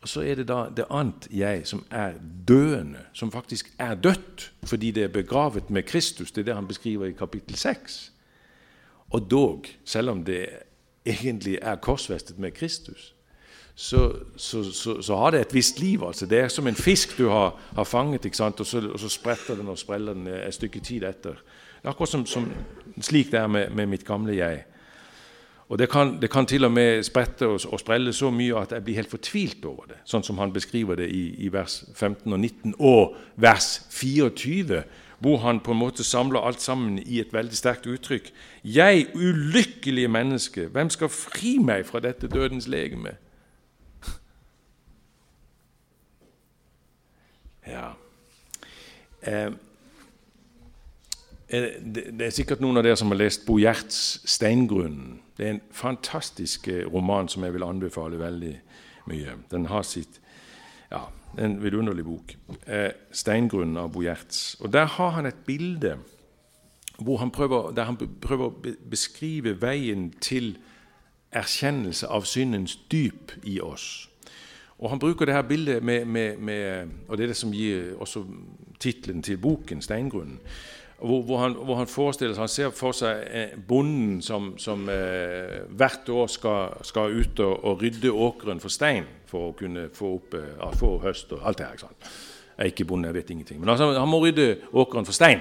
Og 0.00 0.08
så 0.08 0.22
er 0.24 0.40
det 0.40 0.46
da 0.48 0.64
det 0.72 0.86
annet 0.90 1.28
jeg 1.34 1.66
som 1.68 1.82
er 1.92 2.16
døende, 2.48 3.02
som 3.12 3.32
faktisk 3.32 3.72
er 3.78 3.94
dødt 3.94 4.52
fordi 4.64 4.90
det 4.96 5.04
er 5.04 5.12
begravet 5.12 5.70
med 5.70 5.82
Kristus. 5.82 6.32
Det 6.32 6.42
er 6.42 6.50
det 6.50 6.54
han 6.56 6.68
beskriver 6.68 7.06
i 7.06 7.16
kapittel 7.16 7.56
6. 7.56 8.12
Og 9.10 9.30
dog, 9.30 9.66
selv 9.84 10.10
om 10.10 10.24
det 10.24 10.46
egentlig 11.06 11.58
er 11.62 11.76
korsfestet 11.76 12.38
med 12.38 12.50
Kristus, 12.50 13.14
så, 13.80 14.12
så, 14.36 14.72
så, 14.72 15.02
så, 15.02 15.16
har 15.16 15.30
det 15.30 15.40
et 15.40 15.54
visst 15.54 15.78
liv. 15.80 16.02
altså. 16.04 16.26
Det 16.26 16.38
er 16.38 16.48
som 16.48 16.66
en 16.66 16.76
fisk 16.76 17.18
du 17.18 17.28
har, 17.28 17.54
har 17.76 17.84
fanget? 17.84 18.40
Og, 18.40 18.60
og 18.92 19.00
så 19.00 19.08
spretter 19.08 19.56
den 19.56 19.68
og 19.68 19.78
spreller 19.78 20.12
den 20.12 20.26
et 20.26 20.54
stykke 20.54 20.80
tid 20.80 21.06
etter. 21.08 21.38
Det 21.80 21.88
er 21.88 21.88
akkurat 21.88 22.08
som, 22.12 22.26
som 22.26 22.50
slik 23.00 23.30
det 23.32 23.40
er 23.40 23.46
med, 23.46 23.70
med 23.70 23.86
mitt 23.86 24.04
gamle 24.04 24.36
jeg. 24.36 24.64
Og 25.68 25.78
det 25.78 25.88
kan, 25.88 26.18
det 26.20 26.30
kan, 26.30 26.46
til 26.46 26.64
og 26.64 26.72
med 26.72 27.02
sprette 27.02 27.46
og, 27.46 27.60
og, 27.72 27.80
sprelle 27.80 28.12
så 28.12 28.28
mye 28.30 28.58
at 28.60 28.72
jeg 28.72 28.84
blir 28.84 28.98
helt 29.00 29.10
fortvilt 29.10 29.64
over 29.64 29.88
det, 29.94 30.02
sånn 30.04 30.26
som 30.28 30.38
han 30.42 30.52
beskriver 30.52 31.00
det 31.00 31.08
i, 31.08 31.22
i, 31.46 31.48
vers 31.48 31.78
15 31.94 32.32
og 32.32 32.38
19 32.38 32.74
og 32.78 33.16
vers 33.40 33.70
24, 33.96 34.82
hvor 35.24 35.40
han 35.46 35.62
på 35.64 35.72
en 35.72 35.80
måte 35.80 36.04
samler 36.04 36.44
alt 36.44 36.60
sammen 36.60 36.98
i 36.98 37.22
et 37.24 37.32
veldig 37.32 37.56
sterkt 37.56 37.88
uttrykk. 37.88 38.28
Jeg 38.64 39.08
ulykkelige 39.14 40.12
menneske, 40.12 40.68
hvem 40.68 40.92
skal 40.92 41.08
fri 41.08 41.56
meg 41.64 41.88
fra 41.88 42.04
dette 42.04 42.28
dødens 42.28 42.68
legeme? 42.68 43.16
Ja. 47.70 47.88
Eh, 49.22 49.50
Eh, 51.50 51.82
det 51.94 52.22
er 52.22 52.30
sikkert 52.34 52.60
noen 52.62 52.78
av 52.78 52.84
dere 52.86 52.98
som 52.98 53.10
har 53.10 53.18
lest 53.18 53.42
Bo 53.46 53.58
Gjerts 53.58 54.20
'Steingrunnen'. 54.24 55.18
Det 55.36 55.46
er 55.46 55.50
en 55.50 55.62
fantastisk 55.72 56.68
eh, 56.68 56.86
roman 56.86 57.28
som 57.28 57.44
jeg 57.44 57.52
vil 57.52 57.62
anbefale 57.62 58.18
veldig 58.18 58.60
mye. 59.06 59.34
Den 59.50 59.66
har 59.66 59.82
sitt 59.82 60.20
ja, 60.90 61.00
en 61.38 61.62
vidunderlig 61.62 62.04
bok. 62.04 62.36
Eh, 62.66 62.92
'Steingrunnen' 63.12 63.78
av 63.78 63.92
Bo 63.92 64.02
Gjerts. 64.02 64.56
Og 64.60 64.72
Der 64.72 64.84
har 64.84 65.10
han 65.10 65.26
et 65.26 65.46
bilde 65.46 65.98
han 67.18 67.30
prøver, 67.30 67.70
der 67.70 67.84
han 67.84 67.96
prøver 67.96 68.44
å 68.44 68.54
beskrive 68.90 69.62
veien 69.62 70.12
til 70.20 70.58
erkjennelse 71.32 72.06
av 72.06 72.24
syndens 72.24 72.76
dyp 72.92 73.32
i 73.42 73.60
oss. 73.60 74.09
Og 74.80 74.90
Han 74.90 74.98
bruker 74.98 75.28
det 75.28 75.34
her 75.34 75.42
bildet 75.42 75.82
med, 75.82 76.04
med, 76.04 76.36
med, 76.36 76.88
og 77.08 77.18
det 77.18 77.24
er 77.24 77.32
det 77.34 77.36
som 77.36 77.52
gir 77.52 77.94
også 78.00 78.24
tittelen 78.80 79.22
til 79.22 79.36
boken, 79.38 79.78
'Steingrunnen'. 79.78 80.40
Hvor, 81.00 81.22
hvor, 81.22 81.38
han, 81.38 81.52
hvor, 81.52 81.74
han, 81.74 81.86
forestiller 81.86 82.34
seg, 82.34 82.42
han 82.42 82.48
ser 82.48 82.72
for 82.76 82.92
seg 82.92 83.22
eh, 83.32 83.52
bonden 83.68 84.18
som, 84.22 84.50
som 84.60 84.88
eh, 84.92 85.62
hvert 85.72 86.08
år 86.12 86.26
skal, 86.26 86.74
skal 86.84 87.16
ut 87.16 87.40
og, 87.40 87.64
og, 87.64 87.82
rydde 87.82 88.12
åkeren 88.12 88.60
for 88.60 88.68
stein 88.68 89.06
for 89.26 89.48
å 89.48 89.54
kunne 89.56 89.86
få, 89.96 90.10
opp, 90.18 90.36
eh, 90.36 90.50
ja, 90.58 90.68
få 90.76 90.98
høst 91.00 91.32
og 91.32 91.40
alt 91.48 91.58
det 91.58 91.66
her. 91.66 91.72
ikke 91.72 91.86
sant? 91.86 92.10
Jeg 92.56 92.66
er 92.66 92.72
ikke 92.74 92.84
bonde, 92.84 93.08
jeg 93.08 93.16
vet 93.16 93.30
ingenting. 93.30 93.60
Men 93.60 93.72
altså, 93.72 93.88
han 93.96 94.12
må 94.12 94.20
rydde 94.20 94.58
åkeren 94.72 95.08
for 95.08 95.16
stein. 95.16 95.40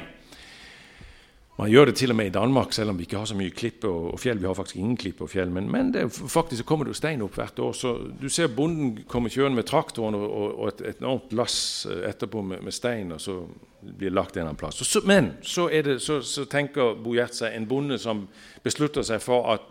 Man 1.59 1.67
gjør 1.67 1.89
det 1.89 1.97
til 1.99 2.13
og 2.13 2.15
med 2.15 2.29
i 2.29 2.31
Danmark, 2.31 2.71
selv 2.71 2.93
om 2.93 2.99
vi 2.99 3.03
ikke 3.03 3.17
har 3.19 3.27
så 3.27 3.35
mye 3.35 3.51
klippe 3.51 3.89
og, 3.89 4.13
og 4.13 4.19
fjell. 4.21 4.39
Vi 4.39 4.47
har 4.47 4.55
faktisk 4.55 4.77
ingen 4.79 4.95
klippe 4.97 5.25
og 5.25 5.31
fjell, 5.33 5.49
men, 5.51 5.65
men 5.71 5.89
det, 5.91 6.05
faktisk 6.15 6.63
kommer 6.65 6.87
det 6.87 6.93
jo 6.93 6.99
stein 7.01 7.23
opp 7.25 7.35
hvert 7.35 7.59
år. 7.59 7.73
Så 7.75 7.91
du 8.21 8.29
ser 8.31 8.53
bonden 8.55 9.01
komme 9.11 9.31
kjørende 9.33 9.59
med 9.59 9.67
traktoren 9.67 10.15
og, 10.15 10.37
og 10.53 10.69
et, 10.69 10.85
et, 10.87 11.01
enormt 11.03 11.33
lass 11.35 11.57
eh, 11.89 12.05
etterpå 12.07 12.45
med, 12.47 12.63
med 12.63 12.75
stein. 12.75 13.11
og 13.11 13.19
så 13.19 13.41
blir 13.81 14.07
det 14.07 14.15
lagt 14.15 14.37
en 14.37 14.39
eller 14.39 14.53
annen 14.53 14.61
plass. 14.61 14.79
Så, 14.87 15.01
men 15.03 15.33
så, 15.41 15.67
det, 15.67 15.97
så 15.99 16.45
tenker 16.47 16.95
Bo 17.03 17.17
Gjert 17.17 17.35
seg 17.35 17.57
en 17.57 17.67
bonde 17.67 17.99
som 17.99 18.23
beslutter 18.63 19.03
seg 19.03 19.19
for 19.23 19.51
at 19.51 19.67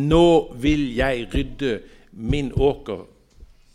nå 0.00 0.24
vil 0.64 0.94
jeg 0.96 1.28
rydde 1.34 1.74
min 2.12 2.54
åker 2.56 3.04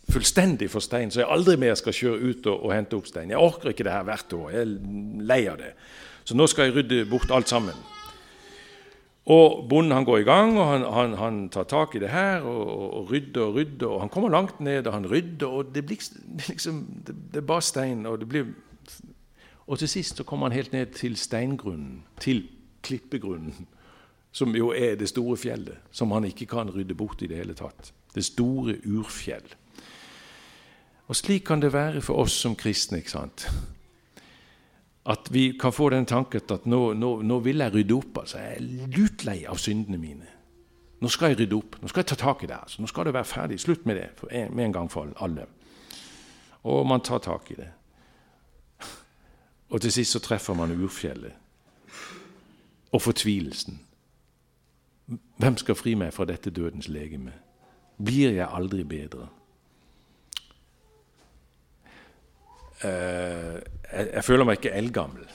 fullstendig 0.09 0.71
for 0.73 0.83
stein, 0.83 1.13
så 1.13 1.21
jeg 1.21 1.29
aldri 1.31 1.55
mer 1.61 1.77
skal 1.77 1.93
kjøre 1.95 2.31
ut 2.31 2.49
og, 2.49 2.65
og 2.65 2.73
hente 2.73 2.97
opp 2.97 3.05
stein. 3.09 3.29
Jeg 3.29 3.41
orker 3.41 3.71
ikke 3.71 3.85
det 3.85 3.93
her 3.93 4.09
hvert 4.09 4.35
år. 4.37 4.49
Jeg 4.53 4.65
er 4.65 4.73
lei 5.29 5.39
av 5.49 5.61
det. 5.61 5.71
Så 6.24 6.38
nå 6.38 6.47
skal 6.47 6.69
jeg 6.69 6.78
rydde 6.78 7.05
bort 7.09 7.32
alt 7.32 7.51
sammen. 7.51 7.76
Og 9.26 9.69
Bonden 9.69 9.95
han 9.95 10.05
går 10.05 10.17
i 10.17 10.28
gang, 10.28 10.57
og 10.59 10.67
han, 10.67 10.84
han, 10.93 11.13
han 11.19 11.38
tar 11.49 11.63
tak 11.63 11.95
i 11.95 12.01
det 12.03 12.09
her 12.11 12.43
og, 12.43 12.67
og, 12.99 13.11
rydder 13.11 13.41
og 13.41 13.55
rydder. 13.55 13.88
og 13.88 14.01
Han 14.01 14.11
kommer 14.11 14.30
langt 14.30 14.59
ned, 14.59 14.88
og 14.88 14.93
han 14.93 15.07
rydder, 15.07 15.47
og 15.47 15.76
det, 15.76 15.86
blir, 15.86 16.03
liksom, 16.49 16.84
det, 17.07 17.15
det 17.32 17.39
er 17.39 17.47
bare 17.47 17.61
stein. 17.61 18.05
og 18.05 18.19
det 18.19 18.30
blir 18.30 18.51
og 19.67 19.80
til 19.80 19.88
sist 19.88 20.19
så 20.19 20.24
kommer 20.28 20.49
han 20.49 20.57
helt 20.57 20.74
ned 20.74 20.86
til 20.97 21.15
steingrunnen, 21.17 22.03
til 22.19 22.47
klippegrunnen, 22.84 23.67
som 24.32 24.55
jo 24.55 24.74
er 24.76 24.95
det 24.99 25.09
store 25.09 25.38
fjellet, 25.38 25.78
som 25.91 26.11
han 26.11 26.26
ikke 26.28 26.49
kan 26.51 26.69
rydde 26.69 26.95
bort 26.95 27.21
i 27.21 27.30
det 27.32 27.38
hele 27.38 27.55
tatt. 27.55 27.93
Det 28.15 28.26
store 28.26 28.76
urfjell. 28.86 29.55
Og 31.07 31.15
slik 31.15 31.45
kan 31.47 31.61
det 31.61 31.74
være 31.74 32.01
for 32.01 32.26
oss 32.26 32.36
som 32.43 32.55
kristne. 32.55 32.97
ikke 32.97 33.11
sant? 33.11 33.47
At 35.05 35.27
vi 35.31 35.57
kan 35.59 35.73
få 35.73 35.89
den 35.89 36.05
tanken 36.05 36.41
at 36.49 36.65
nå, 36.65 36.93
nå, 36.93 37.09
nå 37.21 37.39
vil 37.43 37.59
jeg 37.59 37.73
rydde 37.73 37.93
opp. 37.97 38.17
altså 38.23 38.39
Jeg 38.39 38.55
er 38.55 38.87
lutlei 38.95 39.43
av 39.45 39.59
syndene 39.59 39.99
mine. 39.99 40.29
Nå 41.03 41.09
skal 41.11 41.33
jeg 41.33 41.41
rydde 41.41 41.57
opp. 41.57 41.75
Nå 41.81 41.91
skal 41.91 42.03
jeg 42.03 42.11
ta 42.13 42.15
tak 42.15 42.43
i 42.43 42.47
det. 42.47 42.55
altså 42.61 42.81
Nå 42.81 42.87
skal 42.87 43.05
det 43.05 43.13
være 43.13 43.27
ferdig. 43.27 43.59
Slutt 43.59 43.85
med 43.85 43.99
det 43.99 44.49
med 44.51 44.65
en 44.65 44.73
gang 44.73 44.91
for 44.91 45.11
alle. 45.19 45.47
Og 46.63 46.87
man 46.87 47.03
tar 47.03 47.19
tak 47.19 47.51
i 47.51 47.59
det. 47.59 47.69
Og 49.69 49.81
til 49.81 49.91
sist 49.91 50.11
så 50.11 50.19
treffer 50.19 50.53
man 50.53 50.71
urfjellet 50.71 51.33
og 52.93 53.01
fortvilelsen. 53.01 53.79
Hvem 55.37 55.57
skal 55.57 55.75
fri 55.75 55.95
meg 55.97 56.13
fra 56.13 56.25
dette 56.29 56.51
dødens 56.53 56.87
legeme? 56.87 57.33
Blir 57.97 58.31
jeg 58.37 58.47
aldri 58.47 58.83
bedre? 58.83 59.27
Uh, 62.83 63.59
jeg, 63.97 64.09
jeg, 64.13 64.23
føler 64.23 64.45
meg 64.45 64.57
ikke 64.57 64.75
eldgammel, 64.77 65.27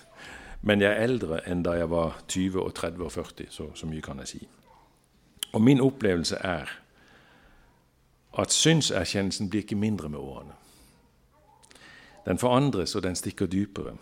men 0.66 0.80
jeg 0.80 0.92
er 0.92 1.04
eldre 1.04 1.40
enn 1.50 1.62
da 1.66 1.76
jeg 1.78 1.90
var 1.90 2.18
20 2.28 2.62
og 2.62 2.74
30 2.74 3.04
og 3.04 3.12
40. 3.12 3.46
Så, 3.50 3.70
så 3.74 3.86
mye 3.86 4.02
kan 4.04 4.22
jeg 4.22 4.28
si. 4.28 4.42
Og 5.52 5.62
min 5.62 5.80
opplevelse 5.80 6.36
er 6.36 6.70
at 8.38 8.52
synserkjennelsen 8.52 9.50
blir 9.50 9.64
ikke 9.64 9.76
mindre 9.76 10.08
med 10.08 10.18
årene. 10.18 10.52
Den 12.26 12.38
forandres, 12.38 12.94
og 12.94 13.02
den 13.02 13.16
stikker 13.16 13.46
dypere. 13.46 13.94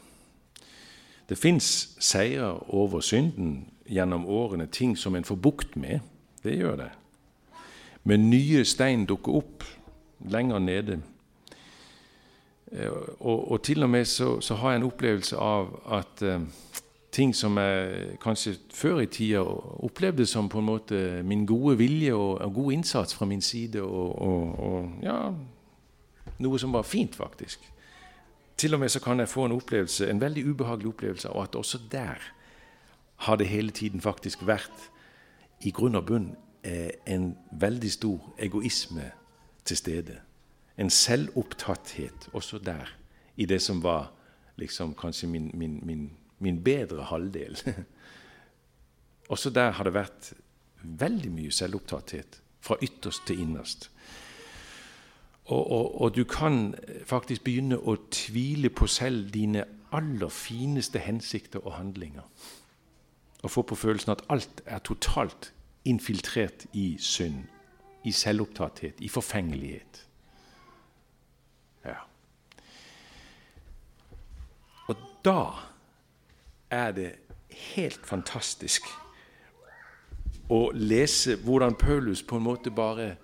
Det 1.28 1.38
fins 1.38 1.96
seier 2.00 2.74
over 2.74 3.00
synden 3.00 3.68
gjennom 3.86 4.26
årene, 4.26 4.66
ting 4.66 4.98
som 4.98 5.14
en 5.14 5.24
får 5.24 5.36
bukt 5.36 5.76
med. 5.76 6.00
Det 6.42 6.57
gjør 6.57 6.76
det. 6.76 6.90
Men 8.05 8.30
nye 8.30 8.64
stein 8.64 9.07
dukker 9.07 9.32
opp 9.32 9.64
lenger 10.20 10.59
nede. 10.59 11.00
Eh, 12.75 12.91
og, 13.20 13.53
og, 13.53 13.62
til 13.62 13.83
og 13.83 13.91
med 13.91 14.05
så, 14.05 14.41
så, 14.41 14.55
har 14.55 14.70
jeg 14.70 14.81
en 14.81 14.87
opplevelse 14.89 15.37
av 15.37 15.68
at 15.95 16.22
eh, 16.22 16.41
ting 17.14 17.35
som 17.35 17.59
jeg 17.59 18.16
kanskje 18.22 18.57
før 18.75 19.05
i 19.05 19.07
tida 19.07 19.43
opplevde 19.87 20.27
som 20.27 20.49
på 20.51 20.59
en 20.59 20.66
måte 20.66 21.22
min 21.22 21.47
gode 21.47 21.79
vilje 21.79 22.14
og, 22.14 22.41
og 22.41 22.55
god 22.55 22.72
innsats 22.72 23.14
fra 23.14 23.27
min 23.27 23.43
side, 23.43 23.83
og, 23.83 24.18
og, 24.18 24.91
ja, 25.03 25.31
noe 26.39 26.59
som 26.59 26.75
var 26.75 26.83
fint, 26.83 27.14
faktisk. 27.14 27.62
Til 28.57 28.75
og 28.75 28.81
med 28.81 28.91
så 28.91 29.01
kan 29.01 29.20
jeg 29.20 29.29
få 29.29 29.45
en 29.47 29.55
opplevelse, 29.55 30.11
en 30.11 30.20
veldig 30.20 30.47
ubehagelig 30.51 30.89
opplevelse 30.89 31.29
av 31.31 31.43
at 31.43 31.55
også 31.55 31.79
der 31.93 32.18
har 33.16 33.37
det 33.37 33.47
hele 33.47 33.70
tiden 33.70 34.01
faktisk 34.01 34.47
vært 34.47 34.91
i 35.62 35.70
grunn 35.70 35.95
og 35.95 36.07
bunn 36.07 36.33
eh, 36.66 36.91
en 37.07 37.37
veldig 37.53 37.93
stor 37.93 38.35
egoisme 38.39 39.12
til 39.64 39.77
stede. 39.77 40.18
En 40.79 40.91
selvopptatthet 40.91 42.29
også 42.33 42.59
der, 42.59 42.91
i 43.37 43.47
det 43.47 43.62
som 43.62 43.83
var 43.83 44.12
liksom 44.57 44.95
kanskje 44.95 45.29
min, 45.29 45.51
min, 45.55 45.81
min, 45.83 46.11
min 46.39 46.64
bedre 46.64 47.05
halvdel. 47.05 47.59
også 49.33 49.51
der 49.51 49.70
har 49.70 49.85
det 49.85 49.95
vært 49.95 50.33
veldig 50.83 51.31
mye 51.33 51.53
selvopptatthet, 51.53 52.41
fra 52.61 52.77
ytterst 52.83 53.27
til 53.27 53.41
innerst. 53.41 53.91
Og, 55.45 55.70
og, 55.70 56.01
og, 56.01 56.16
du 56.16 56.25
kan 56.25 56.75
faktisk 57.05 57.45
begynne 57.45 57.77
å 57.77 57.99
tvile 58.11 58.70
på 58.72 58.87
selv 58.89 59.29
dine 59.35 59.66
aller 59.93 60.33
fineste 60.33 60.99
hensikter 61.05 61.61
og 61.66 61.77
handlinger. 61.77 62.25
Og 63.43 63.51
få 63.51 63.62
på 63.62 63.77
følelsen 63.77 64.14
at 64.14 64.25
alt 64.33 64.62
er 64.64 64.81
totalt 64.81 65.53
infiltrert 65.85 66.64
i 66.72 66.97
synd, 67.01 67.45
i 68.05 68.12
selvopptatthet, 68.12 69.01
i 69.05 69.09
forfengelighet. 69.09 70.01
Ja. 71.85 72.01
Og 74.89 74.97
da 75.25 75.41
er 76.70 76.93
det 76.93 77.11
helt 77.75 78.07
fantastisk 78.07 78.87
å 80.53 80.70
lese 80.75 81.39
hvordan 81.41 81.75
Paulus 81.81 82.22
på 82.22 82.37
en 82.37 82.45
måte 82.45 82.70
bare 82.70 83.14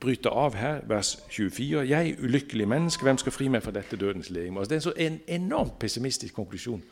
bryter 0.00 0.30
av 0.30 0.54
her, 0.54 0.80
vers 0.88 1.18
24. 1.30 1.84
'Jeg, 1.86 2.16
ulykkelig 2.22 2.68
menneske, 2.68 3.02
hvem 3.02 3.18
skal 3.18 3.32
fri 3.32 3.48
meg 3.48 3.62
fra 3.62 3.70
dette 3.70 3.96
dødens 3.96 4.30
legeme?' 4.30 4.58
Altså, 4.58 4.68
det 4.68 4.76
er 4.76 4.76
en 4.76 4.82
så 4.82 4.92
en 4.96 5.20
enormt 5.42 5.78
pessimistisk 5.78 6.34
konklusjon. 6.34 6.82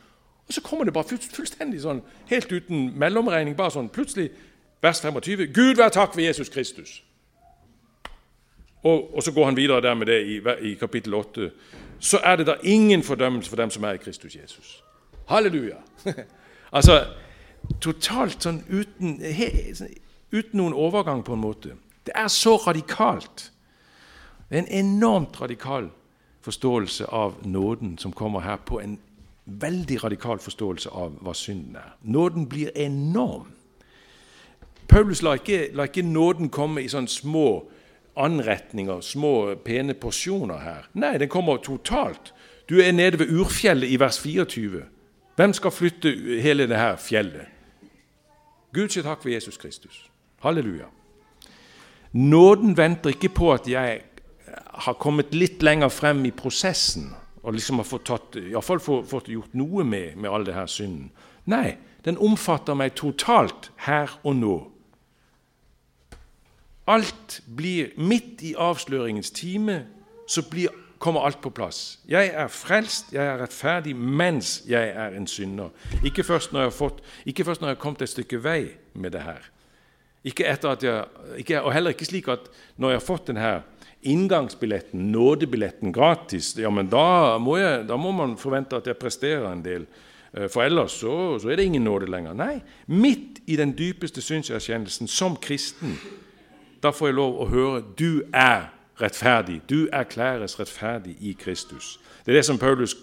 Og 0.47 0.53
så 0.53 0.61
kommer 0.61 0.85
det 0.85 0.93
bare 0.93 1.17
fullstendig 1.17 1.81
sånn, 1.81 2.01
helt 2.29 2.51
uten 2.51 2.91
mellomregning, 2.99 3.57
bare 3.57 3.71
sånn 3.71 3.89
plutselig 3.89 4.29
vers 4.81 5.01
25. 5.01 5.47
Gud 5.53 5.75
være 5.81 5.89
takk 5.89 6.13
for 6.13 6.21
Jesus 6.21 6.49
Kristus. 6.49 7.03
Og, 8.83 9.15
og, 9.15 9.23
så 9.23 9.31
går 9.31 9.45
han 9.45 9.57
videre 9.57 9.81
der 9.81 9.93
med 9.93 10.07
det 10.07 10.19
i, 10.29 10.37
i 10.69 10.73
kapittel 10.77 11.13
8. 11.13 11.49
Så 11.99 12.19
er 12.23 12.35
det 12.35 12.47
da 12.47 12.55
ingen 12.63 13.03
fordømmelse 13.03 13.49
for 13.49 13.55
dem 13.55 13.69
som 13.69 13.83
er 13.83 13.91
i 13.91 13.97
Kristus 13.97 14.35
Jesus. 14.35 14.83
Halleluja! 15.27 15.75
altså 16.77 17.05
totalt 17.81 18.43
sånn 18.45 18.61
uten, 18.69 19.17
he, 19.21 19.49
uten 20.31 20.59
noen 20.59 20.73
overgang, 20.73 21.23
på 21.25 21.33
en 21.33 21.41
måte. 21.41 21.75
Det 22.05 22.13
er 22.15 22.27
så 22.27 22.55
radikalt. 22.61 23.51
Det 24.49 24.57
er 24.57 24.65
en 24.65 24.85
enormt 24.85 25.41
radikal 25.41 25.89
forståelse 26.45 27.05
av 27.09 27.39
nåden 27.43 27.97
som 27.97 28.13
kommer 28.13 28.39
her 28.45 28.57
på 28.57 28.79
en 28.79 28.99
veldig 29.45 30.03
radikal 30.03 30.39
forståelse 30.39 30.89
av 30.89 31.17
hva 31.21 31.33
synden 31.33 31.75
er. 31.75 31.95
Nåden 32.01 32.49
blir 32.49 32.69
enorm. 32.75 33.47
Paulus 34.87 35.21
lar 35.21 35.33
ikke, 35.41 35.73
lar 35.73 35.89
ikke 35.89 36.05
nåden 36.05 36.49
komme 36.49 36.83
i 36.83 36.89
sånne 36.89 37.09
små 37.09 37.65
anretninger, 38.17 39.01
små, 39.01 39.55
pene 39.65 39.93
porsjoner 39.93 40.61
her. 40.63 40.89
Nei, 40.93 41.17
den 41.21 41.29
kommer 41.31 41.57
totalt. 41.63 42.33
Du 42.69 42.79
er 42.81 42.91
nede 42.91 43.19
ved 43.19 43.31
urfjellet 43.35 43.91
i 43.91 43.99
vers 43.99 44.19
24. 44.19 44.83
Hvem 45.35 45.53
skal 45.53 45.71
flytte 45.71 46.11
hele 46.41 46.67
det 46.67 46.79
her 46.79 46.95
fjellet? 47.01 47.51
Gud 48.75 48.91
sier 48.91 49.05
takk 49.05 49.21
for 49.23 49.31
Jesus 49.31 49.57
Kristus. 49.57 50.05
Halleluja. 50.43 50.87
Nåden 52.15 52.77
venter 52.77 53.11
ikke 53.11 53.33
på 53.35 53.51
at 53.53 53.67
jeg 53.67 54.01
har 54.85 54.97
kommet 54.99 55.35
litt 55.35 55.63
lenger 55.63 55.91
frem 55.91 56.23
i 56.27 56.31
prosessen 56.35 57.11
og 57.45 57.53
liksom 57.53 57.81
har 57.81 57.87
fått, 57.87 58.05
tatt, 58.07 58.37
i 58.39 58.55
fall 58.63 58.79
fått, 58.81 59.27
gjort 59.29 59.53
noe 59.53 59.83
med, 59.85 60.15
med 60.17 60.31
all 60.31 60.45
denne 60.47 60.65
synden. 60.71 61.11
Nei, 61.51 61.75
den 62.07 62.17
omfatter 62.17 62.77
meg 62.77 62.95
totalt 62.97 63.69
her 63.85 64.15
og 64.23 64.39
nå. 64.39 64.55
Alt 66.87 67.41
blir 67.55 67.93
Midt 67.97 68.41
i 68.45 68.53
avsløringens 68.57 69.31
time 69.31 69.85
så 70.27 70.41
blir, 70.49 70.69
kommer 70.99 71.25
alt 71.25 71.41
på 71.41 71.49
plass. 71.49 71.99
Jeg 72.09 72.31
er 72.33 72.47
frelst, 72.47 73.13
jeg 73.13 73.25
er 73.25 73.41
rettferdig 73.41 73.95
mens 73.95 74.63
jeg 74.69 74.89
er 74.89 75.17
en 75.17 75.27
synder. 75.27 75.69
Ikke 76.03 76.23
først 76.23 76.53
når 76.53 76.59
jeg 76.59 76.71
har, 76.71 76.77
fått, 76.77 77.03
ikke 77.25 77.45
først 77.45 77.61
når 77.61 77.69
jeg 77.69 77.77
har 77.77 77.81
kommet 77.81 78.01
et 78.01 78.13
stykke 78.13 78.41
vei 78.43 78.61
med 78.93 79.13
det 79.13 79.21
her. 79.25 79.51
Ikke 80.25 80.47
etter 80.49 80.73
at 80.73 80.83
jeg, 80.83 81.03
ikke, 81.37 81.61
og 81.61 81.73
heller 81.73 81.93
ikke 81.93 82.07
slik 82.07 82.27
at 82.33 82.49
når 82.81 82.95
jeg 82.95 82.99
har 83.01 83.05
fått 83.05 83.27
denne 83.29 83.51
inngangsbilletten, 84.05 85.11
nådebilletten, 85.11 85.93
gratis, 85.93 86.53
ja, 86.57 86.69
men 86.69 86.89
da 86.89 87.37
må, 87.41 87.57
jeg, 87.57 87.85
da 87.89 87.97
må 87.97 88.11
man 88.13 88.37
forvente 88.37 88.77
at 88.77 88.87
jeg 88.89 88.97
presterer 89.01 89.45
en 89.49 89.63
del. 89.65 89.87
Eh, 90.33 90.45
for 90.49 90.65
ellers 90.65 90.97
så, 91.01 91.39
så 91.41 91.49
er 91.49 91.57
det 91.57 91.65
ingen 91.69 91.85
nåde 91.85 92.09
lenger. 92.09 92.37
Nei, 92.37 92.59
midt 92.87 93.41
i 93.49 93.57
den 93.57 93.73
dypeste 93.77 94.21
synserkjennelsen 94.21 95.09
som 95.09 95.37
kristen, 95.41 95.97
da 96.85 96.93
får 96.93 97.09
jeg 97.09 97.17
lov 97.17 97.39
å 97.41 97.49
høre 97.49 97.83
du 97.97 98.23
er 98.33 98.69
rettferdig. 99.01 99.61
Du 99.69 99.87
erklæres 99.93 100.59
rettferdig 100.59 101.17
i 101.19 101.35
Kristus. 101.39 101.99
Det 102.25 102.31
er 102.31 102.39
det 102.39 102.45
som, 102.45 102.57
Paulus, 102.57 102.95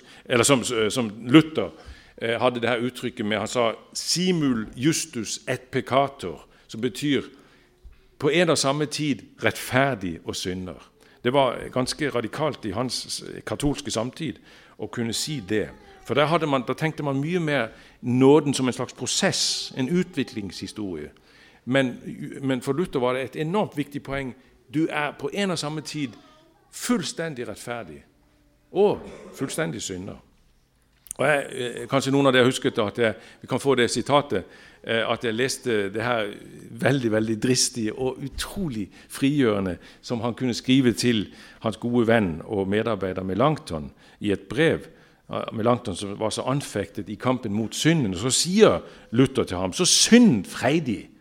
som, 0.42 0.64
som 0.90 1.10
Luther 1.26 1.68
eh, 2.16 2.38
hadde 2.40 2.60
det 2.62 2.70
her 2.70 2.84
uttrykket 2.86 3.26
med. 3.26 3.38
Han 3.38 3.48
sa 3.48 3.72
'simul 3.94 4.66
justus 4.76 5.40
et 5.48 5.70
peccator' 5.70 6.46
som 6.68 6.80
betyr 6.80 7.22
på 8.18 8.28
en 8.28 8.50
og 8.50 8.58
samme 8.58 8.86
tid 8.86 9.22
rettferdig 9.44 10.20
og 10.24 10.36
synder. 10.36 10.90
Det 11.24 11.32
var 11.32 11.58
ganske 11.72 12.10
radikalt 12.10 12.64
i 12.64 12.70
hans 12.70 13.24
katolske 13.46 13.90
samtid 13.90 14.38
å 14.78 14.86
kunne 14.86 15.12
si 15.12 15.40
det. 15.48 15.68
For 16.04 16.46
man, 16.46 16.64
der, 16.66 16.74
tenkte 16.74 17.02
man 17.02 17.20
mye 17.20 17.40
mer 17.40 17.68
nåden 18.00 18.54
som 18.54 18.66
en 18.66 18.72
slags 18.72 18.92
prosess, 18.92 19.72
en 19.76 19.88
utviklingshistorie. 19.88 21.10
Men, 21.64 21.94
men, 22.42 22.62
for 22.62 22.72
Luther 22.72 23.00
var 23.00 23.14
det 23.14 23.22
et 23.22 23.36
enormt 23.36 23.76
viktig 23.76 24.02
poeng. 24.02 24.34
Du 24.74 24.86
er 24.90 25.12
på 25.18 25.30
en 25.32 25.50
og 25.50 25.58
samme 25.58 25.80
tid 25.80 26.16
fullstendig 26.72 27.48
rettferdig 27.48 28.02
og 28.72 29.00
fullstendig 29.36 29.82
synder. 29.82 30.16
Og 31.18 31.26
jeg, 31.26 31.46
eh, 31.52 31.88
Kanskje 31.88 32.12
noen 32.12 32.26
av 32.26 32.32
dere 32.32 32.48
husket 32.48 32.78
at 32.78 32.98
jeg, 32.98 33.14
vi 33.42 33.48
kan 33.48 33.60
få 33.60 33.74
det 33.74 33.90
sitatet. 33.90 34.44
Eh, 34.82 35.04
at 35.12 35.24
jeg 35.24 35.34
leste 35.34 35.90
det 35.94 36.02
her 36.02 36.32
veldig 36.70 37.12
veldig 37.12 37.42
dristige 37.42 37.92
og 37.92 38.18
utrolig 38.18 38.88
frigjørende 39.08 39.76
som 40.00 40.20
han 40.20 40.34
kunne 40.34 40.54
skrive 40.54 40.92
til 40.92 41.28
hans 41.60 41.76
gode 41.76 42.06
venn 42.06 42.40
og 42.44 42.68
medarbeider 42.68 43.22
Melanchthon 43.22 43.92
i 44.20 44.32
et 44.32 44.48
brev. 44.48 44.88
Melanchthon 45.52 45.96
som 45.96 46.18
var 46.18 46.30
så 46.30 46.42
anfektet 46.42 47.08
i 47.08 47.14
kampen 47.14 47.52
mot 47.52 47.74
synden. 47.74 48.14
Og 48.14 48.20
så 48.20 48.30
sier 48.30 48.80
Luther 49.12 49.44
til 49.44 49.56
ham 49.56 49.72
så 49.72 49.84
synd 49.84 50.44
freidig, 50.44 51.11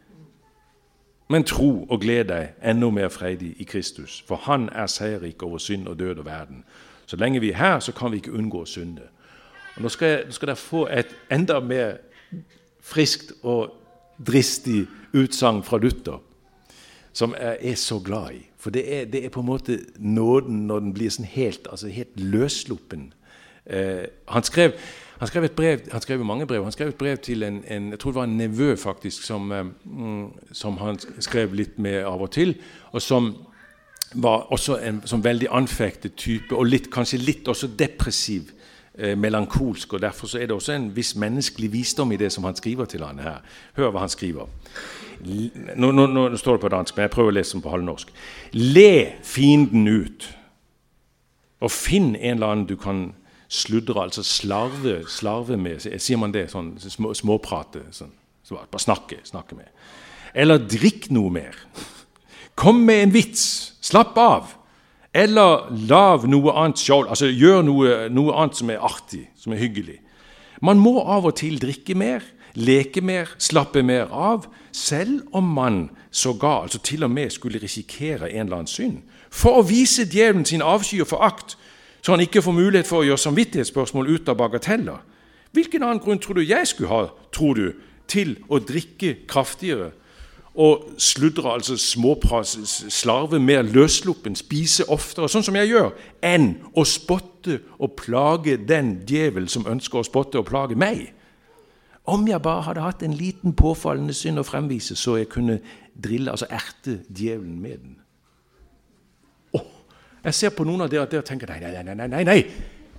men 1.32 1.44
tro 1.48 1.86
og 1.90 2.02
gled 2.02 2.28
deg 2.30 2.58
enda 2.64 2.90
mer 2.92 3.10
freidig 3.10 3.54
i 3.60 3.64
Kristus, 3.64 4.22
for 4.28 4.36
Han 4.36 4.70
er 4.76 4.88
seierrik 4.88 5.44
over 5.44 5.58
synd 5.58 5.88
og 5.88 6.00
død 6.00 6.18
og 6.18 6.26
verden. 6.26 6.64
Så 7.06 7.16
lenge 7.16 7.40
vi 7.40 7.52
er 7.52 7.58
her, 7.58 7.80
så 7.80 7.92
kan 7.92 8.12
vi 8.12 8.22
ikke 8.22 8.34
unngå 8.36 8.62
å 8.62 8.68
synde. 8.68 9.08
Og 9.76 9.84
nå 9.84 9.90
skal, 9.90 10.08
jeg, 10.08 10.26
nå 10.28 10.36
skal 10.36 10.52
dere 10.52 10.60
få 10.60 10.86
et 10.92 11.16
enda 11.32 11.60
mer 11.60 11.98
friskt 12.82 13.34
og 13.44 13.74
dristig 14.28 14.86
utsagn 15.14 15.64
fra 15.64 15.78
Luther, 15.78 16.20
som 17.14 17.36
jeg 17.40 17.58
er 17.72 17.76
så 17.76 18.00
glad 18.00 18.36
i. 18.36 18.46
For 18.58 18.70
det 18.70 18.84
er, 18.94 19.06
det 19.06 19.26
er, 19.26 19.30
på 19.34 19.42
en 19.42 19.50
måte 19.50 19.80
nåden 19.98 20.68
når 20.68 20.80
den 20.86 20.94
blir 20.94 21.12
sånn 21.12 21.28
helt, 21.28 21.68
altså 21.72 21.90
helt 21.92 22.20
løssluppen. 22.20 23.10
Eh, 23.66 24.06
han, 24.28 24.44
skrev, 24.44 24.72
han, 25.20 25.28
skrev, 25.28 25.44
et 25.44 25.56
brev, 25.56 25.80
han 25.92 26.02
skrev 26.02 26.26
mange 26.26 26.48
brev. 26.48 26.64
Han 26.64 26.72
skrev 26.72 26.88
et 26.88 26.96
brev 26.96 27.18
til 27.18 27.44
en, 27.44 27.64
en 27.68 27.92
jeg 27.92 28.00
tror 28.00 28.12
det 28.12 28.16
var 28.16 28.30
en 28.30 28.38
nevø 28.38 28.76
faktisk, 28.76 29.24
som, 29.24 29.52
eh, 29.52 29.66
som, 30.52 30.78
han 30.78 31.00
skrev 31.20 31.54
litt 31.54 31.80
med 31.80 32.04
av 32.04 32.22
og 32.22 32.32
til. 32.32 32.56
og 32.92 33.02
som 33.02 33.36
var 34.14 34.52
også 34.52 34.78
en 34.84 35.02
som 35.06 35.24
veldig 35.24 35.48
anfektet 35.52 36.16
type, 36.20 36.56
og 36.56 36.66
litt, 36.66 36.90
kanskje 36.92 37.22
litt 37.22 37.48
også 37.48 37.70
depressiv 37.80 38.52
eh, 38.98 39.18
melankolsk. 39.18 39.94
og 39.94 40.02
Derfor 40.02 40.28
så 40.28 40.40
er 40.40 40.50
det 40.50 40.56
også 40.56 40.74
en 40.74 40.96
viss 40.96 41.16
menneskelig 41.16 41.72
visdom 41.74 42.12
i 42.12 42.18
det 42.18 42.32
som 42.32 42.44
han 42.44 42.56
skriver 42.56 42.86
til 42.86 43.04
han 43.04 43.20
her. 43.20 43.40
Hør 43.78 43.92
hva 43.92 44.04
han 44.04 44.12
skriver. 44.12 44.52
Nå, 45.76 45.92
nå, 45.92 46.08
nå 46.08 46.28
står 46.38 46.58
det 46.58 46.62
på 46.62 46.74
dansk, 46.74 46.98
men 46.98 47.08
jeg 47.08 47.14
prøver 47.14 47.32
å 47.32 47.38
lese 47.38 47.56
den 47.56 47.64
på 47.64 47.72
halvnorsk. 47.72 48.12
Le 48.58 49.14
fienden 49.24 49.88
ut, 49.88 50.28
og 51.62 51.72
finn 51.72 52.16
en 52.16 52.40
eller 52.40 52.48
annen 52.48 52.68
du 52.68 52.76
kan 52.76 53.12
sludre, 53.52 54.00
altså 54.06 54.24
slarve, 54.24 55.02
slarve 55.12 55.58
med. 55.60 55.84
Sier 55.84 56.20
man 56.20 56.32
det 56.34 56.48
sånn 56.54 56.74
små, 56.80 57.12
småprate? 57.18 57.84
Sånn, 57.96 58.14
så 58.48 58.62
bare 58.62 58.84
snakke, 58.84 59.20
snakke 59.28 59.58
med. 59.60 59.68
Eller 60.34 60.62
drikk 60.64 61.10
noe 61.12 61.32
mer. 61.34 61.58
Kom 62.56 62.86
med 62.88 63.08
en 63.08 63.14
vits. 63.16 63.44
Slapp 63.84 64.16
av. 64.22 64.56
Eller 65.12 65.68
lav 65.90 66.24
noe 66.32 66.54
annet 66.56 66.80
skjold, 66.80 67.10
altså 67.12 67.28
gjør 67.28 67.66
noe, 67.68 67.96
noe 68.14 68.36
annet 68.40 68.56
som 68.62 68.70
er 68.72 68.84
artig, 68.88 69.26
som 69.36 69.52
er 69.52 69.60
hyggelig. 69.60 69.98
Man 70.64 70.80
må 70.80 71.02
av 71.02 71.28
og 71.28 71.36
til 71.42 71.58
drikke 71.60 71.98
mer, 72.00 72.24
leke 72.56 73.04
mer, 73.04 73.34
slappe 73.42 73.84
mer 73.84 74.08
av, 74.16 74.46
selv 74.72 75.26
om 75.36 75.50
man 75.52 75.82
sågar, 76.16 76.70
altså 76.70 76.80
til 76.80 77.04
og 77.04 77.12
med, 77.12 77.32
skulle 77.36 77.60
risikere 77.60 78.30
en 78.30 78.46
eller 78.46 78.62
annen 78.62 78.72
synd. 78.72 79.02
For 79.32 79.60
å 79.60 79.68
vise 79.68 80.08
djevelen 80.08 80.48
sin 80.48 80.64
avsky 80.64 81.02
og 81.04 81.12
forakt, 81.12 81.58
så 82.02 82.16
han 82.16 82.24
ikke 82.24 82.42
får 82.42 82.58
mulighet 82.58 82.90
for 82.90 83.02
å 83.02 83.08
gjøre 83.08 83.22
samvittighetsspørsmål 83.22 84.10
ut 84.16 84.30
av 84.30 84.40
bagateller. 84.40 85.02
Hvilken 85.52 85.84
annen 85.84 86.02
grunn 86.02 86.22
tror 86.22 86.40
du 86.40 86.46
jeg 86.46 86.68
skulle 86.68 86.92
ha, 86.92 87.02
tror 87.34 87.58
du, 87.60 87.66
til 88.12 88.36
å 88.52 88.60
drikke 88.60 89.22
kraftigere 89.30 89.92
og 90.52 90.90
sludre, 91.00 91.54
altså 91.54 91.78
småpras, 91.80 92.58
slarve 92.92 93.40
mer 93.40 93.64
løssluppen, 93.64 94.36
spise 94.36 94.84
oftere, 94.92 95.30
sånn 95.32 95.46
som 95.48 95.56
jeg 95.56 95.72
gjør, 95.72 95.94
enn 96.28 96.50
å 96.76 96.84
spotte 96.88 97.62
og 97.80 97.96
plage 98.00 98.58
den 98.68 98.98
djevel 99.08 99.48
som 99.52 99.68
ønsker 99.70 100.02
å 100.02 100.08
spotte 100.08 100.42
og 100.42 100.50
plage 100.50 100.76
meg. 100.76 101.14
Om 102.12 102.28
jeg 102.28 102.44
bare 102.44 102.66
hadde 102.68 102.84
hatt 102.84 103.06
en 103.06 103.16
liten 103.16 103.56
påfallende 103.56 104.16
synd 104.18 104.42
å 104.42 104.48
fremvise, 104.48 104.98
så 105.00 105.16
jeg 105.22 105.32
kunne 105.32 105.62
drille, 105.96 106.34
altså 106.34 106.50
erte 106.52 107.00
djevelen 107.08 107.60
med 107.62 107.78
den. 107.78 108.01
Jeg 110.24 110.38
ser 110.38 110.54
på 110.54 110.66
noen 110.68 110.86
av 110.86 110.92
dere 110.92 111.08
og 111.08 111.26
tenker 111.26 111.50
nei, 111.50 111.60
nei, 111.64 111.84
nei, 111.84 112.08
nei, 112.08 112.24
nei. 112.24 112.42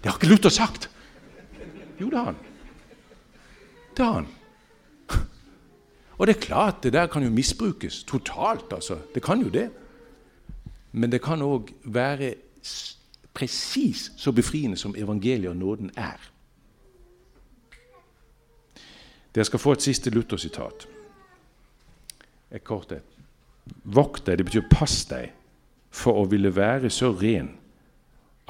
det 0.02 0.10
har 0.10 0.18
ikke 0.18 0.30
Luther 0.30 0.50
sagt. 0.50 0.88
Jo, 2.00 2.08
det 2.10 2.18
har 2.18 2.32
han. 2.32 2.40
Det 3.96 4.04
har 4.04 4.14
han. 4.20 4.30
Og 6.18 6.26
det 6.26 6.36
er 6.36 6.40
klart, 6.40 6.82
det 6.82 6.92
der 6.92 7.06
kan 7.06 7.22
jo 7.22 7.30
misbrukes 7.30 8.04
totalt, 8.04 8.72
altså. 8.72 8.98
Det 9.14 9.22
kan 9.22 9.40
jo 9.40 9.48
det. 9.48 9.70
Men 10.92 11.10
det 11.12 11.22
kan 11.22 11.42
òg 11.42 11.72
være 11.84 12.34
presis 13.34 14.10
så 14.16 14.32
befriende 14.32 14.76
som 14.76 14.94
evangeliet 14.96 15.50
og 15.50 15.56
nåden 15.56 15.90
er. 15.96 16.20
Dere 19.34 19.44
skal 19.44 19.58
få 19.58 19.72
et 19.72 19.82
siste 19.82 20.10
Luther-sitat. 20.10 20.86
Et 22.52 22.64
kort 22.64 22.92
et. 22.92 23.02
Vokt 23.84 24.26
deg, 24.26 24.38
det 24.38 24.44
betyr 24.44 24.68
pass 24.70 25.04
deg, 25.08 25.30
for 25.92 26.22
å 26.22 26.28
ville 26.30 26.54
være 26.56 26.90
så 26.90 27.12
ren 27.12 27.52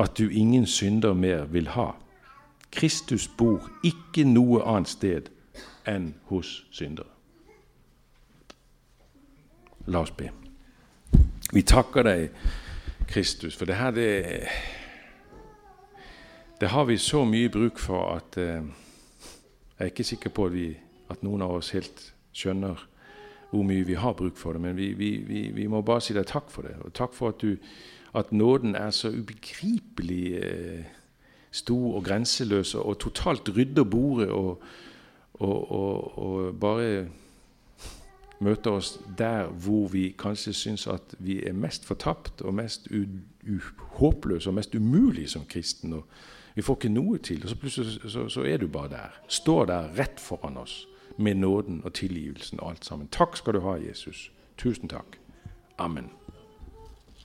at 0.01 0.16
du 0.18 0.30
ingen 0.30 0.66
synder 0.66 1.14
mer 1.14 1.45
vil 1.51 1.68
ha. 1.74 1.93
Kristus 2.72 3.28
bor 3.28 3.68
ikke 3.84 4.24
noe 4.24 4.62
annet 4.64 4.88
sted 4.88 5.28
enn 5.86 6.14
hos 6.30 6.62
syndere. 6.72 7.11
La 9.86 10.05
oss 10.07 10.14
be. 10.14 10.30
Vi 11.53 11.62
takker 11.66 12.07
deg, 12.07 12.30
Kristus, 13.11 13.57
for 13.59 13.68
det 13.68 13.76
her 13.76 13.90
det, 13.90 14.12
det 16.61 16.70
har 16.70 16.86
vi 16.88 16.97
så 16.99 17.24
mye 17.28 17.51
bruk 17.53 17.78
for 17.82 18.14
at 18.14 18.38
eh, 18.40 18.62
jeg 18.62 19.84
er 19.84 19.90
ikke 19.90 20.07
sikker 20.07 20.30
på 20.30 20.47
at, 20.47 20.55
vi, 20.55 20.68
at, 21.11 21.22
noen 21.26 21.43
av 21.43 21.57
oss 21.59 21.72
helt 21.74 22.05
skjønner 22.32 22.78
hvor 23.53 23.62
mye 23.68 23.84
vi 23.84 23.94
har 24.00 24.12
bruk 24.16 24.36
for 24.40 24.57
det, 24.57 24.61
men 24.64 24.76
vi, 24.76 24.92
vi, 24.96 25.50
vi 25.53 25.66
må 25.68 25.82
bare 25.84 26.00
si 26.00 26.14
deg 26.16 26.24
takk 26.28 26.48
for 26.50 26.64
det. 26.64 26.72
Og 26.80 26.94
takk 26.96 27.12
for 27.12 27.34
at, 27.34 27.42
du, 27.42 27.59
at 28.16 28.32
nåden 28.32 28.72
er 28.74 28.90
så 28.96 29.11
ubegripelig 29.12 30.22
eh, 30.40 30.86
stor 31.53 31.98
og 31.98 32.07
grenseløs 32.07 32.74
og 32.74 32.96
totalt 32.98 33.50
rydder 33.53 33.84
bordet 33.84 34.30
og, 34.30 34.62
og, 35.34 36.18
og, 36.18 36.55
bare 36.61 37.09
møter 38.40 38.70
oss 38.70 38.94
der 39.18 39.50
hvor 39.53 39.90
vi 39.92 40.14
kanskje 40.18 40.55
syns 40.57 40.86
at 40.86 41.12
vi 41.18 41.42
er 41.44 41.53
mest 41.53 41.84
fortapt 41.84 42.40
og 42.42 42.55
mest 42.55 42.88
håpløse 44.00 44.50
og 44.50 44.55
mest 44.55 44.74
umulige 44.74 45.28
som 45.28 45.44
kristen. 45.44 45.92
Vi 46.55 46.64
får 46.64 46.80
ikke 46.80 46.94
noe 46.94 47.18
til. 47.18 47.44
Og 47.44 47.53
så 47.53 47.57
plutselig 47.57 48.00
så, 48.11 48.24
så 48.28 48.48
er 48.48 48.57
du 48.57 48.66
bare 48.66 48.88
der. 48.88 49.20
Står 49.28 49.68
der 49.68 49.92
rett 49.98 50.20
foran 50.20 50.57
oss 50.57 50.86
med 51.22 51.34
nåden 51.34 51.80
og 51.84 51.94
tilgivelsen 51.94 52.60
og 52.60 52.70
alt 52.70 52.84
sammen. 52.84 53.08
Takk 53.08 53.36
skal 53.36 53.54
du 53.54 53.60
ha, 53.60 53.76
Jesus. 53.88 54.30
Tusen 54.58 54.88
takk. 54.88 55.18
Amen. 55.78 56.10